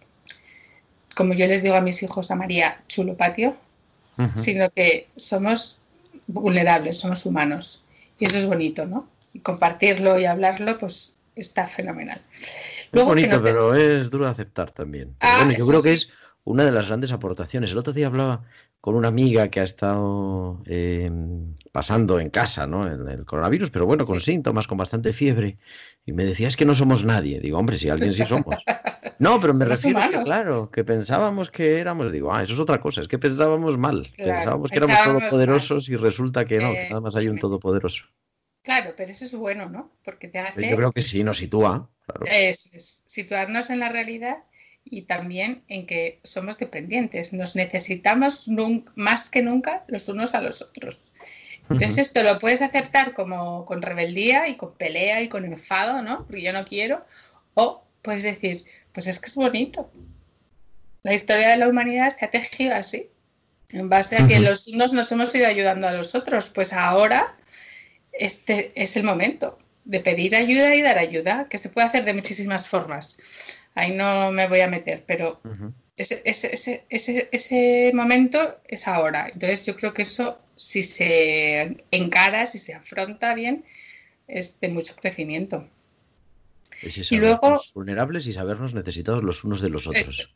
como 1.16 1.32
yo 1.34 1.46
les 1.46 1.62
digo 1.62 1.74
a 1.76 1.80
mis 1.80 2.02
hijos, 2.02 2.30
a 2.30 2.36
María, 2.36 2.82
chulo 2.88 3.16
patio, 3.16 3.56
sino 4.34 4.68
que 4.70 5.08
somos 5.16 5.80
vulnerables, 6.26 6.98
somos 6.98 7.24
humanos. 7.26 7.84
Y 8.18 8.26
eso 8.26 8.36
es 8.36 8.46
bonito, 8.46 8.84
¿no? 8.86 9.08
Y 9.32 9.40
compartirlo 9.40 10.18
y 10.18 10.26
hablarlo, 10.26 10.78
pues 10.78 11.16
está 11.34 11.66
fenomenal. 11.66 12.20
es 12.32 12.88
Luego 12.92 13.08
bonito, 13.10 13.36
no 13.36 13.42
te- 13.42 13.50
pero 13.50 13.74
es 13.74 14.10
duro 14.10 14.26
aceptar 14.28 14.70
también. 14.72 15.14
Ah, 15.20 15.38
bueno, 15.44 15.58
yo 15.58 15.66
creo 15.66 15.82
que 15.82 15.92
es 15.92 16.08
una 16.46 16.64
de 16.64 16.72
las 16.72 16.86
grandes 16.88 17.12
aportaciones. 17.12 17.72
El 17.72 17.78
otro 17.78 17.92
día 17.92 18.06
hablaba 18.06 18.44
con 18.80 18.94
una 18.94 19.08
amiga 19.08 19.48
que 19.48 19.58
ha 19.60 19.64
estado 19.64 20.62
eh, 20.66 21.10
pasando 21.72 22.20
en 22.20 22.30
casa, 22.30 22.66
¿no? 22.68 22.86
El, 22.86 23.08
el 23.08 23.24
coronavirus, 23.24 23.70
pero 23.70 23.84
bueno, 23.86 24.04
con 24.04 24.20
Sí. 24.20 24.32
síntomas, 24.32 24.66
con 24.68 24.78
bastante 24.78 25.12
fiebre. 25.12 25.58
Y 26.04 26.12
me 26.12 26.24
decía, 26.24 26.46
es 26.46 26.56
que 26.56 26.64
no 26.64 26.74
somos 26.76 27.04
nadie. 27.04 27.40
Digo, 27.40 27.58
hombre, 27.58 27.78
si 27.78 27.88
alguien 27.88 28.14
sí 28.14 28.24
somos. 28.24 28.62
No, 29.18 29.40
pero 29.40 29.54
me 29.54 29.64
Somos 29.64 29.68
refiero 29.70 29.98
que, 30.00 30.06
humanos. 30.08 30.24
claro, 30.26 30.70
que 30.70 30.84
pensábamos 30.84 31.50
que 31.50 31.80
éramos, 31.80 32.12
digo, 32.12 32.34
ah, 32.34 32.42
eso 32.42 32.52
es 32.52 32.58
otra 32.58 32.80
cosa, 32.82 33.00
es 33.00 33.08
que 33.08 33.18
pensábamos 33.18 33.78
mal. 33.78 34.06
Claro, 34.14 34.34
pensábamos 34.34 34.70
que 34.70 34.76
éramos 34.76 34.94
pensábamos 34.96 35.22
todopoderosos 35.22 35.88
y 35.88 35.96
resulta 35.96 36.44
que 36.44 36.58
no, 36.58 36.72
que 36.74 36.88
nada 36.90 37.00
más 37.00 37.16
hay 37.16 37.28
un 37.28 37.38
todopoderoso. 37.38 38.04
Claro, 38.62 38.92
pero 38.94 39.10
eso 39.12 39.24
es 39.24 39.34
bueno, 39.34 39.70
¿no? 39.70 39.90
Porque 40.04 40.28
te 40.28 40.38
hace 40.38 40.68
Yo 40.68 40.76
creo 40.76 40.92
que 40.92 41.00
sí, 41.00 41.24
nos 41.24 41.38
sitúa, 41.38 41.88
claro. 42.04 42.26
eso 42.28 42.68
es, 42.74 43.04
situarnos 43.06 43.70
en 43.70 43.80
la 43.80 43.88
realidad 43.88 44.36
y 44.88 45.02
también 45.02 45.62
en 45.68 45.86
que 45.86 46.20
somos 46.22 46.58
dependientes. 46.58 47.32
Nos 47.32 47.56
necesitamos 47.56 48.48
más 48.94 49.28
que 49.28 49.42
nunca 49.42 49.84
los 49.88 50.08
unos 50.08 50.34
a 50.34 50.40
los 50.40 50.62
otros. 50.62 51.10
Entonces 51.68 51.98
esto 51.98 52.22
lo 52.22 52.38
puedes 52.38 52.62
aceptar 52.62 53.12
como 53.12 53.64
con 53.66 53.82
rebeldía 53.82 54.48
y 54.48 54.56
con 54.56 54.74
pelea 54.74 55.20
y 55.22 55.28
con 55.28 55.44
enfado, 55.44 56.00
¿no? 56.00 56.24
Porque 56.24 56.42
yo 56.42 56.52
no 56.52 56.64
quiero. 56.64 57.04
O 57.54 57.82
puedes 58.02 58.22
decir, 58.22 58.64
pues 58.92 59.08
es 59.08 59.18
que 59.18 59.26
es 59.26 59.34
bonito. 59.34 59.90
La 61.02 61.14
historia 61.14 61.48
de 61.48 61.56
la 61.56 61.68
humanidad 61.68 62.10
se 62.10 62.24
ha 62.24 62.30
tejido 62.30 62.74
así. 62.74 63.08
En 63.70 63.88
base 63.88 64.16
a 64.16 64.28
que 64.28 64.38
los 64.38 64.68
unos 64.68 64.92
nos 64.92 65.10
hemos 65.10 65.34
ido 65.34 65.48
ayudando 65.48 65.88
a 65.88 65.92
los 65.92 66.14
otros. 66.14 66.50
Pues 66.50 66.72
ahora 66.72 67.34
este 68.12 68.72
es 68.80 68.96
el 68.96 69.02
momento 69.02 69.58
de 69.84 70.00
pedir 70.00 70.36
ayuda 70.36 70.74
y 70.74 70.82
dar 70.82 70.98
ayuda, 70.98 71.46
que 71.48 71.58
se 71.58 71.68
puede 71.68 71.86
hacer 71.86 72.04
de 72.04 72.14
muchísimas 72.14 72.68
formas. 72.68 73.18
Ahí 73.76 73.92
no 73.92 74.32
me 74.32 74.48
voy 74.48 74.60
a 74.60 74.68
meter, 74.68 75.04
pero 75.06 75.40
Ujú. 75.44 75.72
ese, 75.96 76.20
ese, 76.24 76.52
ese, 76.52 76.84
ese, 76.88 77.28
ese 77.30 77.92
momento 77.94 78.58
es 78.66 78.88
ahora. 78.88 79.28
Entonces 79.32 79.64
yo 79.66 79.76
creo 79.76 79.94
que 79.94 80.02
eso, 80.02 80.40
si 80.56 80.82
se 80.82 81.76
encara, 81.92 82.46
si 82.46 82.58
se 82.58 82.74
afronta 82.74 83.34
bien, 83.34 83.64
es 84.26 84.58
de 84.60 84.68
mucho 84.70 84.96
crecimiento. 84.96 85.68
Es 86.82 87.10
Y 87.12 87.16
luego- 87.16 87.36
sabernos 87.40 87.72
vulnerables 87.74 88.26
y 88.26 88.32
sabernos 88.32 88.74
necesitados 88.74 89.22
los 89.22 89.44
unos 89.44 89.60
de 89.60 89.68
los 89.70 89.86
otros. 89.86 90.28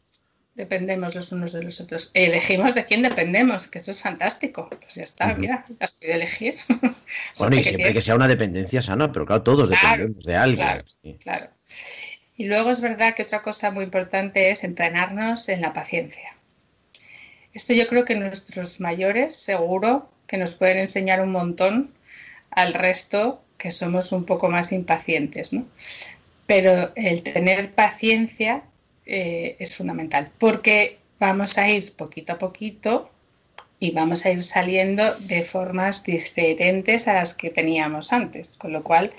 Dependemos 0.54 1.14
los 1.14 1.32
unos 1.32 1.52
de 1.52 1.62
los 1.62 1.80
otros. 1.80 2.10
Elegimos 2.12 2.74
de 2.74 2.84
quién 2.84 3.02
dependemos, 3.02 3.68
que 3.68 3.78
eso 3.78 3.90
es 3.92 4.00
fantástico. 4.00 4.68
Pues 4.68 4.94
ya 4.96 5.04
está, 5.04 5.32
Ujú. 5.32 5.40
mira, 5.40 5.64
ya 5.66 5.84
estoy 5.86 6.08
de 6.08 6.14
elegir. 6.14 6.54
Bueno, 7.38 7.56
y 7.56 7.62
que 7.62 7.70
siempre 7.70 7.92
que 7.92 8.00
sea 8.00 8.14
una 8.14 8.28
dependencia 8.28 8.80
sana, 8.82 9.10
pero 9.10 9.26
claro, 9.26 9.42
todos 9.42 9.68
Claro, 9.68 9.96
dependemos 10.04 10.24
de 10.24 10.36
alguien. 10.36 10.66
claro. 10.66 10.84
sí. 11.02 11.16
Claro. 11.20 11.48
Y 12.40 12.46
luego 12.46 12.70
es 12.70 12.80
verdad 12.80 13.12
que 13.14 13.24
otra 13.24 13.42
cosa 13.42 13.70
muy 13.70 13.84
importante 13.84 14.50
es 14.50 14.64
entrenarnos 14.64 15.50
en 15.50 15.60
la 15.60 15.74
paciencia. 15.74 16.32
Esto 17.52 17.74
yo 17.74 17.86
creo 17.86 18.06
que 18.06 18.14
nuestros 18.14 18.80
mayores 18.80 19.36
seguro 19.36 20.08
que 20.26 20.38
nos 20.38 20.52
pueden 20.52 20.78
enseñar 20.78 21.20
un 21.20 21.32
montón 21.32 21.92
al 22.50 22.72
resto 22.72 23.42
que 23.58 23.70
somos 23.70 24.10
un 24.12 24.24
poco 24.24 24.48
más 24.48 24.72
impacientes, 24.72 25.52
¿no? 25.52 25.66
Pero 26.46 26.92
el 26.94 27.22
tener 27.22 27.72
paciencia 27.72 28.62
eh, 29.04 29.56
es 29.58 29.76
fundamental 29.76 30.30
porque 30.38 30.96
vamos 31.18 31.58
a 31.58 31.68
ir 31.68 31.92
poquito 31.92 32.32
a 32.32 32.38
poquito 32.38 33.10
y 33.78 33.90
vamos 33.90 34.24
a 34.24 34.30
ir 34.30 34.42
saliendo 34.42 35.14
de 35.16 35.42
formas 35.42 36.04
diferentes 36.04 37.06
a 37.06 37.12
las 37.12 37.34
que 37.34 37.50
teníamos 37.50 38.14
antes, 38.14 38.56
con 38.56 38.72
lo 38.72 38.82
cual 38.82 39.12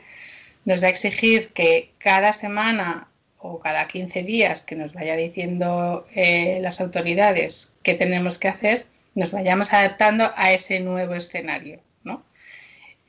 nos 0.65 0.81
va 0.81 0.87
a 0.87 0.89
exigir 0.89 1.49
que 1.49 1.91
cada 1.99 2.33
semana 2.33 3.09
o 3.41 3.59
cada 3.59 3.87
15 3.87 4.23
días 4.23 4.63
que 4.63 4.75
nos 4.75 4.93
vaya 4.93 5.15
diciendo 5.15 6.05
eh, 6.13 6.59
las 6.61 6.79
autoridades 6.79 7.75
qué 7.83 7.95
tenemos 7.95 8.37
que 8.37 8.47
hacer, 8.47 8.85
nos 9.15 9.31
vayamos 9.31 9.73
adaptando 9.73 10.31
a 10.35 10.53
ese 10.53 10.79
nuevo 10.79 11.15
escenario, 11.15 11.81
¿no? 12.03 12.23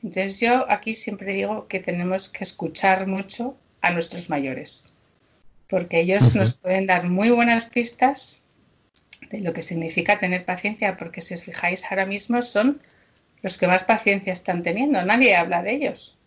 Entonces 0.01 0.39
yo 0.39 0.69
aquí 0.69 0.93
siempre 0.93 1.33
digo 1.33 1.67
que 1.67 1.79
tenemos 1.79 2.29
que 2.29 2.43
escuchar 2.43 3.07
mucho 3.07 3.55
a 3.81 3.91
nuestros 3.91 4.29
mayores, 4.29 4.91
porque 5.67 5.99
ellos 6.01 6.35
nos 6.35 6.57
pueden 6.57 6.87
dar 6.87 7.07
muy 7.07 7.29
buenas 7.29 7.67
pistas 7.67 8.41
de 9.29 9.39
lo 9.39 9.53
que 9.53 9.61
significa 9.61 10.19
tener 10.19 10.45
paciencia, 10.45 10.97
porque 10.97 11.21
si 11.21 11.35
os 11.35 11.43
fijáis 11.43 11.85
ahora 11.89 12.05
mismo 12.05 12.41
son 12.41 12.81
los 13.41 13.57
que 13.57 13.67
más 13.67 13.83
paciencia 13.83 14.33
están 14.33 14.63
teniendo, 14.63 15.03
nadie 15.03 15.35
habla 15.35 15.61
de 15.61 15.73
ellos. 15.73 16.17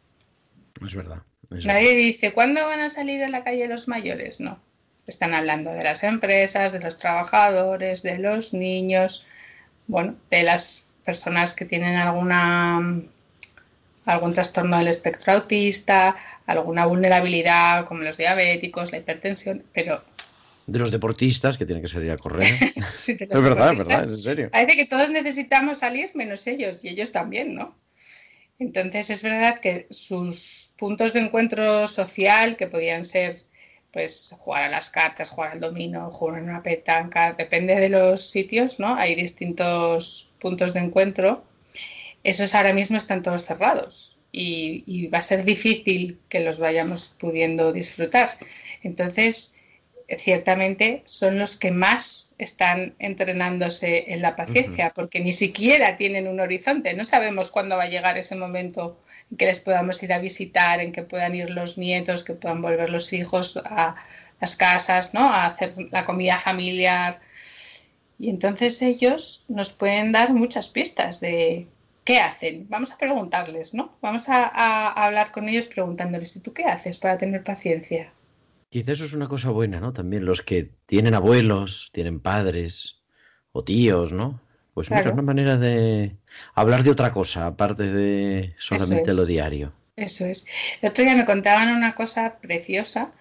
Es 0.85 0.95
verdad. 0.95 1.23
Nadie 1.51 1.95
dice, 1.95 2.33
¿cuándo 2.33 2.67
van 2.67 2.81
a 2.81 2.89
salir 2.89 3.23
a 3.23 3.29
la 3.29 3.45
calle 3.45 3.69
los 3.69 3.89
mayores? 3.89 4.41
No. 4.41 4.59
Están 5.07 5.35
hablando 5.35 5.71
de 5.73 5.83
las 5.83 6.03
empresas, 6.03 6.73
de 6.73 6.81
los 6.81 6.99
trabajadores, 6.99 8.03
de 8.03 8.19
los 8.19 8.53
niños, 8.53 9.27
bueno, 9.87 10.17
de 10.31 10.43
las 10.43 10.89
personas 11.05 11.55
que 11.55 11.65
tienen 11.65 11.97
alguna 11.97 13.03
algún 14.07 14.33
trastorno 14.33 14.79
del 14.79 14.89
espectro 14.89 15.33
autista, 15.33 16.17
alguna 16.47 16.87
vulnerabilidad 16.87 17.85
como 17.87 18.03
los 18.03 18.17
diabéticos, 18.17 18.93
la 18.93 18.99
hipertensión, 18.99 19.65
pero 19.73 20.03
De 20.67 20.79
los 20.79 20.91
deportistas 20.91 21.59
que 21.59 21.67
tienen 21.67 21.83
que 21.83 21.89
salir 21.89 22.11
a 22.13 22.17
correr. 22.17 22.47
sí, 22.87 23.15
de 23.15 23.27
los 23.31 23.37
es 23.37 23.43
verdad, 23.43 23.73
es 23.73 23.79
verdad, 23.79 24.05
es 24.05 24.11
en 24.11 24.19
serio. 24.19 24.51
Parece 24.51 24.77
que 24.77 24.87
todos 24.87 25.11
necesitamos 25.11 25.79
salir 25.79 26.11
menos 26.15 26.47
ellos 26.47 26.85
y 26.85 26.89
ellos 26.89 27.13
también, 27.13 27.55
¿no? 27.55 27.75
Entonces 28.59 29.11
es 29.11 29.23
verdad 29.23 29.61
que 29.61 29.87
sus 29.91 30.73
puntos 30.79 31.13
de 31.13 31.21
encuentro 31.21 31.89
social, 31.89 32.57
que 32.57 32.67
podían 32.67 33.05
ser 33.05 33.37
pues 33.93 34.35
jugar 34.39 34.65
a 34.65 34.69
las 34.71 34.91
cartas, 34.91 35.31
jugar 35.31 35.53
al 35.53 35.61
dominó, 35.61 36.11
jugar 36.11 36.39
en 36.39 36.51
una 36.51 36.63
petanca, 36.63 37.33
depende 37.33 37.75
de 37.77 37.89
los 37.89 38.31
sitios, 38.31 38.79
¿no? 38.79 38.95
Hay 38.95 39.15
distintos 39.15 40.33
puntos 40.39 40.75
de 40.75 40.81
encuentro. 40.81 41.45
Esos 42.23 42.55
ahora 42.55 42.75
mismo 42.75 42.99
están 42.99 43.23
todos 43.23 43.45
cerrados 43.45 44.17
y 44.33 45.07
va 45.07 45.19
a 45.19 45.23
ser 45.23 45.45
difícil 45.45 46.19
que 46.29 46.41
los 46.41 46.59
vayamos 46.59 47.17
pudiendo 47.19 47.73
disfrutar. 47.73 48.29
Entonces, 48.83 49.59
ciertamente 50.19 51.03
son 51.05 51.39
los 51.39 51.57
que 51.57 51.71
más 51.73 52.35
están 52.39 52.95
entrenándose 52.99 54.13
en 54.13 54.23
la 54.23 54.37
paciencia, 54.37 54.93
porque 54.95 55.21
ni 55.21 55.33
siquiera 55.33 55.97
tienen 55.97 56.29
un 56.29 56.41
horizonte. 56.41 56.95
No 56.95 57.05
sabemos 57.05 57.51
cuándo 57.51 57.77
va 57.77 57.85
a 57.85 57.89
llegar 57.89 58.17
ese 58.19 58.37
momento 58.37 59.01
en 59.31 59.37
que 59.37 59.47
les 59.47 59.61
podamos 59.61 60.03
ir 60.03 60.13
a 60.13 60.19
visitar, 60.19 60.81
en 60.81 60.93
que 60.93 61.03
puedan 61.03 61.35
ir 61.35 61.51
los 61.51 61.77
nietos, 61.79 62.23
que 62.25 62.35
puedan 62.35 62.63
volver 62.63 62.91
los 62.91 63.13
hijos 63.13 63.57
a 63.65 63.97
las 64.41 64.57
casas, 64.57 65.15
¿no? 65.15 65.21
A 65.29 65.47
hacer 65.47 65.75
la 65.91 66.05
comida 66.05 66.39
familiar. 66.39 67.21
Y 68.19 68.31
entonces 68.31 68.81
ellos 68.83 69.45
nos 69.49 69.73
pueden 69.73 70.13
dar 70.13 70.33
muchas 70.33 70.69
pistas 70.69 71.21
de 71.21 71.67
qué 72.05 72.19
hacen. 72.21 72.67
Vamos 72.69 72.93
a 72.93 72.99
preguntarles, 72.99 73.75
¿no? 73.75 73.97
Vamos 74.01 74.29
a, 74.29 74.45
a- 74.45 74.89
a 74.93 75.05
hablar 75.05 75.33
con 75.33 75.49
ellos 75.49 75.67
preguntándoles, 75.67 76.37
¿y 76.37 76.41
tú 76.41 76.53
qué 76.55 76.65
haces 76.65 76.99
para 76.99 77.19
tener 77.19 77.43
paciencia? 77.45 78.13
Quizá 78.69 78.93
eso 78.93 79.05
es 79.05 79.13
una 79.15 79.29
cosa 79.29 79.51
buena, 79.51 79.81
¿no? 79.81 79.93
También 79.93 80.25
los 80.27 80.43
que 80.43 80.71
tienen 80.87 81.15
abuelos, 81.15 81.91
tienen 81.93 82.21
padres 82.21 83.01
o 83.53 83.65
tíos, 83.65 84.13
¿no? 84.13 84.41
Pues 84.75 84.91
mira, 84.91 85.03
Claro. 85.03 85.15
una 85.15 85.23
manera 85.23 85.57
de 85.57 86.17
hablar 86.55 86.83
de 86.83 86.91
otra 86.91 87.13
cosa, 87.13 87.47
aparte 87.47 87.85
de 87.85 88.55
solamente 88.59 89.11
es. 89.11 89.17
lo 89.17 89.25
diario. 89.25 89.73
Eso 89.97 90.27
es. 90.27 90.47
El 90.83 90.91
otro 90.91 91.05
día 91.05 91.15
me 91.17 91.25
contaban 91.25 91.75
una 91.75 91.95
cosa 91.95 92.37
preciosa. 92.41 93.13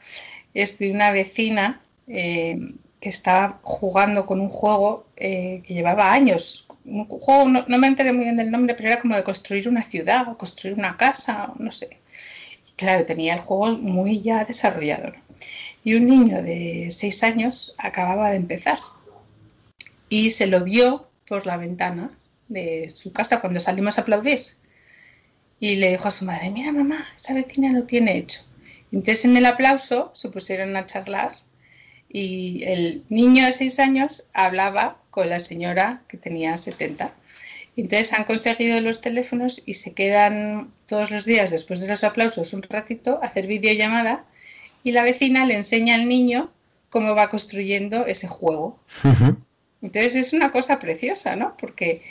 Es 0.54 0.78
de 0.80 0.92
una 0.92 1.12
vecina 1.12 1.82
eh, 2.08 2.58
que 3.00 3.10
estaba 3.10 3.60
jugando 3.64 4.26
con 4.26 4.42
un 4.42 4.50
juego 4.50 5.06
eh, 5.16 5.62
que 5.66 5.74
llevaba 5.74 6.12
años. 6.12 6.68
Un 6.86 7.06
juego, 7.08 7.48
no, 7.48 7.66
no 7.68 7.78
me 7.78 7.88
enteré 7.88 8.12
muy 8.14 8.26
bien 8.26 8.38
del 8.38 8.52
nombre, 8.52 8.76
pero 8.76 8.90
era 8.90 9.02
como 9.02 9.16
de 9.16 9.24
construir 9.24 9.70
una 9.70 9.84
ciudad 9.84 10.28
o 10.30 10.38
construir 10.38 10.78
una 10.78 10.98
casa, 10.98 11.54
no 11.58 11.72
sé. 11.72 12.00
Claro, 12.76 13.06
tenía 13.06 13.36
el 13.36 13.40
juego 13.42 13.78
muy 13.78 14.22
ya 14.22 14.44
desarrollado. 14.46 15.08
¿no? 15.12 15.25
Y 15.86 15.94
un 15.94 16.08
niño 16.08 16.42
de 16.44 16.88
seis 16.90 17.24
años 17.24 17.76
acababa 17.78 18.32
de 18.32 18.38
empezar 18.38 18.80
y 20.10 20.32
se 20.32 20.48
lo 20.48 20.64
vio 20.64 21.08
por 21.28 21.46
la 21.46 21.58
ventana 21.58 22.10
de 22.48 22.92
su 22.94 23.14
casa 23.14 23.40
cuando 23.40 23.60
salimos 23.60 23.98
a 23.98 24.02
aplaudir 24.02 24.42
y 25.60 25.76
le 25.76 25.92
dijo 25.92 26.08
a 26.08 26.12
su 26.12 26.26
madre, 26.26 26.50
mira 26.50 26.72
mamá, 26.72 27.08
esa 27.16 27.36
vecina 27.36 27.72
lo 27.72 27.84
tiene 27.84 28.18
hecho. 28.18 28.42
Entonces 28.92 29.26
en 29.26 29.38
el 29.38 29.46
aplauso 29.46 30.12
se 30.16 30.30
pusieron 30.30 30.76
a 30.76 30.88
charlar 30.88 31.34
y 32.10 32.64
el 32.64 33.04
niño 33.10 33.46
de 33.46 33.54
seis 33.54 33.80
años 33.80 34.28
hablaba 34.34 34.98
con 35.12 35.30
la 35.30 35.40
señora 35.40 36.02
que 36.08 36.18
tenía 36.18 36.58
70. 36.58 37.14
Entonces 37.78 38.12
han 38.14 38.24
conseguido 38.24 38.82
los 38.82 39.02
teléfonos 39.02 39.62
y 39.68 39.76
se 39.76 39.94
quedan 39.94 40.72
todos 40.88 41.12
los 41.12 41.26
días 41.26 41.52
después 41.52 41.80
de 41.80 41.88
los 41.88 42.04
aplausos 42.04 42.54
un 42.54 42.64
ratito 42.64 43.20
a 43.22 43.28
hacer 43.28 43.46
videollamada 43.46 44.26
y 44.86 44.92
la 44.92 45.02
vecina 45.02 45.46
le 45.46 45.56
enseña 45.56 45.96
al 45.96 46.08
niño 46.08 46.52
cómo 46.90 47.16
va 47.16 47.28
construyendo 47.28 48.06
ese 48.06 48.28
juego. 48.28 48.80
Entonces 49.82 50.16
es 50.16 50.32
una 50.32 50.52
cosa 50.52 50.78
preciosa, 50.80 51.36
¿no? 51.36 51.58
Porque 51.58 52.04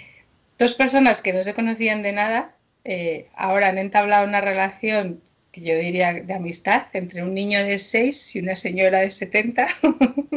dos 0.59 0.75
personas 0.75 1.23
que 1.23 1.33
no 1.33 1.41
se 1.43 1.55
conocían 1.55 2.03
de 2.03 2.13
nada 2.13 2.51
eh, 2.85 3.29
ahora 3.37 3.69
han 3.69 3.79
entablado 3.79 4.27
una 4.27 4.41
relación 4.41 5.21
que 5.53 5.61
yo 5.61 5.79
diría 5.79 6.15
de 6.15 6.35
amistad 6.35 6.89
entre 6.95 7.23
un 7.23 7.33
niño 7.33 7.63
de 7.63 7.79
6 7.79 8.35
y 8.35 8.41
una 8.41 8.57
señora 8.57 8.99
de 8.99 9.13
70, 9.13 9.69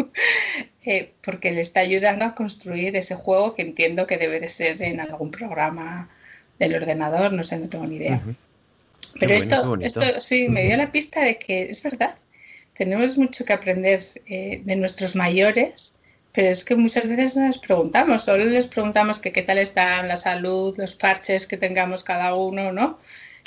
eh, 0.86 1.14
porque 1.24 1.52
le 1.52 1.62
está 1.62 1.80
ayudando 1.80 2.24
a 2.24 2.36
construir 2.36 2.96
ese 2.96 3.16
juego 3.16 3.56
que 3.56 3.64
entiendo 3.64 4.06
que 4.06 4.18
debe 4.20 4.40
de 4.40 4.48
ser 4.48 4.80
en 4.84 5.00
algún 5.00 5.32
programa 5.32 6.08
del 6.60 6.76
ordenador, 6.76 7.34
no 7.34 7.44
sé, 7.44 7.58
no 7.58 7.68
tengo 7.68 7.88
ni 7.88 7.96
idea. 7.96 8.22
Pero 9.20 9.34
bueno, 9.66 9.84
esto, 9.84 10.04
esto 10.04 10.22
sí 10.22 10.50
me 10.50 10.66
dio 10.66 10.78
la 10.78 10.92
pista 10.92 11.22
de 11.22 11.40
que 11.40 11.64
es 11.64 11.82
verdad, 11.82 12.16
tenemos 12.78 13.18
mucho 13.18 13.44
que 13.46 13.54
aprender 13.54 14.02
eh, 14.28 14.62
de 14.64 14.76
nuestros 14.76 15.16
mayores, 15.16 16.00
pero 16.32 16.50
es 16.50 16.64
que 16.64 16.76
muchas 16.76 17.08
veces 17.08 17.36
no 17.36 17.48
les 17.48 17.58
preguntamos, 17.58 18.24
solo 18.26 18.46
les 18.46 18.68
preguntamos 18.68 19.20
que 19.20 19.32
qué 19.32 19.42
tal 19.42 19.58
está 19.58 20.04
la 20.04 20.18
salud, 20.18 20.76
los 20.78 20.94
parches 20.94 21.48
que 21.48 21.58
tengamos 21.58 22.04
cada 22.04 22.36
uno, 22.36 22.72
¿no? 22.72 23.00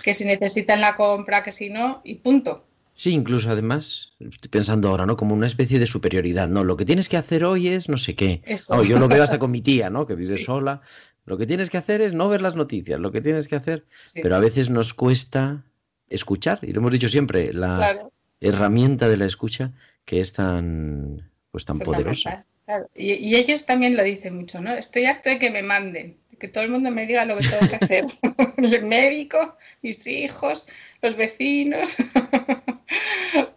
Que 0.02 0.14
si 0.14 0.24
necesitan 0.24 0.80
la 0.80 0.94
compra, 0.94 1.42
que 1.42 1.52
si 1.52 1.70
no, 1.70 2.00
y 2.04 2.16
punto. 2.16 2.64
Sí, 2.94 3.12
incluso 3.12 3.48
además, 3.50 4.12
estoy 4.18 4.50
pensando 4.50 4.88
ahora, 4.88 5.06
¿no? 5.06 5.16
Como 5.16 5.34
una 5.34 5.46
especie 5.46 5.78
de 5.78 5.86
superioridad. 5.86 6.48
No, 6.48 6.64
lo 6.64 6.76
que 6.76 6.84
tienes 6.84 7.08
que 7.08 7.16
hacer 7.16 7.44
hoy 7.44 7.68
es 7.68 7.88
no 7.88 7.96
sé 7.96 8.14
qué. 8.14 8.42
Eso. 8.44 8.74
Oh, 8.74 8.82
yo 8.82 8.98
lo 8.98 9.08
veo 9.08 9.22
hasta 9.22 9.38
con 9.38 9.50
mi 9.50 9.60
tía, 9.62 9.88
¿no? 9.88 10.06
Que 10.06 10.14
vive 10.14 10.36
Sí. 10.36 10.44
sola. 10.44 10.82
Lo 11.24 11.38
que 11.38 11.46
tienes 11.46 11.70
que 11.70 11.78
hacer 11.78 12.00
es 12.00 12.12
no 12.12 12.28
ver 12.28 12.42
las 12.42 12.56
noticias, 12.56 12.98
lo 12.98 13.12
que 13.12 13.20
tienes 13.20 13.46
que 13.46 13.56
hacer. 13.56 13.86
Sí, 14.02 14.20
Pero 14.22 14.36
a 14.36 14.40
veces 14.40 14.68
nos 14.68 14.92
cuesta 14.92 15.64
escuchar, 16.08 16.58
y 16.62 16.72
lo 16.72 16.80
hemos 16.80 16.92
dicho 16.92 17.08
siempre, 17.08 17.52
la 17.52 17.76
claro, 17.76 18.12
herramienta 18.40 19.08
de 19.08 19.16
la 19.16 19.26
escucha 19.26 19.72
que 20.04 20.20
es 20.20 20.32
tan, 20.32 21.30
pues 21.50 21.64
tan 21.64 21.78
poderosa. 21.78 22.44
claro. 22.64 22.88
Y, 22.94 23.12
y 23.12 23.36
ellos 23.36 23.66
también 23.66 23.96
lo 23.96 24.02
dicen 24.02 24.36
mucho, 24.36 24.60
¿no? 24.60 24.74
Estoy 24.74 25.04
harto 25.04 25.28
de 25.28 25.38
que 25.38 25.50
me 25.50 25.62
manden, 25.62 26.16
de 26.30 26.36
que 26.36 26.48
todo 26.48 26.64
el 26.64 26.70
mundo 26.70 26.90
me 26.90 27.06
diga 27.06 27.24
lo 27.24 27.36
que 27.36 27.46
tengo 27.46 27.68
que 27.68 27.76
hacer. 27.76 28.04
El 28.56 28.86
médico, 28.86 29.56
mis 29.82 30.06
hijos, 30.06 30.66
los 31.02 31.16
vecinos. 31.16 31.96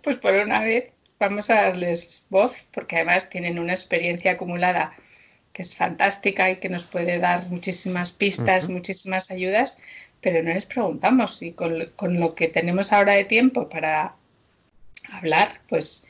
Pues 0.03 0.17
por 0.17 0.35
una 0.35 0.61
vez 0.61 0.91
vamos 1.17 1.49
a 1.49 1.55
darles 1.55 2.27
voz, 2.29 2.67
porque 2.71 2.97
además 2.97 3.29
tienen 3.29 3.57
una 3.57 3.73
experiencia 3.73 4.33
acumulada 4.33 4.93
que 5.53 5.61
es 5.61 5.75
fantástica 5.75 6.51
y 6.51 6.57
que 6.57 6.69
nos 6.69 6.83
puede 6.83 7.19
dar 7.19 7.47
muchísimas 7.49 8.11
pistas, 8.11 8.69
muchísimas 8.69 9.31
ayudas, 9.31 9.81
pero 10.21 10.43
no 10.43 10.53
les 10.53 10.65
preguntamos 10.65 11.41
y 11.41 11.53
con, 11.53 11.91
con 11.95 12.19
lo 12.19 12.35
que 12.35 12.47
tenemos 12.47 12.91
ahora 12.91 13.13
de 13.13 13.23
tiempo 13.23 13.69
para 13.69 14.15
hablar, 15.17 15.61
pues 15.69 16.05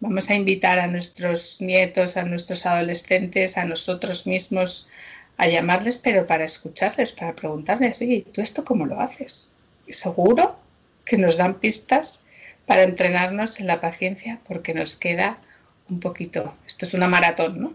vamos 0.00 0.30
a 0.30 0.34
invitar 0.34 0.78
a 0.78 0.86
nuestros 0.86 1.60
nietos, 1.60 2.16
a 2.16 2.24
nuestros 2.24 2.66
adolescentes, 2.66 3.56
a 3.56 3.64
nosotros 3.64 4.26
mismos 4.26 4.88
a 5.36 5.46
llamarles, 5.48 5.96
pero 5.98 6.26
para 6.26 6.44
escucharles, 6.44 7.12
para 7.12 7.34
preguntarles, 7.34 8.02
¿y 8.02 8.22
tú 8.22 8.40
esto 8.40 8.64
cómo 8.64 8.86
lo 8.86 9.00
haces? 9.00 9.50
Seguro 9.88 10.56
que 11.04 11.18
nos 11.18 11.36
dan 11.36 11.58
pistas 11.58 12.24
para 12.66 12.82
entrenarnos 12.82 13.58
en 13.58 13.66
la 13.66 13.80
paciencia, 13.80 14.40
porque 14.46 14.74
nos 14.74 14.96
queda 14.96 15.38
un 15.88 16.00
poquito. 16.00 16.54
Esto 16.66 16.84
es 16.84 16.94
una 16.94 17.08
maratón, 17.08 17.60
¿no? 17.60 17.74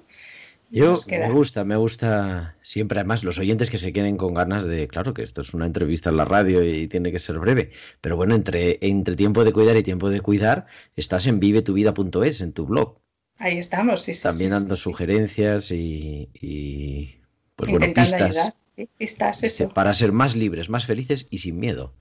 Yo 0.70 0.96
me 1.10 1.32
gusta, 1.32 1.64
me 1.64 1.76
gusta 1.78 2.58
siempre, 2.62 3.00
además, 3.00 3.24
los 3.24 3.40
oyentes 3.40 3.70
que 3.70 3.78
se 3.78 3.94
queden 3.94 4.18
con 4.18 4.34
ganas 4.34 4.66
de, 4.66 4.88
claro 4.88 5.14
que 5.14 5.22
esto 5.22 5.42
es 5.42 5.54
una 5.54 5.66
entrevista 5.66 6.10
en 6.10 6.18
la 6.18 6.26
radio 6.26 6.64
y 6.64 6.88
tiene 6.88 7.12
que 7.12 7.20
ser 7.20 7.40
breve, 7.40 7.72
pero 8.02 8.18
bueno, 8.18 8.36
entre, 8.36 8.78
entre 8.82 9.16
tiempo 9.16 9.44
de 9.46 9.54
cuidar 9.54 9.78
y 9.78 9.84
tiempo 9.84 10.10
de 10.10 10.20
cuidar, 10.22 10.66
estás 10.96 11.26
en 11.28 11.40
vivetuvida.es, 11.40 12.42
en 12.42 12.54
tu 12.54 12.66
blog, 12.66 13.00
Ahí 13.38 13.58
estamos, 13.60 14.02
sí, 14.02 14.14
sí. 14.14 14.22
también 14.22 14.52
sí, 14.52 14.58
dando 14.60 14.76
sí, 14.76 14.82
sugerencias 14.84 15.72
y, 15.72 16.30
y, 16.34 17.22
pues 17.56 17.70
bueno, 17.70 17.94
pistas 17.94 18.22
ayudar. 18.22 18.56
sí, 18.76 18.90
Pistas, 18.98 19.44
eso. 19.44 19.74
para 19.74 19.94
ser 19.94 20.12
más 20.12 20.36
libres, 20.36 20.70
más 20.70 20.86
felices 20.86 21.28
y 21.30 21.40
sin 21.40 21.60
miedo. 21.60 21.98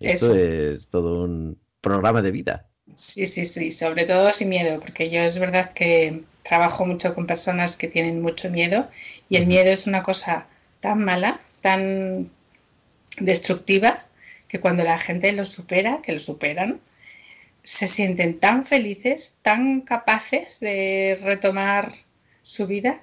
Esto 0.00 0.34
Eso. 0.34 0.34
es 0.34 0.88
todo 0.90 1.24
un 1.24 1.62
programa 1.80 2.22
de 2.22 2.32
vida. 2.32 2.69
Sí, 3.00 3.26
sí, 3.26 3.46
sí, 3.46 3.70
sobre 3.70 4.04
todo 4.04 4.30
sin 4.32 4.50
miedo, 4.50 4.78
porque 4.78 5.08
yo 5.08 5.22
es 5.22 5.38
verdad 5.38 5.72
que 5.72 6.22
trabajo 6.42 6.84
mucho 6.84 7.14
con 7.14 7.26
personas 7.26 7.76
que 7.78 7.88
tienen 7.88 8.20
mucho 8.20 8.50
miedo 8.50 8.90
y 9.30 9.36
el 9.36 9.46
miedo 9.46 9.70
es 9.70 9.86
una 9.86 10.02
cosa 10.02 10.46
tan 10.80 11.02
mala, 11.02 11.40
tan 11.62 12.30
destructiva, 13.18 14.04
que 14.48 14.60
cuando 14.60 14.84
la 14.84 14.98
gente 14.98 15.32
lo 15.32 15.46
supera, 15.46 16.00
que 16.02 16.12
lo 16.12 16.20
superan, 16.20 16.80
se 17.62 17.88
sienten 17.88 18.38
tan 18.38 18.66
felices, 18.66 19.38
tan 19.42 19.80
capaces 19.82 20.60
de 20.60 21.18
retomar 21.22 21.92
su 22.42 22.66
vida, 22.66 23.00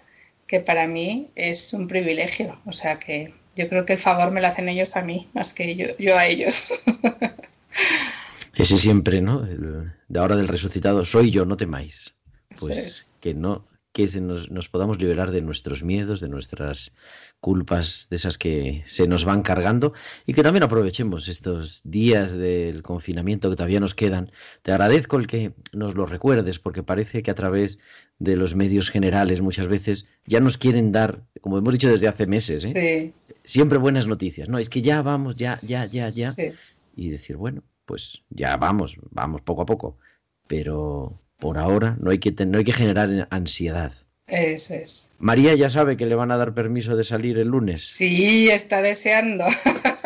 que 0.47 0.59
para 0.59 0.87
mí 0.87 1.31
es 1.35 1.73
un 1.73 1.87
privilegio. 1.87 2.59
O 2.65 2.73
sea 2.73 2.99
que 2.99 3.33
yo 3.55 3.67
creo 3.69 3.85
que 3.85 3.93
el 3.93 3.99
favor 3.99 4.31
me 4.31 4.41
lo 4.41 4.47
hacen 4.47 4.69
ellos 4.69 4.95
a 4.95 5.01
mí, 5.01 5.29
más 5.33 5.53
que 5.53 5.75
yo, 5.75 5.87
yo 5.97 6.17
a 6.17 6.27
ellos. 6.27 6.83
Ese 8.57 8.77
siempre, 8.77 9.21
¿no? 9.21 9.43
El- 9.45 9.91
de 10.07 10.19
ahora 10.19 10.35
del 10.37 10.47
resucitado, 10.47 11.05
soy 11.05 11.31
yo, 11.31 11.45
no 11.45 11.57
temáis. 11.57 12.15
Pues 12.59 12.77
es. 12.77 13.15
que 13.19 13.33
no, 13.33 13.67
que 13.91 14.07
se 14.07 14.19
nos, 14.21 14.49
nos 14.49 14.67
podamos 14.69 14.99
liberar 14.99 15.31
de 15.31 15.41
nuestros 15.41 15.83
miedos, 15.83 16.19
de 16.19 16.27
nuestras 16.29 16.95
culpas, 17.39 18.07
de 18.09 18.15
esas 18.15 18.37
que 18.39 18.83
se 18.87 19.07
nos 19.07 19.25
van 19.25 19.43
cargando 19.43 19.93
y 20.25 20.33
que 20.33 20.41
también 20.41 20.63
aprovechemos 20.63 21.27
estos 21.27 21.81
días 21.83 22.31
del 22.33 22.81
confinamiento 22.81 23.49
que 23.49 23.55
todavía 23.55 23.79
nos 23.79 23.93
quedan. 23.93 24.31
Te 24.63 24.71
agradezco 24.71 25.17
el 25.17 25.27
que 25.27 25.53
nos 25.71 25.93
lo 25.93 26.07
recuerdes 26.07 26.57
porque 26.57 26.81
parece 26.81 27.21
que 27.21 27.29
a 27.29 27.35
través 27.35 27.77
de 28.17 28.37
los 28.37 28.55
medios 28.55 28.89
generales 28.89 29.41
muchas 29.41 29.67
veces 29.67 30.07
ya 30.25 30.39
nos 30.39 30.57
quieren 30.57 30.91
dar, 30.91 31.23
como 31.41 31.59
hemos 31.59 31.73
dicho 31.73 31.89
desde 31.89 32.07
hace 32.07 32.25
meses, 32.25 32.63
¿eh? 32.75 33.13
Sí, 33.23 33.33
siempre 33.43 33.77
buenas 33.77 34.07
noticias. 34.07 34.49
No, 34.49 34.57
es 34.57 34.69
que 34.69 34.81
ya 34.81 35.03
vamos, 35.03 35.37
ya, 35.37 35.57
ya, 35.61 35.85
ya, 35.85 36.09
ya 36.09 36.31
sí. 36.31 36.53
y 36.95 37.09
decir, 37.09 37.35
bueno, 37.37 37.61
pues 37.87 38.23
ya 38.29 38.57
vamos, 38.57 38.97
vamos 39.09 39.41
poco 39.41 39.63
a 39.63 39.65
poco, 39.65 39.97
pero 40.45 41.19
por 41.39 41.57
ahora 41.57 41.97
no 41.99 42.11
hay 42.11 42.19
que, 42.19 42.33
no 42.45 42.59
hay 42.59 42.65
que 42.65 42.73
generar 42.73 43.27
ansiedad. 43.31 43.93
Eso 44.27 44.75
es. 44.75 45.13
María 45.19 45.55
ya 45.55 45.69
sabe 45.69 45.95
que 45.95 46.05
le 46.05 46.15
van 46.15 46.31
a 46.31 46.37
dar 46.37 46.53
permiso 46.53 46.97
de 46.97 47.05
salir 47.05 47.39
el 47.39 47.47
lunes. 47.47 47.81
Sí, 47.81 48.49
está 48.49 48.81
deseando. 48.83 49.45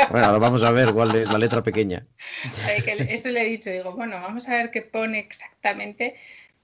Bueno, 0.09 0.25
ahora 0.25 0.39
vamos 0.39 0.63
a 0.63 0.71
ver 0.71 0.93
cuál 0.93 1.15
es 1.15 1.27
la 1.27 1.37
letra 1.37 1.63
pequeña. 1.63 2.05
Eso 3.07 3.29
le 3.29 3.43
he 3.43 3.45
dicho, 3.45 3.69
digo, 3.69 3.95
bueno, 3.95 4.17
vamos 4.19 4.49
a 4.49 4.57
ver 4.57 4.69
qué 4.69 4.81
pone 4.81 5.19
exactamente, 5.19 6.15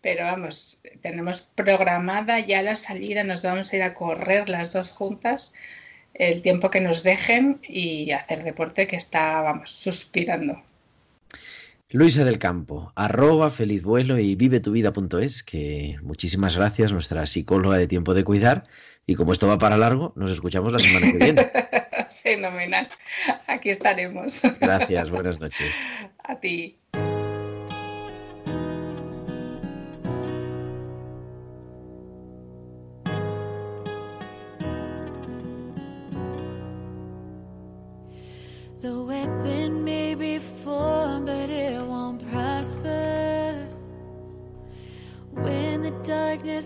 pero 0.01 0.25
vamos, 0.25 0.81
tenemos 0.99 1.41
programada 1.55 2.41
ya 2.41 2.61
la 2.61 2.75
salida, 2.75 3.23
nos 3.23 3.43
vamos 3.43 3.71
a 3.71 3.75
ir 3.77 3.83
a 3.83 3.93
correr 3.93 4.49
las 4.49 4.73
dos 4.73 4.91
juntas 4.91 5.53
el 6.13 6.41
tiempo 6.41 6.69
que 6.69 6.81
nos 6.81 7.03
dejen 7.03 7.61
y 7.65 8.11
hacer 8.11 8.43
deporte 8.43 8.85
que 8.85 8.97
está, 8.97 9.39
vamos, 9.39 9.71
suspirando. 9.71 10.61
Luisa 11.89 12.25
del 12.25 12.37
Campo, 12.37 12.91
arroba 12.95 13.49
feliz 13.49 13.81
vuelo 13.81 14.19
y 14.19 14.35
vivetuvida.es, 14.35 15.41
que 15.41 15.97
muchísimas 16.01 16.57
gracias, 16.57 16.91
nuestra 16.91 17.25
psicóloga 17.25 17.77
de 17.77 17.87
tiempo 17.87 18.13
de 18.13 18.25
cuidar. 18.25 18.65
Y 19.05 19.15
como 19.15 19.31
esto 19.31 19.47
va 19.47 19.57
para 19.57 19.77
largo, 19.77 20.11
nos 20.17 20.29
escuchamos 20.31 20.73
la 20.73 20.79
semana 20.79 21.09
que 21.09 21.17
viene. 21.17 21.49
Fenomenal. 22.21 22.89
Aquí 23.47 23.69
estaremos. 23.69 24.41
Gracias, 24.59 25.09
buenas 25.11 25.39
noches. 25.39 25.75
A 26.25 26.37
ti. 26.37 26.77
The 38.81 38.93
weapon 38.93 39.66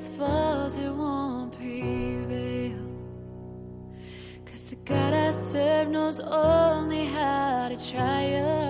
darkness 0.01 0.09
falls, 0.17 0.77
it 0.77 0.91
won't 0.91 1.51
prevail. 1.57 2.77
Cause 4.45 4.69
the 4.69 4.75
God 4.77 5.13
I 5.13 5.31
serve 5.31 5.89
knows 5.89 6.19
only 6.21 7.05
how 7.05 7.69
to 7.69 7.91
triumph. 7.91 8.60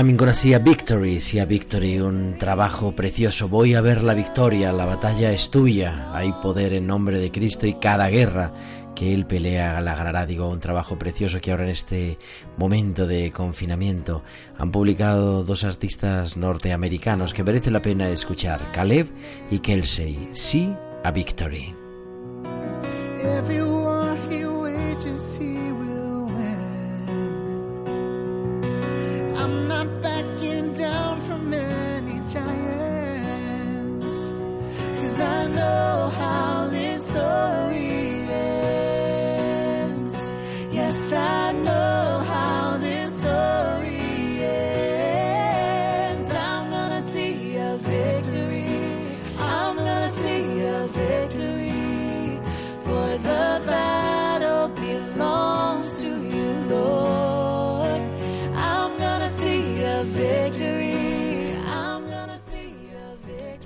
I'm 0.00 0.16
gonna 0.16 0.32
a 0.32 0.58
victory, 0.58 1.20
see 1.20 1.40
a 1.40 1.44
victory, 1.44 2.00
un 2.00 2.38
trabajo 2.38 2.92
precioso. 2.92 3.48
Voy 3.48 3.74
a 3.74 3.82
ver 3.82 4.02
la 4.02 4.14
victoria, 4.14 4.72
la 4.72 4.86
batalla 4.86 5.30
es 5.30 5.50
tuya. 5.50 6.08
Hay 6.14 6.32
poder 6.42 6.72
en 6.72 6.86
nombre 6.86 7.18
de 7.18 7.30
Cristo 7.30 7.66
y 7.66 7.74
cada 7.74 8.08
guerra 8.08 8.50
que 8.94 9.12
Él 9.12 9.26
pelea 9.26 9.78
la 9.82 9.94
ganará. 9.94 10.24
Digo, 10.24 10.48
un 10.48 10.58
trabajo 10.58 10.98
precioso 10.98 11.38
que 11.42 11.50
ahora 11.50 11.64
en 11.64 11.70
este 11.70 12.18
momento 12.56 13.06
de 13.06 13.30
confinamiento 13.30 14.22
han 14.56 14.72
publicado 14.72 15.44
dos 15.44 15.64
artistas 15.64 16.34
norteamericanos 16.34 17.34
que 17.34 17.44
merece 17.44 17.70
la 17.70 17.80
pena 17.80 18.08
escuchar, 18.08 18.58
Caleb 18.72 19.06
y 19.50 19.58
Kelsey. 19.58 20.30
See 20.32 20.74
a 21.04 21.10
victory. 21.10 21.79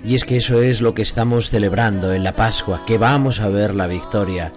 Y 0.07 0.13
es 0.13 0.23
que 0.23 0.37
eso 0.37 0.61
es 0.61 0.81
lo 0.81 0.93
que 0.93 1.01
estamos 1.01 1.49
celebrando 1.49 2.13
en 2.13 2.23
la 2.23 2.33
Pascua, 2.33 2.83
que 2.85 2.99
vamos 2.99 3.39
a 3.39 3.49
ver 3.49 3.73
la 3.73 3.87
victoria, 3.87 4.51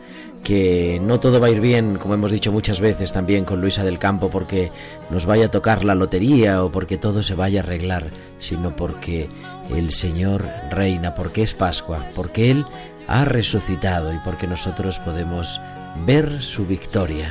que 0.44 1.00
no 1.02 1.20
todo 1.20 1.40
va 1.40 1.46
a 1.46 1.50
ir 1.50 1.60
bien, 1.60 1.96
como 1.96 2.12
hemos 2.12 2.30
dicho 2.30 2.52
muchas 2.52 2.80
veces 2.80 3.14
también 3.14 3.46
con 3.46 3.62
Luisa 3.62 3.82
del 3.82 3.98
Campo, 3.98 4.28
porque 4.28 4.70
nos 5.08 5.24
vaya 5.24 5.46
a 5.46 5.50
tocar 5.50 5.86
la 5.86 5.94
lotería 5.94 6.62
o 6.62 6.70
porque 6.70 6.98
todo 6.98 7.22
se 7.22 7.34
vaya 7.34 7.60
a 7.60 7.62
arreglar, 7.62 8.10
sino 8.38 8.76
porque 8.76 9.30
el 9.74 9.90
Señor 9.90 10.44
reina, 10.70 11.14
porque 11.14 11.42
es 11.42 11.54
Pascua, 11.54 12.04
porque 12.14 12.50
Él 12.50 12.66
ha 13.06 13.24
resucitado 13.24 14.12
y 14.12 14.18
porque 14.18 14.46
nosotros 14.46 14.98
podemos 14.98 15.62
ver 16.04 16.42
su 16.42 16.66
victoria. 16.66 17.30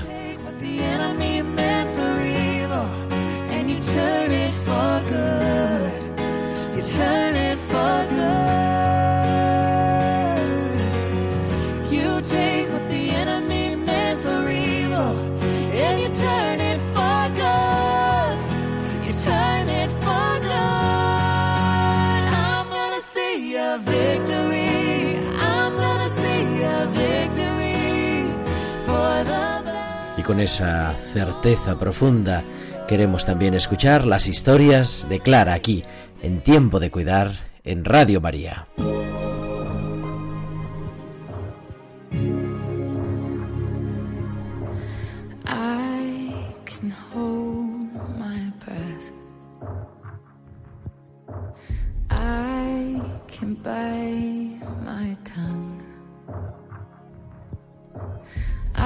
Con 30.27 30.41
esa 30.41 30.93
certeza 31.13 31.79
profunda 31.79 32.43
queremos 32.85 33.25
también 33.25 33.53
escuchar 33.53 34.05
las 34.05 34.27
historias 34.27 35.07
de 35.09 35.21
Clara 35.21 35.53
aquí, 35.53 35.85
en 36.21 36.41
Tiempo 36.41 36.81
de 36.81 36.91
Cuidar, 36.91 37.31
en 37.63 37.85
Radio 37.85 38.19
María. 38.19 38.67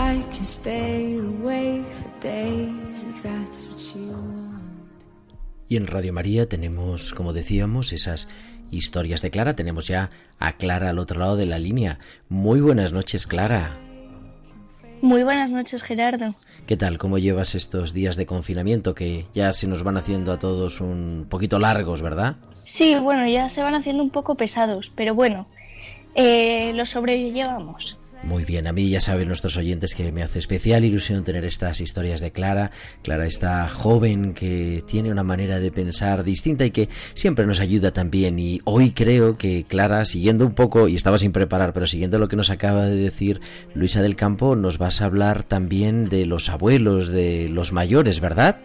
I 0.02 0.24
can 0.32 0.44
stay 0.44 1.20
awake 1.20 1.86
for 1.86 2.10
days 2.22 3.04
if 3.04 3.22
that's 3.22 3.68
what 3.68 3.80
you 3.96 4.12
want. 4.12 4.62
Y 5.70 5.78
en 5.78 5.86
Radio 5.86 6.12
María 6.12 6.50
tenemos, 6.50 7.14
como 7.14 7.34
decíamos, 7.34 7.94
esas 7.94 8.28
historias 8.72 9.22
de 9.22 9.30
Clara. 9.30 9.56
Tenemos 9.56 9.88
ya 9.88 10.10
a 10.40 10.54
Clara 10.54 10.90
al 10.90 10.98
otro 10.98 11.20
lado 11.20 11.38
de 11.38 11.46
la 11.46 11.60
línea. 11.60 12.00
Muy 12.30 12.62
buenas 12.62 12.94
noches, 12.94 13.28
Clara. 13.28 13.78
Muy 15.02 15.24
buenas 15.24 15.52
noches, 15.52 15.84
Gerardo. 15.84 16.34
¿Qué 16.66 16.78
tal? 16.78 16.98
¿Cómo 16.98 17.20
llevas 17.20 17.54
estos 17.54 17.94
días 17.94 18.16
de 18.16 18.26
confinamiento 18.26 18.96
que 18.96 19.28
ya 19.36 19.54
se 19.54 19.68
nos 19.68 19.84
van 19.84 19.98
haciendo 19.98 20.32
a 20.32 20.40
todos 20.40 20.82
un 20.82 21.28
poquito 21.30 21.60
largos, 21.60 22.02
verdad? 22.02 22.38
Sí, 22.66 22.96
bueno, 22.96 23.28
ya 23.28 23.50
se 23.50 23.62
van 23.62 23.76
haciendo 23.76 24.02
un 24.02 24.10
poco 24.10 24.36
pesados, 24.36 24.92
pero 24.96 25.14
bueno, 25.14 25.48
eh, 26.16 26.74
lo 26.74 26.86
sobrellevamos. 26.88 28.00
Muy 28.24 28.46
bien, 28.46 28.68
a 28.68 28.72
mí 28.72 28.88
ya 28.88 29.02
saben 29.02 29.28
nuestros 29.28 29.58
oyentes 29.58 29.96
que 29.96 30.12
me 30.12 30.22
hace 30.22 30.38
especial 30.38 30.86
ilusión 30.86 31.24
tener 31.24 31.44
estas 31.44 31.82
historias 31.82 32.22
de 32.22 32.32
Clara. 32.32 32.70
Clara, 33.02 33.26
esta 33.26 33.68
joven 33.68 34.34
que 34.34 34.84
tiene 34.86 35.12
una 35.12 35.24
manera 35.24 35.60
de 35.60 35.72
pensar 35.72 36.24
distinta 36.24 36.64
y 36.64 36.72
que 36.72 36.88
siempre 37.16 37.48
nos 37.48 37.60
ayuda 37.60 37.92
también. 37.92 38.38
Y 38.38 38.62
hoy 38.64 38.92
creo 38.92 39.38
que 39.38 39.66
Clara, 39.68 40.06
siguiendo 40.06 40.46
un 40.46 40.54
poco, 40.54 40.88
y 40.88 40.96
estaba 40.96 41.18
sin 41.18 41.32
preparar, 41.32 41.74
pero 41.74 41.88
siguiendo 41.88 42.20
lo 42.20 42.28
que 42.28 42.36
nos 42.36 42.52
acaba 42.52 42.86
de 42.86 42.96
decir 42.96 43.42
Luisa 43.74 44.04
del 44.04 44.16
Campo, 44.16 44.56
nos 44.56 44.78
vas 44.78 45.02
a 45.02 45.06
hablar 45.06 45.44
también 45.44 46.08
de 46.08 46.28
los 46.28 46.50
abuelos, 46.50 47.08
de 47.08 47.50
los 47.50 47.74
mayores, 47.74 48.20
¿verdad? 48.20 48.60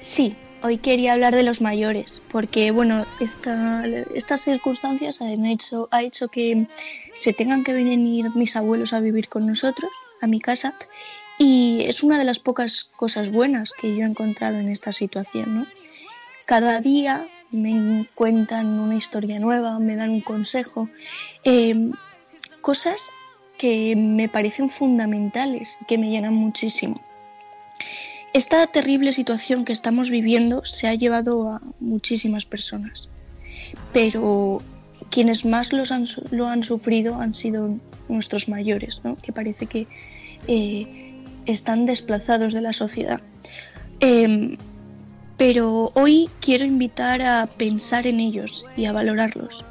Sí, 0.00 0.34
hoy 0.62 0.78
quería 0.78 1.12
hablar 1.12 1.34
de 1.34 1.42
los 1.42 1.60
mayores, 1.60 2.22
porque 2.30 2.70
bueno, 2.70 3.06
esta- 3.20 3.84
estas 4.14 4.42
circunstancias 4.42 5.20
han 5.20 5.44
hecho, 5.46 5.88
ha 5.90 6.02
hecho 6.02 6.28
que 6.28 6.66
se 7.14 7.32
tengan 7.32 7.64
que 7.64 7.72
venir 7.72 8.30
mis 8.34 8.56
abuelos 8.56 8.92
a 8.92 9.00
vivir 9.00 9.28
con 9.28 9.46
nosotros, 9.46 9.90
a 10.20 10.26
mi 10.26 10.40
casa, 10.40 10.74
y 11.38 11.82
es 11.86 12.02
una 12.02 12.18
de 12.18 12.24
las 12.24 12.38
pocas 12.38 12.84
cosas 12.96 13.30
buenas 13.30 13.72
que 13.72 13.96
yo 13.96 14.04
he 14.04 14.08
encontrado 14.08 14.58
en 14.58 14.68
esta 14.70 14.92
situación, 14.92 15.54
¿no? 15.54 15.66
Cada 16.46 16.80
día 16.80 17.26
me 17.50 18.06
cuentan 18.14 18.78
una 18.78 18.94
historia 18.96 19.38
nueva, 19.38 19.78
me 19.78 19.96
dan 19.96 20.10
un 20.10 20.20
consejo, 20.20 20.88
eh, 21.44 21.90
cosas 22.60 23.10
que 23.58 23.94
me 23.96 24.28
parecen 24.28 24.70
fundamentales 24.70 25.76
que 25.86 25.98
me 25.98 26.10
llenan 26.10 26.34
muchísimo. 26.34 26.94
Esta 28.34 28.66
terrible 28.66 29.12
situación 29.12 29.64
que 29.64 29.74
estamos 29.74 30.08
viviendo 30.08 30.64
se 30.64 30.88
ha 30.88 30.94
llevado 30.94 31.50
a 31.50 31.60
muchísimas 31.80 32.46
personas, 32.46 33.10
pero 33.92 34.62
quienes 35.10 35.44
más 35.44 35.72
han 35.90 36.06
lo 36.30 36.46
han 36.46 36.62
sufrido 36.62 37.16
han 37.16 37.34
sido 37.34 37.78
nuestros 38.08 38.48
mayores, 38.48 39.02
¿no? 39.04 39.16
que 39.16 39.32
parece 39.32 39.66
que 39.66 39.86
eh, 40.48 41.12
están 41.44 41.84
desplazados 41.84 42.54
de 42.54 42.62
la 42.62 42.72
sociedad. 42.72 43.20
Em, 44.00 44.56
pero 45.36 45.92
hoy 45.94 46.30
quiero 46.40 46.64
invitar 46.64 47.20
a 47.20 47.46
pensar 47.46 48.06
en 48.06 48.18
ellos 48.18 48.64
y 48.76 48.86
a 48.86 48.92
valorarlos. 48.92 49.64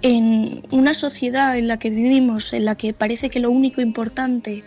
En 0.00 0.62
una 0.70 0.94
sociedad 0.94 1.56
en 1.58 1.68
la 1.68 1.78
que 1.78 1.90
vivimos, 1.90 2.52
en 2.52 2.64
la 2.64 2.76
que 2.76 2.92
parece 2.92 3.28
que 3.28 3.40
lo 3.40 3.50
único 3.50 3.80
importante 3.80 4.62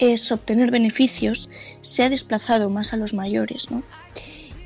es 0.00 0.32
obtener 0.32 0.70
beneficios, 0.70 1.48
se 1.82 2.02
ha 2.02 2.10
desplazado 2.10 2.70
más 2.70 2.92
a 2.92 2.96
los 2.96 3.14
mayores, 3.14 3.70
¿no? 3.70 3.82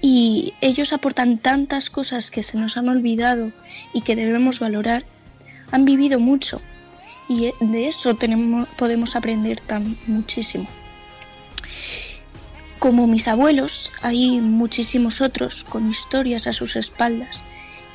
Y 0.01 0.55
ellos 0.61 0.93
aportan 0.93 1.39
tantas 1.39 1.91
cosas 1.91 2.31
que 2.31 2.43
se 2.43 2.57
nos 2.57 2.77
han 2.77 2.89
olvidado 2.89 3.53
y 3.93 4.03
que 4.03 4.17
debemos 4.17 4.61
valorar. 4.61 5.05
Han 5.73 5.85
vivido 5.85 6.21
mucho 6.21 6.61
y 7.29 7.53
de 7.61 7.89
eso 7.89 8.15
tenemos, 8.15 8.69
podemos 8.77 9.17
aprender 9.17 9.61
tan 9.61 9.97
muchísimo. 10.07 10.67
Como 12.79 13.07
mis 13.07 13.29
abuelos, 13.29 13.93
hay 14.03 14.41
muchísimos 14.41 15.23
otros 15.23 15.65
con 15.65 15.89
historias 15.89 16.47
a 16.47 16.53
sus 16.53 16.77
espaldas 16.77 17.43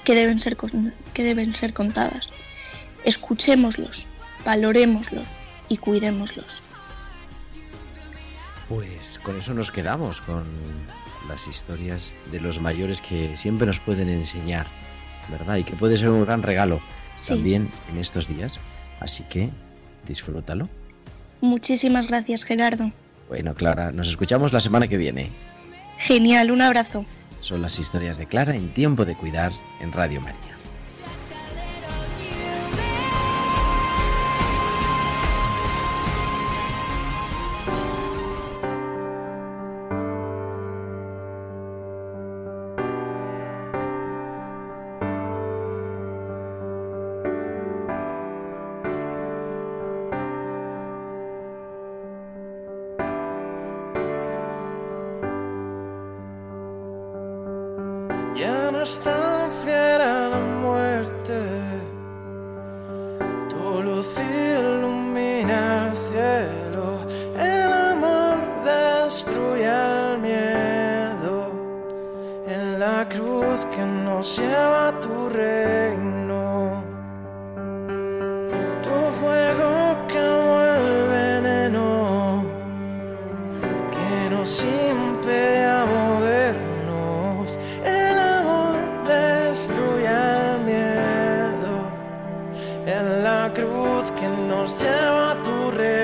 que 0.04 0.16
deben 0.16 0.40
ser, 0.40 0.58
que 1.14 1.24
deben 1.24 1.54
ser 1.54 1.74
contadas. 1.74 2.30
Escuchémoslos, 3.06 4.08
valorémoslos 4.44 5.28
y 5.70 5.78
cuidémoslos. 5.78 6.64
Pues 8.70 9.20
con 9.24 9.36
eso 9.38 9.54
nos 9.54 9.72
quedamos, 9.72 10.22
con 10.22 10.44
las 11.28 11.48
historias 11.48 12.14
de 12.32 12.40
los 12.40 12.62
mayores 12.62 13.02
que 13.02 13.36
siempre 13.36 13.66
nos 13.68 13.80
pueden 13.80 14.10
enseñar, 14.10 14.68
¿verdad? 15.30 15.58
Y 15.58 15.64
que 15.64 15.74
puede 15.74 15.98
ser 15.98 16.10
un 16.10 16.24
gran 16.24 16.44
regalo 16.44 16.80
Sí. 17.16 17.34
también 17.34 17.70
en 17.92 17.98
estos 17.98 18.28
días. 18.28 18.58
Así 19.00 19.24
que 19.24 19.50
disfrútalo. 20.08 20.70
Muchísimas 21.42 22.08
gracias, 22.08 22.44
Gerardo. 22.44 22.92
Bueno, 23.28 23.54
Clara, 23.56 23.92
nos 23.92 24.08
escuchamos 24.08 24.54
la 24.54 24.60
semana 24.60 24.88
que 24.88 24.98
viene. 24.98 25.32
Genial, 25.98 26.52
un 26.52 26.62
abrazo. 26.62 27.06
Son 27.40 27.62
las 27.62 27.80
historias 27.80 28.18
de 28.18 28.26
Clara 28.28 28.56
en 28.56 28.74
tiempo 28.74 29.04
de 29.06 29.16
cuidar 29.16 29.52
en 29.82 29.92
Radio 29.92 30.22
María. 30.22 30.56
cruz 93.54 94.12
que 94.20 94.28
nos 94.48 94.80
lleva 94.82 95.32
a 95.32 95.44
tu 95.44 95.72
rey. 95.72 95.99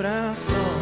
Corazón. 0.00 0.80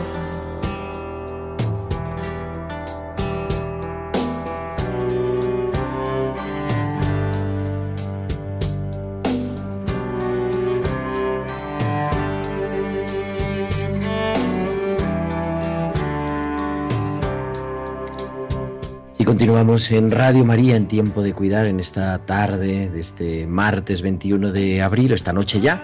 Continuamos 19.25 19.91
en 19.91 20.11
Radio 20.11 20.45
María 20.45 20.77
en 20.77 20.89
tiempo 20.89 21.23
de 21.23 21.33
cuidar 21.35 21.67
en 21.67 21.81
esta 21.81 22.19
tarde 22.19 22.89
de 22.89 23.01
este 23.01 23.47
martes 23.47 24.01
21 24.03 24.53
de 24.53 24.81
abril, 24.81 25.13
esta 25.13 25.33
noche 25.33 25.61
ya, 25.61 25.83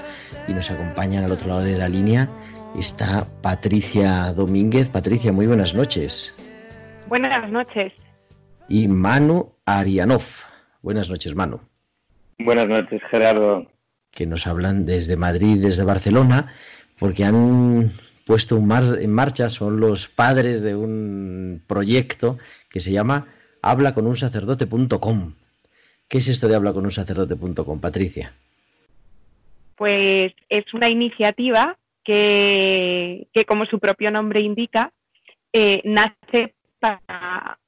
y 0.49 0.53
nos 0.53 0.71
acompañan 0.71 1.25
al 1.25 1.33
otro 1.33 1.49
lado 1.49 1.61
de 1.63 1.77
la 1.77 1.89
línea 1.89 2.29
está 2.79 3.27
Patricia 3.43 4.33
Domínguez. 4.33 4.89
Patricia, 4.89 5.33
muy 5.33 5.47
buenas 5.47 5.75
noches. 5.75 6.37
Buenas 7.09 7.51
noches. 7.51 7.93
Y 8.69 8.89
Manu 8.89 9.53
Arianov. 9.65 10.23
Buenas 10.83 11.09
noches, 11.09 11.35
Manu. 11.35 11.61
Buenas 12.39 12.67
noches, 12.67 13.01
Gerardo. 13.11 13.67
Que 14.11 14.27
nos 14.27 14.47
hablan 14.47 14.87
desde 14.87 15.17
Madrid, 15.17 15.59
desde 15.61 15.85
Barcelona, 15.85 16.53
porque 16.99 17.25
han 17.25 17.93
puesto 18.27 18.57
un 18.57 18.67
mar 18.67 18.99
en 19.01 19.13
marcha, 19.13 19.49
son 19.49 19.81
los 19.81 20.09
padres 20.09 20.63
de 20.63 20.75
un 20.75 21.63
proyecto 21.67 22.39
que 22.71 22.81
se 22.81 22.93
llama 22.93 23.29
hablaconunsacerdote.com. 23.63 25.35
¿Qué 26.09 26.19
es 26.19 26.29
esto 26.29 26.49
de 26.49 26.57
hablaconunsacerdote.com, 26.57 27.81
Patricia? 27.81 28.35
Pues 29.77 30.33
es 30.49 30.75
una 30.75 30.89
iniciativa 30.89 31.77
que, 32.05 33.27
que 33.33 33.45
como 33.45 33.65
su 33.67 33.79
propio 33.79 34.11
nombre 34.11 34.41
indica, 34.41 34.93
eh, 35.53 35.81
nace 35.85 36.55
para 36.79 37.59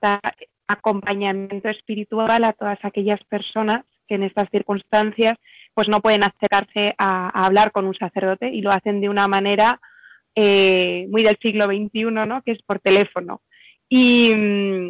dar 0.00 0.36
acompañamiento 0.68 1.68
espiritual 1.68 2.44
a 2.44 2.52
todas 2.52 2.78
aquellas 2.82 3.22
personas 3.24 3.84
que 4.08 4.14
en 4.14 4.22
estas 4.22 4.48
circunstancias 4.50 5.34
pues 5.74 5.88
no 5.88 6.00
pueden 6.00 6.24
acercarse 6.24 6.94
a, 6.96 7.44
hablar 7.44 7.70
con 7.70 7.86
un 7.86 7.94
sacerdote 7.94 8.48
y 8.48 8.62
lo 8.62 8.70
hacen 8.70 9.00
de 9.00 9.08
una 9.08 9.28
manera 9.28 9.80
eh, 10.34 11.06
muy 11.10 11.22
del 11.22 11.36
siglo 11.40 11.66
XXI, 11.66 12.04
¿no? 12.26 12.42
que 12.42 12.52
es 12.52 12.62
por 12.62 12.78
teléfono. 12.78 13.42
Y, 13.88 14.32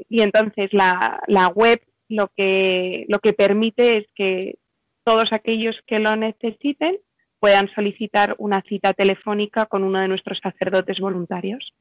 y 0.09 0.23
entonces 0.23 0.73
la, 0.73 1.21
la, 1.27 1.49
web 1.49 1.81
lo 2.09 2.31
que, 2.37 3.05
lo 3.09 3.19
que 3.19 3.33
permite 3.33 3.99
es 3.99 4.07
que 4.15 4.59
todos 5.05 5.33
aquellos 5.33 5.77
que 5.87 5.99
lo 5.99 6.15
necesiten 6.17 6.99
puedan 7.41 7.69
solicitar 7.75 8.35
una 8.39 8.63
cita 8.63 8.93
telefónica 8.93 9.67
con 9.67 9.85
uno 9.85 10.01
de 10.01 10.09
nuestros 10.09 10.39
sacerdotes 10.43 11.01
voluntarios. 11.01 11.73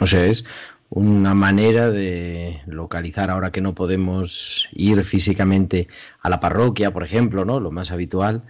O 0.00 0.06
sea, 0.06 0.24
es 0.24 0.44
una 0.88 1.34
manera 1.34 1.90
de 1.90 2.62
localizar 2.66 3.30
ahora 3.30 3.50
que 3.50 3.60
no 3.60 3.74
podemos 3.74 4.68
ir 4.72 5.02
físicamente 5.04 5.88
a 6.20 6.30
la 6.30 6.40
parroquia, 6.40 6.92
por 6.92 7.04
ejemplo, 7.04 7.44
¿no? 7.44 7.60
Lo 7.60 7.70
más 7.70 7.90
habitual, 7.90 8.42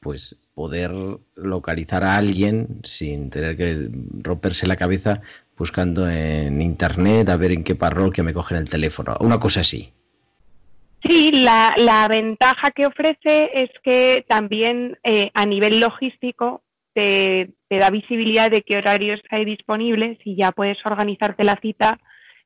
pues 0.00 0.36
poder 0.54 0.92
localizar 1.34 2.04
a 2.04 2.16
alguien 2.16 2.80
sin 2.84 3.30
tener 3.30 3.56
que 3.56 3.88
romperse 4.22 4.66
la 4.66 4.76
cabeza 4.76 5.22
buscando 5.56 6.08
en 6.08 6.60
internet 6.60 7.28
a 7.28 7.36
ver 7.36 7.52
en 7.52 7.64
qué 7.64 7.74
parroquia 7.74 8.24
me 8.24 8.34
cogen 8.34 8.58
el 8.58 8.68
teléfono, 8.68 9.16
una 9.20 9.38
cosa 9.38 9.60
así. 9.60 9.92
Sí, 11.04 11.32
la, 11.32 11.74
la 11.78 12.06
ventaja 12.08 12.70
que 12.70 12.86
ofrece 12.86 13.50
es 13.54 13.70
que 13.82 14.24
también 14.28 14.98
eh, 15.02 15.30
a 15.34 15.46
nivel 15.46 15.80
logístico 15.80 16.62
te, 16.94 17.50
te, 17.68 17.78
da 17.78 17.90
visibilidad 17.90 18.50
de 18.50 18.62
qué 18.62 18.76
horarios 18.76 19.20
hay 19.30 19.44
disponibles 19.44 20.18
y 20.24 20.36
ya 20.36 20.52
puedes 20.52 20.78
organizarte 20.84 21.44
la 21.44 21.58
cita 21.60 21.98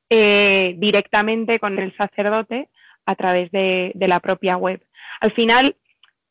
eh, 0.09 0.75
directamente 0.77 1.59
con 1.59 1.77
el 1.77 1.95
sacerdote 1.97 2.69
a 3.05 3.15
través 3.15 3.51
de, 3.51 3.91
de 3.93 4.07
la 4.07 4.19
propia 4.19 4.57
web. 4.57 4.81
Al 5.19 5.33
final, 5.33 5.75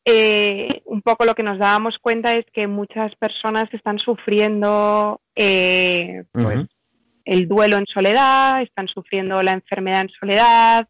eh, 0.05 0.81
un 0.85 1.01
poco 1.01 1.25
lo 1.25 1.35
que 1.35 1.43
nos 1.43 1.59
dábamos 1.59 1.97
cuenta 1.99 2.31
es 2.33 2.45
que 2.53 2.65
muchas 2.67 3.13
personas 3.15 3.65
están 3.73 3.99
sufriendo 3.99 5.21
eh, 5.35 6.23
pues, 6.31 6.45
uh 6.45 6.49
-huh. 6.49 6.67
el 7.25 7.47
duelo 7.47 7.77
en 7.77 7.85
soledad, 7.85 8.61
están 8.61 8.87
sufriendo 8.87 9.43
la 9.43 9.51
enfermedad 9.51 10.01
en 10.01 10.09
soledad, 10.09 10.87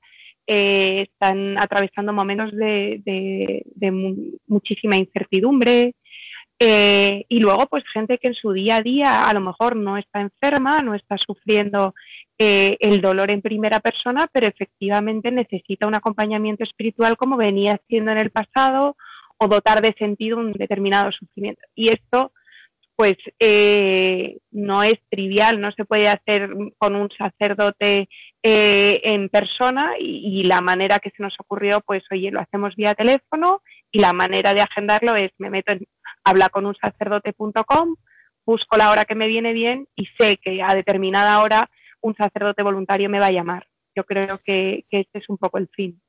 eh, 0.48 1.08
están 1.12 1.58
atravesando 1.60 2.14
momentos 2.14 2.52
de, 2.56 3.64
muchísima 4.48 4.96
incertidumbre. 4.96 5.94
Eh, 6.60 7.26
y 7.28 7.40
luego, 7.40 7.68
pues 7.68 7.84
gente 7.94 8.18
que 8.18 8.30
en 8.30 8.34
su 8.34 8.52
día 8.52 8.78
a 8.78 8.82
día 8.82 9.28
a 9.28 9.34
lo 9.34 9.42
mejor 9.42 9.76
no 9.76 9.98
está 9.98 10.22
enferma, 10.22 10.82
no 10.82 10.96
está 10.96 11.18
sufriendo 11.18 11.94
eh, 12.40 12.78
el 12.80 13.02
dolor 13.02 13.30
en 13.30 13.42
primera 13.42 13.80
persona, 13.80 14.28
pero 14.32 14.48
efectivamente 14.48 15.32
necesita 15.32 15.86
un 15.86 15.96
acompañamiento 15.96 16.64
espiritual 16.64 17.18
como 17.18 17.38
venía 17.38 17.74
haciendo 17.74 18.12
en 18.12 18.18
el 18.18 18.32
pasado 18.32 18.96
o 19.38 19.48
dotar 19.48 19.82
de 19.82 19.94
sentido 20.00 20.38
un 20.38 20.54
determinado 20.54 21.12
sufrimiento. 21.12 21.62
Y 21.76 21.90
esto, 21.90 22.32
pues, 22.98 23.16
eh, 23.40 24.40
no 24.50 24.82
es 24.82 24.96
trivial, 25.08 25.62
no 25.62 25.72
se 25.72 25.86
puede 25.86 26.10
hacer 26.10 26.50
con 26.80 26.96
un 26.96 27.10
sacerdote 27.16 28.10
eh, 28.42 29.02
en 29.04 29.30
persona 29.30 29.92
y, 30.00 30.44
la 30.46 30.62
manera 30.62 30.98
que 30.98 31.12
se 31.12 31.22
nos 31.22 31.36
ocurrió, 31.40 31.80
pues, 31.82 32.04
oye, 32.10 32.32
lo 32.32 32.40
hacemos 32.40 32.76
vía 32.76 32.96
teléfono 32.96 33.62
y 33.92 34.00
la 34.00 34.14
manera 34.14 34.56
de 34.56 34.62
agendarlo 34.62 35.16
es, 35.16 35.32
me 35.38 35.52
meto 35.52 35.74
en 35.74 35.86
hablaconunsacerdote.com, 36.24 37.98
busco 38.44 38.78
la 38.78 38.90
hora 38.90 39.06
que 39.06 39.14
me 39.14 39.28
viene 39.28 39.54
bien 39.54 39.88
y 39.96 40.08
sé 40.20 40.38
que 40.38 40.64
a 40.64 40.74
determinada 40.74 41.40
hora 41.44 41.70
un 42.02 42.16
sacerdote 42.16 42.64
voluntario 42.64 43.12
me 43.12 43.20
va 43.20 43.28
a 43.28 43.32
llamar. 43.32 43.68
Yo 43.96 44.06
creo 44.06 44.42
que, 44.44 44.86
que 44.90 45.02
este 45.02 45.20
es 45.20 45.30
un 45.30 45.38
poco 45.38 45.60
el 45.60 45.68
fin. 45.68 46.02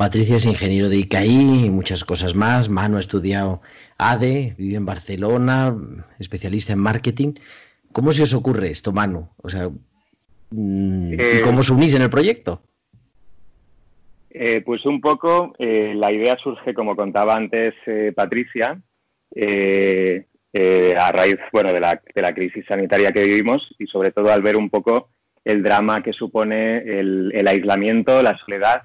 Patricia 0.00 0.36
es 0.36 0.46
ingeniero 0.46 0.88
de 0.88 0.96
ICAI 0.96 1.66
y 1.66 1.68
muchas 1.68 2.04
cosas 2.04 2.34
más. 2.34 2.70
Manu 2.70 2.96
ha 2.96 3.00
estudiado 3.00 3.60
ADE, 3.98 4.54
vive 4.56 4.76
en 4.76 4.86
Barcelona, 4.86 5.76
especialista 6.18 6.72
en 6.72 6.78
marketing. 6.78 7.34
¿Cómo 7.92 8.10
se 8.14 8.22
os 8.22 8.32
ocurre 8.32 8.70
esto, 8.70 8.92
Manu? 8.92 9.28
O 9.42 9.50
sea, 9.50 9.64
eh, 9.66 11.36
¿y 11.36 11.42
cómo 11.42 11.60
os 11.60 11.68
unís 11.68 11.92
en 11.92 12.00
el 12.00 12.08
proyecto? 12.08 12.62
Eh, 14.30 14.62
pues 14.62 14.86
un 14.86 15.02
poco, 15.02 15.52
eh, 15.58 15.92
la 15.94 16.10
idea 16.10 16.38
surge, 16.42 16.72
como 16.72 16.96
contaba 16.96 17.34
antes 17.34 17.74
eh, 17.84 18.14
Patricia, 18.16 18.80
eh, 19.34 20.24
a 20.98 21.12
raíz 21.12 21.36
bueno, 21.52 21.74
de 21.74 21.80
la, 21.80 22.00
de, 22.14 22.22
la, 22.22 22.32
crisis 22.32 22.64
sanitaria 22.64 23.12
que 23.12 23.24
vivimos 23.24 23.68
y 23.78 23.86
sobre 23.86 24.12
todo 24.12 24.32
al 24.32 24.40
ver 24.40 24.56
un 24.56 24.70
poco 24.70 25.10
el 25.44 25.62
drama 25.62 26.02
que 26.02 26.14
supone 26.14 26.78
el, 26.78 27.32
el 27.34 27.46
aislamiento, 27.46 28.22
la 28.22 28.38
soledad. 28.38 28.84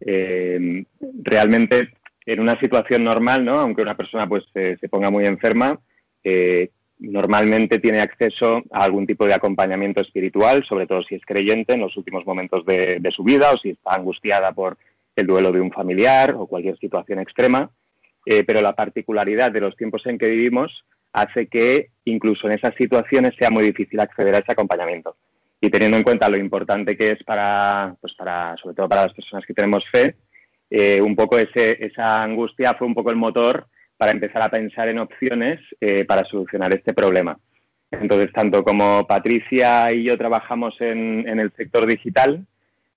Eh, 0.00 0.84
realmente 1.22 1.90
en 2.26 2.40
una 2.40 2.58
situación 2.60 3.04
normal, 3.04 3.44
¿no? 3.44 3.54
aunque 3.58 3.82
una 3.82 3.96
persona 3.96 4.28
pues, 4.28 4.44
se, 4.52 4.76
ponga 4.88 5.10
muy 5.10 5.24
enferma, 5.24 5.78
eh, 6.22 6.70
normalmente 6.98 7.78
tiene 7.78 8.00
acceso 8.00 8.62
a 8.70 8.84
algún 8.84 9.06
tipo 9.06 9.26
de 9.26 9.34
acompañamiento 9.34 10.00
espiritual, 10.00 10.64
sobre 10.68 10.86
todo 10.86 11.02
si 11.02 11.14
es 11.14 11.24
creyente 11.24 11.74
en 11.74 11.80
los 11.80 11.96
últimos 11.96 12.26
momentos 12.26 12.66
de, 12.66 12.98
de 13.00 13.10
su 13.12 13.22
vida 13.22 13.52
o 13.52 13.58
si 13.58 13.70
está 13.70 13.94
angustiada 13.94 14.52
por 14.52 14.76
el 15.16 15.26
duelo 15.26 15.52
de 15.52 15.60
un 15.60 15.72
familiar 15.72 16.34
o 16.34 16.46
cualquier 16.46 16.78
situación 16.78 17.18
extrema 17.20 17.70
eh, 18.30 18.44
pero 18.44 18.60
la 18.60 18.74
particularidad 18.74 19.50
de 19.50 19.60
los 19.60 19.74
tiempos 19.74 20.04
en 20.04 20.18
que 20.18 20.28
vivimos 20.28 20.84
hace 21.14 21.46
que 21.46 21.88
incluso 22.04 22.46
en 22.46 22.58
esas 22.58 22.74
situaciones 22.74 23.32
sea 23.38 23.48
muy 23.48 23.64
difícil 23.64 23.98
acceder 24.00 24.34
a 24.34 24.38
ese 24.40 24.52
acompañamiento. 24.52 25.16
Y 25.60 25.70
teniendo 25.70 25.96
en 25.96 26.04
cuenta 26.04 26.28
lo 26.28 26.38
importante 26.38 26.96
que 26.96 27.10
es 27.10 27.24
para, 27.24 27.96
pues 28.00 28.14
para 28.14 28.56
sobre 28.62 28.76
todo 28.76 28.88
para 28.88 29.04
las 29.04 29.14
personas 29.14 29.44
que 29.44 29.54
tenemos 29.54 29.84
fe, 29.90 30.14
eh, 30.70 31.00
un 31.00 31.16
poco 31.16 31.38
esa 31.38 32.22
angustia 32.22 32.74
fue 32.74 32.86
un 32.86 32.94
poco 32.94 33.10
el 33.10 33.16
motor 33.16 33.66
para 33.96 34.12
empezar 34.12 34.42
a 34.42 34.50
pensar 34.50 34.88
en 34.88 34.98
opciones 34.98 35.60
eh, 35.80 36.04
para 36.04 36.24
solucionar 36.24 36.72
este 36.72 36.92
problema. 36.92 37.38
Entonces, 37.90 38.30
tanto 38.32 38.62
como 38.62 39.06
Patricia 39.06 39.90
y 39.92 40.04
yo 40.04 40.18
trabajamos 40.18 40.76
en, 40.80 41.26
el 41.26 41.50
sector 41.56 41.86
digital, 41.86 42.46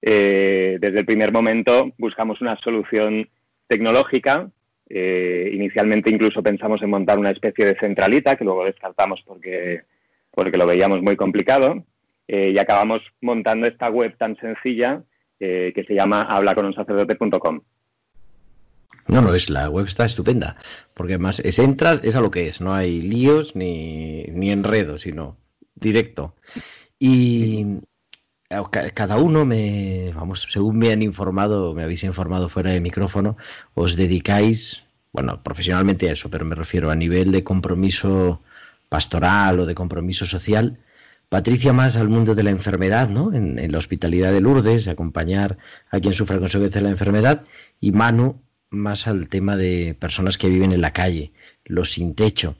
eh, 0.01 0.78
desde 0.82 0.99
el 0.99 1.05
primer 1.05 1.32
momento 1.32 1.91
buscamos 1.97 2.41
una 2.41 2.57
solución 2.57 3.28
tecnológica 3.68 4.49
inicialmente 4.93 6.09
incluso 6.09 6.43
pensamos 6.43 6.82
en 6.82 6.89
montar 6.89 7.18
una 7.18 7.30
especie 7.30 7.66
de 7.66 7.78
centralita, 7.80 8.36
que 8.36 8.43
luego 8.43 8.66
descartamos 8.66 9.24
porque, 9.26 9.84
porque 10.32 10.57
lo 10.57 10.68
veíamos 10.68 11.01
muy 11.01 11.16
complicado, 11.16 11.86
eh, 12.34 12.54
y 12.56 12.58
acabamos 12.58 13.02
montando 13.20 13.68
esta 13.68 13.90
web 13.90 14.16
tan 14.18 14.38
sencilla 14.38 15.04
eh, 15.38 15.74
que 15.76 15.84
se 15.84 15.94
llama 15.94 16.22
hablaconunsacerdote.com. 16.22 17.60
No, 19.10 19.22
no, 19.22 19.34
es 19.34 19.50
la 19.50 19.70
web 19.70 19.86
está 19.86 20.06
estupenda, 20.06 20.56
porque 20.94 21.16
además 21.16 21.42
es 21.42 21.60
entras, 21.60 22.02
es 22.06 22.16
a 22.16 22.22
lo 22.22 22.32
que 22.32 22.48
es, 22.48 22.62
no 22.62 22.74
hay 22.74 23.02
líos 23.02 23.54
ni, 23.54 24.24
ni 24.28 24.50
enredos, 24.50 25.02
sino 25.02 25.36
directo. 25.76 26.36
Y 26.98 27.82
cada 28.94 29.18
uno 29.18 29.44
me, 29.46 30.14
vamos, 30.16 30.48
según 30.50 30.78
me 30.78 30.94
han 30.94 31.02
informado, 31.02 31.74
me 31.74 31.84
habéis 31.84 32.06
informado 32.06 32.48
fuera 32.48 32.72
de 32.72 32.80
micrófono, 32.80 33.36
os 33.74 33.98
dedicáis 33.98 34.86
bueno, 35.12 35.44
profesionalmente 35.44 36.08
a 36.08 36.14
eso, 36.14 36.30
pero 36.30 36.46
me 36.46 36.56
refiero 36.56 36.90
a 36.92 36.96
nivel 36.96 37.34
de 37.34 37.44
compromiso 37.44 38.42
pastoral 38.88 39.60
o 39.60 39.66
de 39.66 39.76
compromiso 39.76 40.26
social, 40.26 40.80
Patricia 41.32 41.72
más 41.72 41.96
al 41.96 42.10
mundo 42.10 42.36
de 42.36 42.44
la 42.44 42.50
enfermedad, 42.50 43.08
¿no? 43.08 43.34
En, 43.34 43.72
la 43.72 43.78
hospitalidad 43.78 44.34
de 44.34 44.42
Lourdes, 44.42 44.90
acompañar 44.90 45.58
a 45.90 46.02
quien 46.02 46.14
sufre 46.14 46.38
consecuencias 46.40 46.84
de 46.84 46.90
la 46.90 46.92
enfermedad, 46.92 47.46
y 47.80 47.94
Manu 47.94 48.42
más 48.70 49.08
al 49.08 49.30
tema 49.30 49.56
de 49.56 49.96
personas 49.98 50.38
que 50.38 50.50
viven 50.50 50.74
en 50.74 50.82
la 50.82 50.92
calle, 50.92 51.32
los 51.64 51.94
sin 51.94 52.16
techo. 52.16 52.58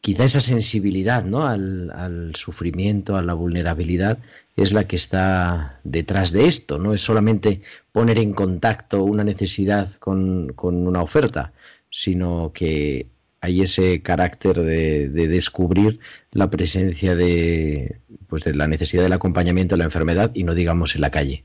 Quizá 0.00 0.22
esa 0.22 0.38
sensibilidad 0.38 1.24
¿no? 1.24 1.48
al, 1.48 2.32
sufrimiento, 2.36 3.16
a 3.16 3.22
la 3.22 3.34
vulnerabilidad, 3.34 4.18
es 4.56 4.72
la 4.72 4.84
que 4.86 4.94
está 4.94 5.80
detrás 5.82 6.30
de 6.30 6.46
esto. 6.46 6.78
No 6.78 6.94
es 6.94 7.00
solamente 7.00 7.62
poner 7.90 8.20
en 8.20 8.34
contacto 8.34 9.02
una 9.02 9.24
necesidad 9.24 9.94
con, 9.94 10.54
una 10.56 11.02
oferta, 11.02 11.52
sino 11.90 12.52
que 12.54 13.08
hay 13.42 13.60
ese 13.60 14.00
carácter 14.02 14.60
de, 14.60 15.08
descubrir 15.08 15.98
la 16.30 16.48
presencia 16.48 17.14
de, 17.16 17.96
pues 18.28 18.44
de 18.44 18.54
la 18.54 18.68
necesidad 18.68 19.02
del 19.02 19.12
acompañamiento 19.12 19.74
de 19.74 19.80
la 19.80 19.84
enfermedad 19.84 20.30
y 20.32 20.44
no 20.44 20.54
digamos 20.54 20.94
en 20.94 21.00
la 21.00 21.10
calle. 21.10 21.42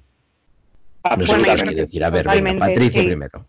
No 1.18 1.26
sé 1.26 1.36
qué 1.42 1.76
decir. 1.76 2.04
A 2.04 2.10
ver, 2.12 2.26
Patricia 2.60 3.04
primero. 3.04 3.46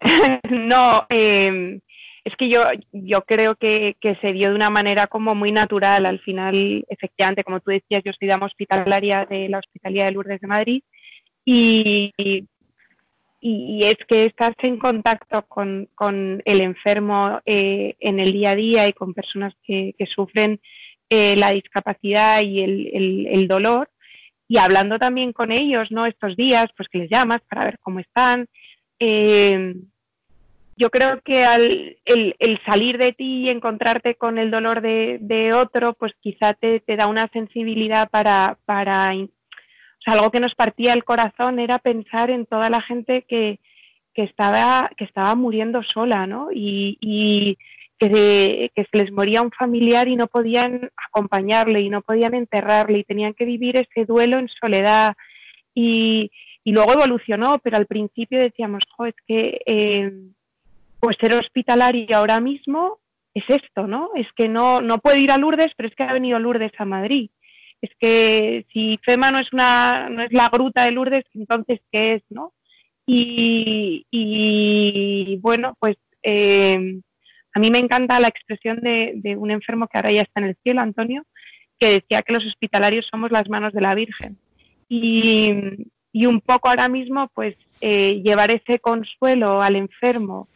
no, 0.50 1.06
eh, 1.08 1.80
es 2.24 2.36
que 2.36 2.48
yo, 2.50 2.64
yo 2.92 3.22
creo 3.22 3.54
que, 3.54 3.96
se 4.20 4.32
dio 4.32 4.50
de 4.50 4.54
una 4.56 4.70
manera 4.70 5.06
como 5.06 5.36
muy 5.36 5.52
natural. 5.52 6.04
Al 6.04 6.18
final, 6.18 6.84
efectivamente, 6.88 7.44
como 7.44 7.60
tú 7.60 7.70
decías, 7.70 8.02
yo 8.04 8.12
soy 8.18 8.26
dama 8.26 8.46
hospitalaria 8.46 9.24
de 9.24 9.48
la 9.48 9.58
Hospitalidad 9.58 10.06
de 10.06 10.12
Lourdes 10.12 10.40
de 10.40 10.46
Madrid 10.46 10.82
y, 11.44 12.12
y, 13.40 13.80
es 13.84 13.96
que 14.08 14.24
estás 14.24 14.54
en 14.62 14.78
contacto 14.78 15.42
con, 15.46 15.88
el 16.44 16.60
enfermo 16.60 17.40
eh, 17.46 17.96
en 18.00 18.20
el 18.20 18.32
día 18.32 18.50
a 18.50 18.56
día 18.56 18.88
y 18.88 18.92
con 18.92 19.14
personas 19.14 19.54
que, 19.64 19.94
sufren 20.14 20.60
eh, 21.10 21.36
la 21.36 21.52
discapacidad 21.52 22.42
y 22.42 22.60
el, 22.60 23.48
dolor 23.48 23.90
y 24.48 24.58
hablando 24.58 24.98
también 24.98 25.32
con 25.32 25.52
ellos, 25.52 25.90
¿no? 25.90 26.06
Estos 26.06 26.36
días, 26.36 26.66
pues 26.76 26.88
que 26.88 26.98
les 26.98 27.10
llamas 27.10 27.40
para 27.48 27.64
ver 27.64 27.78
cómo 27.80 28.00
están. 28.00 28.48
Eh, 28.98 29.74
yo 30.78 30.90
creo 30.90 31.20
que 31.22 31.44
al, 31.44 31.98
el, 32.04 32.60
salir 32.64 32.98
de 32.98 33.12
ti 33.12 33.46
y 33.46 33.48
encontrarte 33.48 34.14
con 34.14 34.38
el 34.38 34.50
dolor 34.50 34.80
de, 34.80 35.50
otro, 35.52 35.92
pues 35.94 36.12
quizá 36.20 36.54
te, 36.54 36.80
da 36.86 37.08
una 37.08 37.28
sensibilidad 37.32 38.08
para, 38.08 38.58
para, 38.64 39.12
o 39.98 40.02
sea, 40.02 40.14
algo 40.14 40.30
que 40.30 40.40
nos 40.40 40.54
partía 40.54 40.92
el 40.92 41.04
corazón 41.04 41.58
era 41.58 41.78
pensar 41.78 42.30
en 42.30 42.46
toda 42.46 42.70
la 42.70 42.80
gente 42.80 43.22
que, 43.22 43.60
que 44.14 44.22
estaba, 44.22 44.90
que 44.96 45.04
estaba 45.04 45.34
muriendo 45.34 45.82
sola, 45.82 46.26
¿no? 46.26 46.48
Y, 46.52 46.98
y 47.00 47.58
que, 47.98 48.70
que, 48.74 48.86
se 48.90 48.98
les 48.98 49.12
moría 49.12 49.42
un 49.42 49.50
familiar 49.50 50.08
y 50.08 50.16
no 50.16 50.28
podían 50.28 50.90
acompañarle 51.08 51.80
y 51.80 51.90
no 51.90 52.02
podían 52.02 52.34
enterrarle 52.34 53.00
y 53.00 53.04
tenían 53.04 53.34
que 53.34 53.44
vivir 53.44 53.76
ese 53.76 54.04
duelo 54.04 54.38
en 54.38 54.48
soledad. 54.48 55.16
Y, 55.74 56.30
y 56.64 56.72
luego 56.72 56.92
evolucionó, 56.92 57.58
pero 57.62 57.76
al 57.76 57.86
principio 57.86 58.38
decíamos, 58.38 58.84
jo, 58.96 59.06
es 59.06 59.14
que... 59.26 59.60
Eh, 59.66 60.12
pues 61.00 61.16
ser 61.20 61.34
hospitalario 61.34 62.16
ahora 62.16 62.40
mismo 62.40 62.98
es 63.34 63.44
esto, 63.48 63.86
¿no? 63.86 64.10
Es 64.14 64.26
que 64.34 64.48
no, 64.48 64.80
no 64.80 64.98
puede 64.98 65.20
ir 65.20 65.30
a 65.30 65.38
Lourdes, 65.38 65.72
pero 65.76 65.88
es 65.88 65.94
que 65.94 66.02
ha 66.02 66.12
venido 66.12 66.38
Lourdes 66.38 66.72
a 66.78 66.84
Madrid. 66.84 67.30
Es 67.80 67.90
que 68.00 68.66
si 68.72 68.98
FEMA 69.04 69.30
no 69.30 69.38
es 69.38 69.52
una, 69.52 70.08
no 70.08 70.22
es 70.22 70.32
la 70.32 70.48
gruta 70.48 70.84
de 70.84 70.90
Lourdes, 70.90 71.24
entonces 71.34 71.80
¿qué 71.92 72.14
es, 72.14 72.22
no? 72.30 72.52
Y, 73.10 74.06
bueno, 75.40 75.74
pues 75.80 75.96
eh, 76.22 77.00
a 77.54 77.60
mí 77.60 77.70
me 77.70 77.78
encanta 77.78 78.20
la 78.20 78.28
expresión 78.28 78.80
de, 78.80 79.36
un 79.38 79.50
enfermo 79.50 79.88
que 79.88 79.98
ahora 79.98 80.12
ya 80.12 80.22
está 80.22 80.40
en 80.40 80.48
el 80.48 80.56
cielo, 80.62 80.82
Antonio, 80.82 81.24
que 81.78 81.90
decía 81.90 82.22
que 82.22 82.34
los 82.34 82.44
hospitalarios 82.44 83.06
somos 83.10 83.30
las 83.30 83.48
manos 83.48 83.72
de 83.72 83.80
la 83.80 83.94
Virgen. 83.94 84.36
Y, 84.88 85.50
un 86.26 86.40
poco 86.40 86.68
ahora 86.68 86.88
mismo, 86.88 87.30
pues 87.32 87.56
eh, 87.80 88.20
llevar 88.24 88.50
ese 88.50 88.80
consuelo 88.80 89.62
al 89.62 89.76
enfermo 89.76 90.48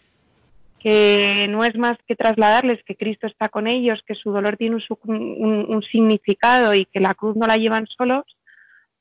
que 0.83 1.47
no 1.49 1.65
es 1.65 1.77
más 1.77 1.97
que 2.09 2.17
trasladarles 2.17 2.83
que 2.85 2.97
Cristo 2.97 3.29
está 3.29 3.49
con 3.49 3.69
ellos, 3.69 4.03
que 4.05 4.17
su 4.17 4.33
dolor 4.33 4.57
tiene 4.57 4.77
un, 5.07 5.83
significado 5.91 6.75
y 6.75 6.87
que 6.87 6.99
la 6.99 7.15
cruz 7.15 7.37
no 7.37 7.47
la 7.47 7.57
llevan 7.57 7.87
solos, 7.87 8.25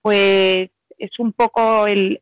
pues 0.01 0.69
es 0.99 1.19
un 1.19 1.33
poco 1.33 1.87
el, 1.87 2.19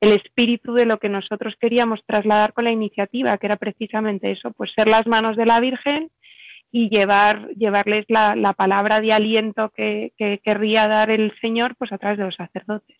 espíritu 0.00 0.74
de 0.74 0.84
lo 0.86 0.98
que 0.98 1.08
nosotros 1.08 1.54
queríamos 1.58 2.00
trasladar 2.06 2.52
con 2.52 2.64
la 2.64 2.70
iniciativa, 2.70 3.36
que 3.38 3.46
era 3.46 3.56
precisamente 3.56 4.30
eso, 4.30 4.50
pues 4.52 4.72
ser 4.74 4.88
las 4.88 5.06
manos 5.06 5.36
de 5.36 5.46
la 5.46 5.60
Virgen 5.60 6.10
y 6.70 6.90
llevar, 6.90 7.48
llevarles 7.56 8.04
la, 8.08 8.54
palabra 8.54 9.00
de 9.00 9.12
aliento 9.12 9.72
que, 9.74 10.12
que, 10.18 10.40
querría 10.42 10.88
dar 10.88 11.10
el 11.10 11.32
Señor 11.40 11.74
pues 11.76 11.92
a 11.92 11.98
través 11.98 12.18
de 12.18 12.24
los 12.24 12.34
sacerdotes. 12.34 12.96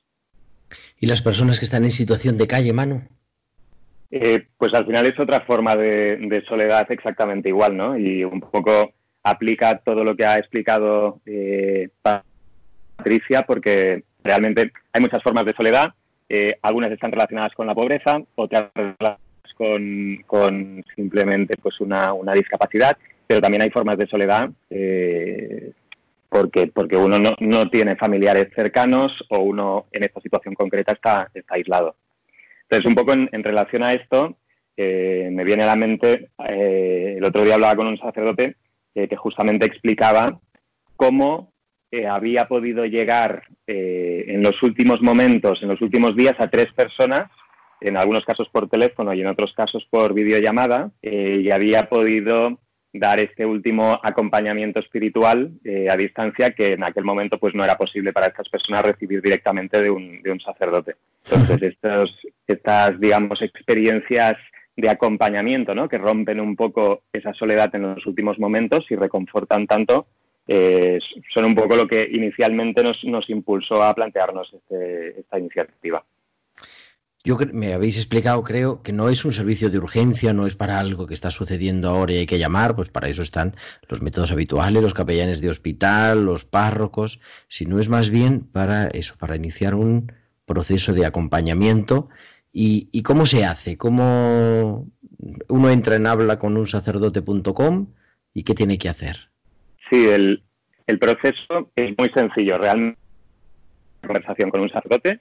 ¿Y 0.98 1.06
las 1.06 1.22
personas 1.22 1.58
que 1.58 1.66
están 1.66 1.84
en 1.84 1.90
situación 1.90 2.38
de 2.38 2.46
calle, 2.46 2.72
mano? 2.72 3.02
Eh, 4.16 4.46
pues 4.56 4.72
al 4.74 4.86
final 4.86 5.06
es 5.06 5.18
otra 5.18 5.40
forma 5.40 5.74
de, 5.74 6.44
soledad 6.46 6.86
exactamente 6.92 7.48
igual, 7.48 7.76
¿no? 7.76 7.98
Y 7.98 8.22
un 8.22 8.38
poco 8.38 8.92
aplica 9.24 9.78
todo 9.78 10.04
lo 10.04 10.14
que 10.14 10.24
ha 10.24 10.38
explicado 10.38 11.18
eh, 11.26 11.88
Patricia, 12.00 13.42
porque 13.42 14.04
realmente 14.22 14.70
hay 14.92 15.00
muchas 15.00 15.20
formas 15.20 15.44
de 15.44 15.54
soledad. 15.54 15.94
Eh, 16.28 16.56
algunas 16.62 16.92
están 16.92 17.10
relacionadas 17.10 17.54
con 17.56 17.66
la 17.66 17.74
pobreza, 17.74 18.22
otras 18.36 18.70
con, 19.56 20.22
con 20.28 20.84
simplemente 20.94 21.56
pues 21.60 21.80
una, 21.80 22.12
discapacidad, 22.34 22.96
pero 23.26 23.40
también 23.40 23.62
hay 23.62 23.70
formas 23.70 23.98
de 23.98 24.06
soledad 24.06 24.48
porque, 26.28 26.68
porque 26.68 26.96
uno 26.96 27.18
no, 27.18 27.32
no, 27.40 27.68
tiene 27.68 27.96
familiares 27.96 28.46
cercanos 28.54 29.12
o 29.28 29.40
uno 29.40 29.86
en 29.90 30.04
esta 30.04 30.20
situación 30.20 30.54
concreta 30.54 30.92
está, 30.92 31.28
está 31.34 31.56
aislado. 31.56 31.96
Entonces, 32.68 32.88
un 32.88 32.94
poco 32.94 33.12
en, 33.12 33.44
relación 33.44 33.84
a 33.84 33.92
esto, 33.92 34.38
eh, 34.76 35.28
me 35.30 35.44
viene 35.44 35.64
a 35.64 35.66
la 35.66 35.76
mente, 35.76 36.30
eh, 36.48 37.14
el 37.18 37.24
otro 37.24 37.44
día 37.44 37.54
hablaba 37.54 37.76
con 37.76 37.86
un 37.86 37.98
sacerdote 37.98 38.56
eh, 38.94 39.08
que 39.08 39.16
justamente 39.16 39.66
explicaba 39.66 40.40
cómo 40.96 41.52
había 42.10 42.48
podido 42.48 42.84
llegar 42.86 43.44
en 43.68 44.42
los 44.42 44.60
últimos 44.64 45.00
momentos, 45.00 45.62
en 45.62 45.68
los 45.68 45.80
últimos 45.80 46.16
días, 46.16 46.34
a 46.40 46.50
tres 46.50 46.66
personas, 46.74 47.30
en 47.80 47.96
algunos 47.96 48.24
casos 48.24 48.48
por 48.50 48.68
teléfono 48.68 49.14
y 49.14 49.20
en 49.20 49.28
otros 49.28 49.52
casos 49.52 49.86
por 49.88 50.12
videollamada, 50.12 50.90
y 51.00 51.48
había 51.52 51.88
podido 51.88 52.58
dar 52.94 53.18
este 53.20 53.44
último 53.44 54.00
acompañamiento 54.02 54.78
espiritual 54.80 55.50
a 55.90 55.96
distancia 55.96 56.50
que 56.50 56.74
en 56.74 56.84
aquel 56.84 57.04
momento 57.04 57.38
pues 57.38 57.54
no 57.54 57.64
era 57.64 57.76
posible 57.76 58.12
para 58.12 58.28
estas 58.28 58.48
personas 58.48 58.82
recibir 58.84 59.20
directamente 59.20 59.82
de 59.82 59.90
un, 59.90 60.22
de 60.22 60.30
un 60.30 60.40
sacerdote. 60.40 60.94
Entonces, 61.24 61.60
estos, 61.62 62.16
estas, 62.46 62.98
digamos, 63.00 63.42
experiencias 63.42 64.36
de 64.76 64.88
acompañamiento, 64.88 65.74
¿no? 65.74 65.88
Que 65.88 65.98
rompen 65.98 66.40
un 66.40 66.56
poco 66.56 67.02
esa 67.12 67.32
soledad 67.32 67.74
en 67.74 67.82
los 67.94 68.06
últimos 68.06 68.38
momentos 68.38 68.86
y 68.90 68.96
reconfortan 68.96 69.66
tanto, 69.66 70.06
eh, 70.46 70.98
son 71.32 71.44
un 71.46 71.54
poco 71.54 71.76
lo 71.76 71.86
que 71.86 72.06
inicialmente 72.10 72.82
nos, 72.82 73.02
nos 73.04 73.28
impulsó 73.30 73.82
a 73.82 73.94
plantearnos 73.94 74.52
este, 74.52 75.20
esta 75.20 75.38
iniciativa. 75.38 76.04
Yo 77.26 77.38
me 77.52 77.72
habéis 77.72 77.96
explicado, 77.96 78.42
creo, 78.42 78.82
que 78.82 78.92
no 78.92 79.08
es 79.08 79.24
un 79.24 79.32
servicio 79.32 79.70
de 79.70 79.78
urgencia, 79.78 80.34
no 80.34 80.46
es 80.46 80.54
para 80.54 80.78
algo 80.78 81.06
que 81.06 81.14
está 81.14 81.30
sucediendo 81.30 81.88
ahora 81.88 82.12
y 82.12 82.18
hay 82.18 82.26
que 82.26 82.38
llamar, 82.38 82.76
pues 82.76 82.90
para 82.90 83.08
eso 83.08 83.22
están 83.22 83.56
los 83.88 84.02
métodos 84.02 84.30
habituales, 84.30 84.82
los 84.82 84.92
capellanes 84.92 85.40
de 85.40 85.48
hospital, 85.48 86.26
los 86.26 86.44
párrocos, 86.44 87.20
sino 87.48 87.78
es 87.78 87.88
más 87.88 88.10
bien 88.10 88.40
para 88.40 88.88
eso, 88.88 89.14
para 89.18 89.36
iniciar 89.36 89.74
un, 89.74 90.12
proceso 90.44 90.92
de 90.92 91.06
acompañamiento. 91.06 92.08
¿Y, 92.52 93.02
cómo 93.02 93.26
se 93.26 93.44
hace? 93.44 93.76
¿Cómo 93.76 94.86
uno 95.48 95.70
entra 95.70 95.96
en 95.96 96.06
habla 96.06 96.38
con 96.38 96.56
un 96.56 96.68
sacerdote.com 96.68 97.88
y 98.32 98.44
qué 98.44 98.54
tiene 98.54 98.78
que 98.78 98.88
hacer? 98.88 99.16
Sí, 99.90 100.06
el, 100.08 100.40
proceso 101.00 101.72
es 101.74 101.98
muy 101.98 102.10
sencillo. 102.14 102.58
Realmente, 102.58 103.00
conversación 104.02 104.50
con 104.50 104.60
un 104.60 104.70
sacerdote, 104.70 105.20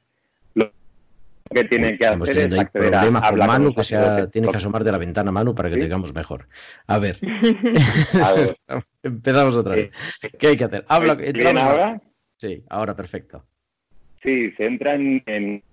que 1.53 1.63
tiene 1.65 1.97
que 1.97 2.05
hacer 2.05 2.37
es 2.37 2.59
acceder 2.59 2.95
a 2.95 3.29
con 3.29 3.37
Manu, 3.39 3.73
que 3.73 3.83
sea, 3.83 4.27
tiene 4.29 4.49
que 4.49 4.57
asomar 4.57 4.83
de 4.83 4.91
la 4.91 4.97
ventana 4.97 5.31
Manu 5.31 5.53
para 5.53 5.69
que 5.69 5.77
tengamos 5.77 6.13
mejor. 6.13 6.47
A 6.87 6.99
ver. 6.99 7.19
Empezamos 9.03 9.55
otra 9.55 9.75
vez. 9.75 9.91
¿Qué 10.39 10.47
hay 10.47 10.57
que 10.57 10.63
hacer? 10.63 10.85
Habla, 10.87 11.15
¿Bien 11.15 11.57
ahora? 11.57 12.01
Sí, 12.37 12.63
ahora 12.69 12.95
perfecto. 12.95 13.45
Sí, 14.21 14.51
se 14.57 14.65
entra 14.65 14.95
en, 14.95 15.21
en 15.25 15.63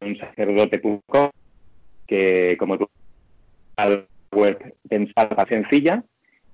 un 0.00 0.18
sacerdote.com 0.18 1.30
que 2.06 2.56
como 2.58 2.78
tú 2.78 2.88
la 3.76 4.04
web 4.32 4.74
pensada 4.88 5.46
sencilla, 5.48 6.02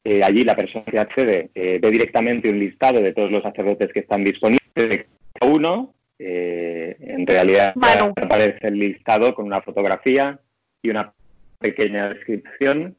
eh, 0.04 0.22
allí 0.22 0.44
la 0.44 0.54
persona 0.54 0.84
que 0.84 0.98
accede 0.98 1.50
eh, 1.54 1.78
ve 1.80 1.90
directamente 1.90 2.50
un 2.50 2.58
listado 2.58 3.00
de 3.00 3.14
todos 3.14 3.30
los 3.30 3.42
sacerdotes 3.42 3.90
que 3.92 4.00
están 4.00 4.22
disponibles 4.22 4.60
de 4.74 5.06
cada 5.32 5.50
uno. 5.50 5.94
Eh, 6.18 6.96
en 7.00 7.26
realidad 7.26 7.74
aparece 8.16 8.68
el 8.68 8.78
listado 8.78 9.34
con 9.34 9.46
una 9.46 9.60
fotografía 9.62 10.38
y 10.82 10.90
una 10.90 11.12
pequeña 11.58 12.08
descripción. 12.10 12.96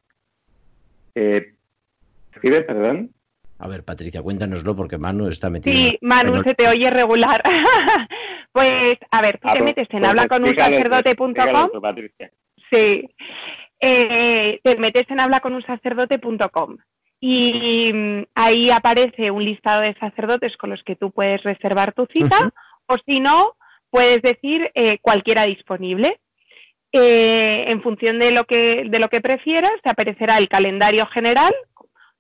Eh, 1.16 1.54
¿Escribe, 2.34 2.62
perdón? 2.62 3.12
A 3.60 3.68
ver, 3.70 3.84
Patricia, 3.86 4.22
cuéntanoslo 4.22 4.76
porque 4.76 4.98
Manu 4.98 5.30
está 5.30 5.50
metido. 5.50 5.76
Sí, 5.76 5.98
Manu, 6.02 6.44
se 6.44 6.54
te 6.56 6.68
oye 6.68 6.90
regular. 6.92 7.42
pues, 8.52 8.96
a 9.12 9.22
ver, 9.22 9.38
tú 9.40 9.48
Ah, 9.50 9.54
te 9.54 9.60
pues- 9.60 9.64
metes 9.76 9.88
en 9.92 10.00
pues 10.00 10.10
hablaconunsacerdote.com. 10.10 11.30
explícalo 11.32 11.70
tú, 11.72 11.82
Patricia. 11.82 12.32
Sí. 12.72 13.10
Eh, 13.80 14.60
te 14.64 14.78
metes 14.78 15.04
en 15.10 15.20
hablaconunsacerdote.com 15.20 16.78
y 17.20 17.92
mm, 17.94 18.24
ahí 18.36 18.70
aparece 18.72 19.32
un 19.32 19.44
listado 19.46 19.82
de 19.82 19.94
sacerdotes 19.96 20.56
con 20.58 20.70
los 20.72 20.84
que 20.84 20.96
tú 20.96 21.12
puedes 21.12 21.42
reservar 21.44 21.94
tu 21.94 22.06
cita 22.08 22.52
o 22.88 22.96
si 23.06 23.20
no, 23.20 23.56
puedes 23.90 24.22
decir 24.22 24.72
eh, 24.76 25.00
cualquiera 25.02 25.46
disponible. 25.46 26.20
Eh, 26.92 27.66
en 27.68 27.82
función 27.82 28.20
de 28.20 28.32
lo 28.32 28.46
que 28.46 28.86
de 28.88 29.00
lo 29.00 29.10
que 29.10 29.20
prefieras, 29.20 29.74
te 29.84 29.90
aparecerá 29.90 30.38
el 30.38 30.48
calendario 30.48 31.06
general 31.08 31.54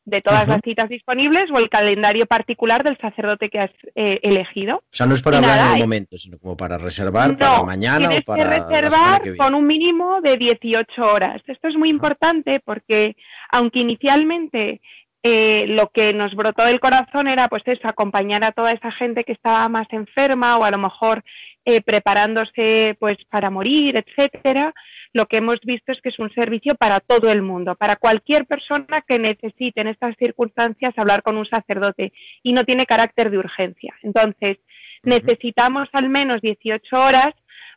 de 0.05 0.22
todas 0.22 0.47
las 0.47 0.61
citas 0.63 0.88
disponibles 0.88 1.45
o 1.51 1.57
el 1.57 1.68
calendario 1.68 2.28
particular 2.28 2.84
del 2.84 2.97
sacerdote 2.97 3.49
que 3.49 3.57
has 3.57 3.72
eh, 3.95 4.20
elegido. 4.22 4.78
O 4.78 4.84
sea, 4.91 5.07
no 5.07 5.16
es 5.16 5.22
para 5.22 5.38
hablar 5.39 5.68
en 5.68 5.74
el 5.74 5.80
momento, 5.80 6.18
sino 6.18 6.38
como 6.38 6.55
para 6.55 6.78
reservar 6.78 7.36
para 7.38 7.63
mañana 7.63 8.09
o 8.09 8.22
para 8.22 8.43
que 8.43 8.59
reservar 8.59 9.22
que 9.22 9.36
con 9.36 9.55
un 9.55 9.66
mínimo 9.66 10.22
de 10.22 10.38
18 10.38 11.01
horas. 11.01 11.41
Esto 11.47 11.68
es 11.68 11.76
muy 11.76 11.89
importante 11.89 12.61
porque 12.63 13.16
aunque 13.51 13.80
inicialmente 13.80 14.82
eh, 15.28 15.65
lo 15.67 15.88
que 15.95 16.13
nos 16.13 16.36
brotó 16.36 16.63
del 16.65 16.80
corazón 16.80 17.28
era 17.28 17.47
pues 17.47 17.63
eso, 17.65 17.88
acompañar 17.88 18.43
a 18.43 18.51
toda 18.51 18.71
esa 18.71 18.91
gente 18.91 19.23
que 19.23 19.32
estaba 19.34 19.67
más 19.69 19.88
enferma 19.91 20.57
o 20.57 20.63
a 20.63 20.69
lo 20.71 20.78
mejor 20.78 21.23
eh, 21.65 21.82
preparándose 21.82 22.95
pues 22.99 23.17
para 23.32 23.49
morir, 23.49 23.95
etcétera, 24.03 24.71
lo 25.13 25.26
que 25.26 25.38
hemos 25.38 25.57
visto 25.63 25.91
es 25.91 25.99
que 26.01 26.09
es 26.09 26.19
un 26.19 26.32
servicio 26.34 26.76
para 26.76 26.99
todo 26.99 27.32
el 27.32 27.41
mundo, 27.41 27.73
para 27.76 27.95
cualquier 27.95 28.45
persona 28.45 29.01
que 29.07 29.17
necesite 29.17 29.82
en 29.82 29.88
estas 29.88 30.15
circunstancias 30.19 30.93
hablar 30.97 31.23
con 31.23 31.38
un 31.38 31.45
sacerdote 31.47 32.11
y 32.43 32.53
no 32.53 32.63
tiene 32.63 32.86
carácter 32.86 33.32
de 33.32 33.39
urgencia. 33.39 33.95
Entonces, 34.03 34.57
necesitamos 35.03 35.88
al 35.93 36.09
menos 36.09 36.41
18 36.41 36.84
horas 37.01 37.32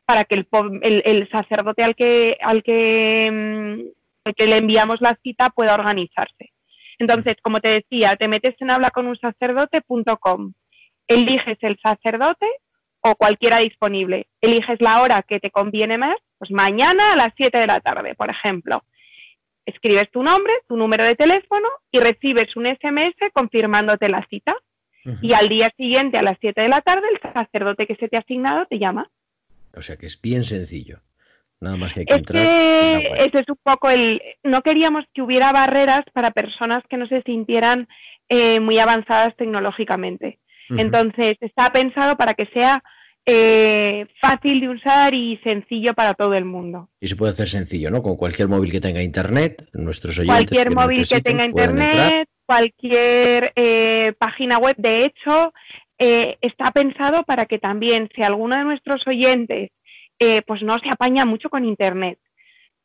para 0.05 0.25
que 0.25 0.35
el, 0.35 0.47
el- 0.83 1.03
el 1.07 1.29
sacerdote 1.31 1.83
al 1.85 1.95
que, 1.95 2.37
al, 2.43 2.63
que, 2.63 3.31
mm, 3.33 3.81
al 4.27 4.35
que 4.35 4.47
le 4.47 4.57
enviamos 4.59 4.97
la 5.01 5.17
cita 5.23 5.49
pueda 5.51 5.75
organizarse. 5.75 6.51
Entonces, 6.99 7.37
como 7.43 7.61
te 7.61 7.69
decía, 7.69 8.17
te 8.17 8.29
metes 8.29 8.55
en 8.61 8.71
hablaconunsacerdote.com, 8.71 10.53
eliges 11.07 11.59
el 11.63 11.79
sacerdote 11.81 12.47
o 13.01 13.15
cualquiera 13.15 13.59
disponible, 13.59 14.27
eliges 14.41 14.81
la 14.81 15.01
hora 15.03 15.23
que 15.23 15.41
te 15.41 15.51
conviene 15.51 15.99
más, 15.99 16.17
pues 16.39 16.51
mañana 16.51 17.13
a 17.13 17.17
las 17.17 17.33
7 17.37 17.59
de 17.59 17.67
la 17.67 17.81
tarde, 17.81 18.15
por 18.15 18.31
ejemplo. 18.31 18.85
Escribes 19.65 20.11
tu 20.11 20.23
nombre, 20.23 20.53
tu 20.67 20.77
número 20.77 21.05
de 21.05 21.15
teléfono 21.15 21.69
y 21.91 22.01
recibes 22.01 22.57
un 22.57 22.67
SMS 22.67 23.15
confirmándote 23.33 24.09
la 24.09 24.27
cita. 24.29 24.57
Y 25.23 25.33
al 25.33 25.49
día 25.49 25.73
siguiente, 25.75 26.19
a 26.19 26.23
las 26.23 26.37
7 26.39 26.61
de 26.61 26.69
la 26.69 26.83
tarde, 26.83 27.07
el 27.11 27.33
sacerdote 27.33 27.87
que 27.87 27.97
se 27.97 28.09
te 28.09 28.19
ha 28.19 28.21
asignado 28.21 28.67
te 28.67 28.79
llama. 28.79 29.11
O 29.75 29.81
sea, 29.81 29.97
que 29.97 30.05
es 30.05 30.21
bien 30.21 30.45
sencillo. 30.45 31.01
Nada 31.61 31.77
más 31.77 31.93
que 31.93 32.01
hay 32.01 32.07
que 32.07 32.15
Es 32.15 32.19
entrar. 32.19 32.43
que 32.45 33.07
ese 33.19 33.39
es 33.41 33.49
un 33.49 33.59
poco 33.63 33.91
el... 33.91 34.23
No 34.45 34.63
queríamos 34.63 35.05
que 35.13 35.23
hubiera 35.23 35.53
barreras 35.53 36.03
para 36.13 36.31
personas 36.31 36.81
que 36.89 36.97
no 36.97 37.07
se 37.09 37.23
sintieran 37.23 37.89
eh, 38.29 38.61
muy 38.61 38.79
avanzadas 38.79 39.35
tecnológicamente. 39.37 40.39
Entonces, 40.71 41.37
está 41.41 41.71
pensado 41.73 42.17
para 42.17 42.35
que 42.35 42.47
sea 42.53 42.83
eh, 43.25 44.07
fácil 44.21 44.61
de 44.61 44.69
usar 44.69 45.15
y 45.15 45.39
sencillo 45.43 45.95
para 45.95 46.15
todo 46.15 46.35
el 46.35 46.45
mundo. 46.45 46.91
Y 47.01 47.09
se 47.09 47.17
puede 47.17 47.33
hacer 47.33 47.49
sencillo, 47.49 47.91
¿no? 47.91 48.03
Con 48.03 48.17
cualquier 48.17 48.49
móvil 48.49 48.71
que 48.71 48.81
tenga 48.81 49.03
internet, 49.03 49.67
nuestros 49.73 50.19
oyentes. 50.19 50.37
Cualquier 50.37 50.69
que 50.69 50.75
móvil 50.75 51.09
que 51.09 51.21
tenga 51.21 51.45
entrar. 51.45 51.71
internet, 51.71 52.29
cualquier 52.47 53.53
eh, 53.57 54.13
página 54.19 54.59
web. 54.59 54.77
De 54.77 55.05
hecho, 55.05 55.53
eh, 55.99 56.37
está 56.41 56.71
pensado 56.71 57.23
para 57.25 57.47
que 57.47 57.59
también, 57.59 58.09
si 58.15 58.23
alguno 58.23 58.57
de 58.57 58.65
nuestros 58.65 59.07
oyentes 59.07 59.71
eh, 60.19 60.43
pues 60.43 60.63
no 60.63 60.79
se 60.79 60.89
apaña 60.91 61.25
mucho 61.25 61.49
con 61.49 61.65
internet, 61.65 62.19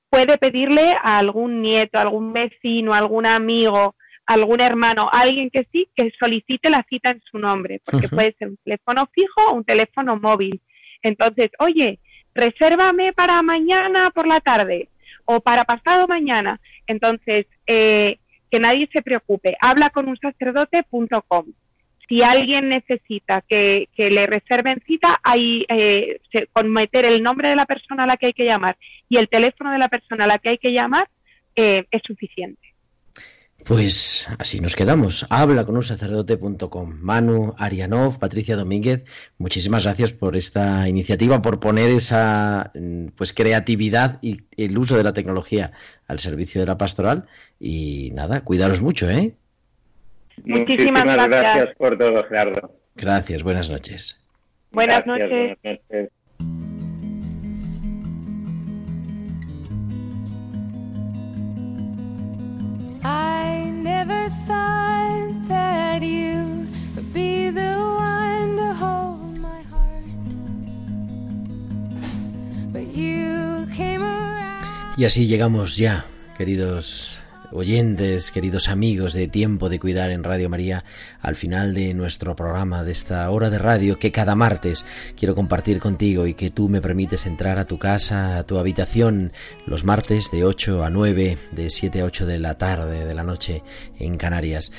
puede 0.10 0.38
pedirle 0.38 0.96
a 1.04 1.18
algún 1.18 1.62
nieto, 1.62 2.00
algún 2.00 2.34
vecino, 2.34 2.94
algún 2.94 3.26
amigo, 3.26 3.96
algún 4.26 4.62
hermano, 4.62 5.10
alguien 5.12 5.50
que 5.50 5.68
sí, 5.72 5.90
que 5.96 6.12
solicite 6.20 6.70
la 6.70 6.86
cita 6.90 7.10
en 7.10 7.22
su 7.30 7.40
nombre, 7.40 7.82
porque 7.84 8.08
puede 8.08 8.36
ser 8.38 8.50
un 8.50 8.58
teléfono 8.64 9.10
fijo 9.14 9.50
o 9.50 9.56
un 9.56 9.64
teléfono 9.64 10.16
móvil. 10.18 10.62
Entonces, 11.02 11.50
oye, 11.60 12.00
resérvame 12.36 13.14
para 13.14 13.42
mañana 13.42 14.12
por 14.12 14.28
la 14.28 14.40
tarde 14.40 14.90
o 15.26 15.40
para 15.40 15.64
pasado 15.66 16.08
mañana. 16.08 16.60
Entonces, 16.88 17.48
eh, 17.68 18.20
que 18.52 18.60
nadie 18.60 18.88
se 18.94 19.02
preocupe, 19.02 19.58
habla 19.60 19.90
con 19.90 20.08
un 20.08 20.18
sacerdote.com. 20.18 21.46
Si 22.14 22.22
alguien 22.22 22.70
necesita 22.70 23.42
que, 23.42 23.90
le 23.98 24.28
reserven 24.28 24.84
cita, 24.86 25.20
ahí 25.24 25.66
eh, 25.68 26.22
con 26.52 26.72
meter 26.72 27.06
el 27.06 27.24
nombre 27.24 27.50
de 27.50 27.56
la 27.56 27.66
persona 27.66 28.04
a 28.04 28.06
la 28.06 28.18
que 28.18 28.28
hay 28.28 28.34
que 28.34 28.46
llamar 28.46 28.78
y 29.10 29.18
el 29.18 29.28
teléfono 29.28 29.72
de 29.72 29.80
la 29.80 29.88
persona 29.88 30.26
a 30.26 30.28
la 30.28 30.38
que 30.38 30.50
hay 30.50 30.58
que 30.60 30.72
llamar 30.72 31.10
eh, 31.56 31.88
es 31.90 32.04
suficiente. 32.06 32.62
Pues 33.66 34.28
así 34.38 34.60
nos 34.60 34.76
quedamos. 34.76 35.26
Habla 35.32 35.66
con 35.66 35.76
un 35.76 35.84
sacerdote.com. 35.84 37.00
Manu 37.02 37.56
Arianov, 37.58 38.20
Patricia 38.20 38.58
Domínguez, 38.58 39.06
muchísimas 39.40 39.86
gracias 39.86 40.14
por 40.14 40.36
esta 40.36 40.88
iniciativa, 40.88 41.42
por 41.42 41.60
poner 41.60 41.90
esa 41.90 42.72
mm, 42.76 43.08
pues 43.16 43.34
creatividad 43.34 44.20
y 44.22 44.44
el 44.56 44.78
uso 44.78 44.98
de 44.98 45.04
la 45.04 45.14
tecnología 45.14 45.72
al 46.06 46.20
servicio 46.20 46.62
de 46.62 46.68
la 46.68 46.78
pastoral. 46.78 47.26
Y 47.60 48.12
nada, 48.14 48.42
cuidaros 48.42 48.82
mucho, 48.82 49.10
¿eh? 49.10 49.36
Muchísimas 50.44 51.04
gracias. 51.04 51.30
gracias 51.30 51.76
por 51.78 51.98
todo, 51.98 52.24
Gerardo. 52.26 52.76
Gracias, 52.96 53.44
buenas 53.44 53.70
noches. 53.70 54.24
Buenas 54.72 55.04
Gracias, 55.06 55.30
noches. 55.30 55.58
buenas 55.62 55.80
noches. 55.90 56.10
I 63.04 63.70
never 63.74 64.30
thought 64.48 65.48
that 65.48 66.02
you 66.02 66.68
would 66.96 67.14
be 67.14 67.50
the 67.50 67.76
one 67.78 68.56
to 68.58 68.74
hold 68.74 69.38
my 69.40 69.62
heart. 69.64 70.06
But 72.72 72.96
you 72.96 73.68
came 73.76 74.02
around. 74.02 74.96
Y 74.98 75.06
así 75.06 75.28
llegamos 75.28 75.76
ya, 75.78 76.06
queridos 76.38 77.22
oyentes, 77.54 78.32
queridos 78.32 78.68
amigos 78.68 79.14
de 79.14 79.28
Tiempo 79.28 79.70
de 79.70 79.80
Cuidar 79.80 80.10
en 80.10 80.24
Radio 80.24 80.50
María, 80.50 80.84
al 81.22 81.36
final 81.36 81.74
de 81.74 81.94
nuestro 81.94 82.36
programa, 82.36 82.84
de 82.84 82.92
esta 82.92 83.30
hora 83.30 83.50
de 83.50 83.60
radio 83.60 84.00
que 84.00 84.12
cada 84.12 84.36
martes 84.36 84.84
quiero 85.16 85.36
compartir 85.36 85.80
contigo 85.80 86.26
y 86.26 86.34
que 86.34 86.50
tú 86.50 86.68
me 86.68 86.82
permites 86.82 87.26
entrar 87.26 87.60
a 87.60 87.66
tu 87.66 87.78
casa, 87.78 88.38
a 88.38 88.44
tu 88.44 88.58
habitación, 88.58 89.32
los 89.68 89.84
martes 89.84 90.32
de 90.32 90.44
8 90.44 90.84
a 90.84 90.90
9, 90.90 91.38
de 91.52 91.70
7 91.70 92.02
a 92.02 92.06
8 92.06 92.26
de 92.26 92.40
la 92.40 92.58
tarde, 92.58 93.06
de 93.06 93.14
la 93.14 93.24
noche 93.24 93.64
en 94.00 94.18
Canarias 94.18 94.72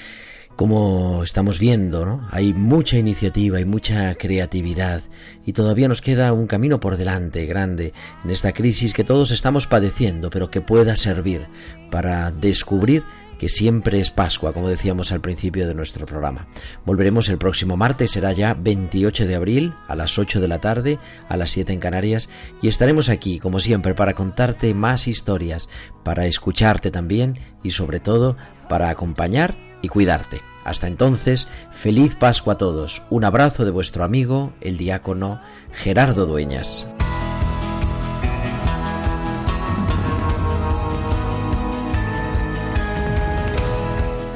como 0.56 1.22
estamos 1.22 1.58
viendo. 1.58 2.20
Hay 2.30 2.54
mucha 2.54 2.96
iniciativa 2.96 3.60
y 3.60 3.64
mucha 3.64 4.14
creatividad 4.14 5.02
y 5.46 5.52
todavía 5.52 5.88
nos 5.88 6.00
queda 6.00 6.32
un 6.32 6.46
camino 6.46 6.80
por 6.80 6.96
delante 6.96 7.46
grande 7.46 7.92
en 8.24 8.30
esta 8.30 8.52
crisis 8.52 8.94
que 8.94 9.04
todos 9.04 9.30
estamos 9.30 9.66
padeciendo, 9.66 10.30
pero 10.30 10.50
que 10.50 10.60
pueda 10.60 10.96
servir 10.96 11.46
para 11.90 12.30
descubrir 12.30 13.02
que 13.38 13.48
siempre 13.48 14.00
es 14.00 14.10
Pascua, 14.10 14.52
como 14.52 14.68
decíamos 14.68 15.12
al 15.12 15.20
principio 15.20 15.66
de 15.66 15.74
nuestro 15.74 16.06
programa. 16.06 16.46
Volveremos 16.84 17.28
el 17.28 17.38
próximo 17.38 17.76
martes, 17.76 18.12
será 18.12 18.32
ya 18.32 18.54
28 18.54 19.26
de 19.26 19.34
abril, 19.34 19.74
a 19.88 19.96
las 19.96 20.18
8 20.18 20.40
de 20.40 20.48
la 20.48 20.60
tarde, 20.60 20.98
a 21.28 21.36
las 21.36 21.50
7 21.50 21.72
en 21.72 21.80
Canarias, 21.80 22.28
y 22.62 22.68
estaremos 22.68 23.08
aquí, 23.08 23.38
como 23.38 23.60
siempre, 23.60 23.94
para 23.94 24.14
contarte 24.14 24.74
más 24.74 25.08
historias, 25.08 25.68
para 26.02 26.26
escucharte 26.26 26.90
también 26.90 27.38
y 27.62 27.70
sobre 27.70 28.00
todo 28.00 28.36
para 28.68 28.88
acompañar 28.88 29.54
y 29.82 29.88
cuidarte. 29.88 30.40
Hasta 30.64 30.86
entonces, 30.86 31.48
feliz 31.72 32.16
Pascua 32.16 32.54
a 32.54 32.58
todos. 32.58 33.02
Un 33.10 33.24
abrazo 33.24 33.64
de 33.64 33.70
vuestro 33.70 34.04
amigo, 34.04 34.54
el 34.60 34.78
diácono 34.78 35.40
Gerardo 35.72 36.24
Dueñas. 36.26 36.86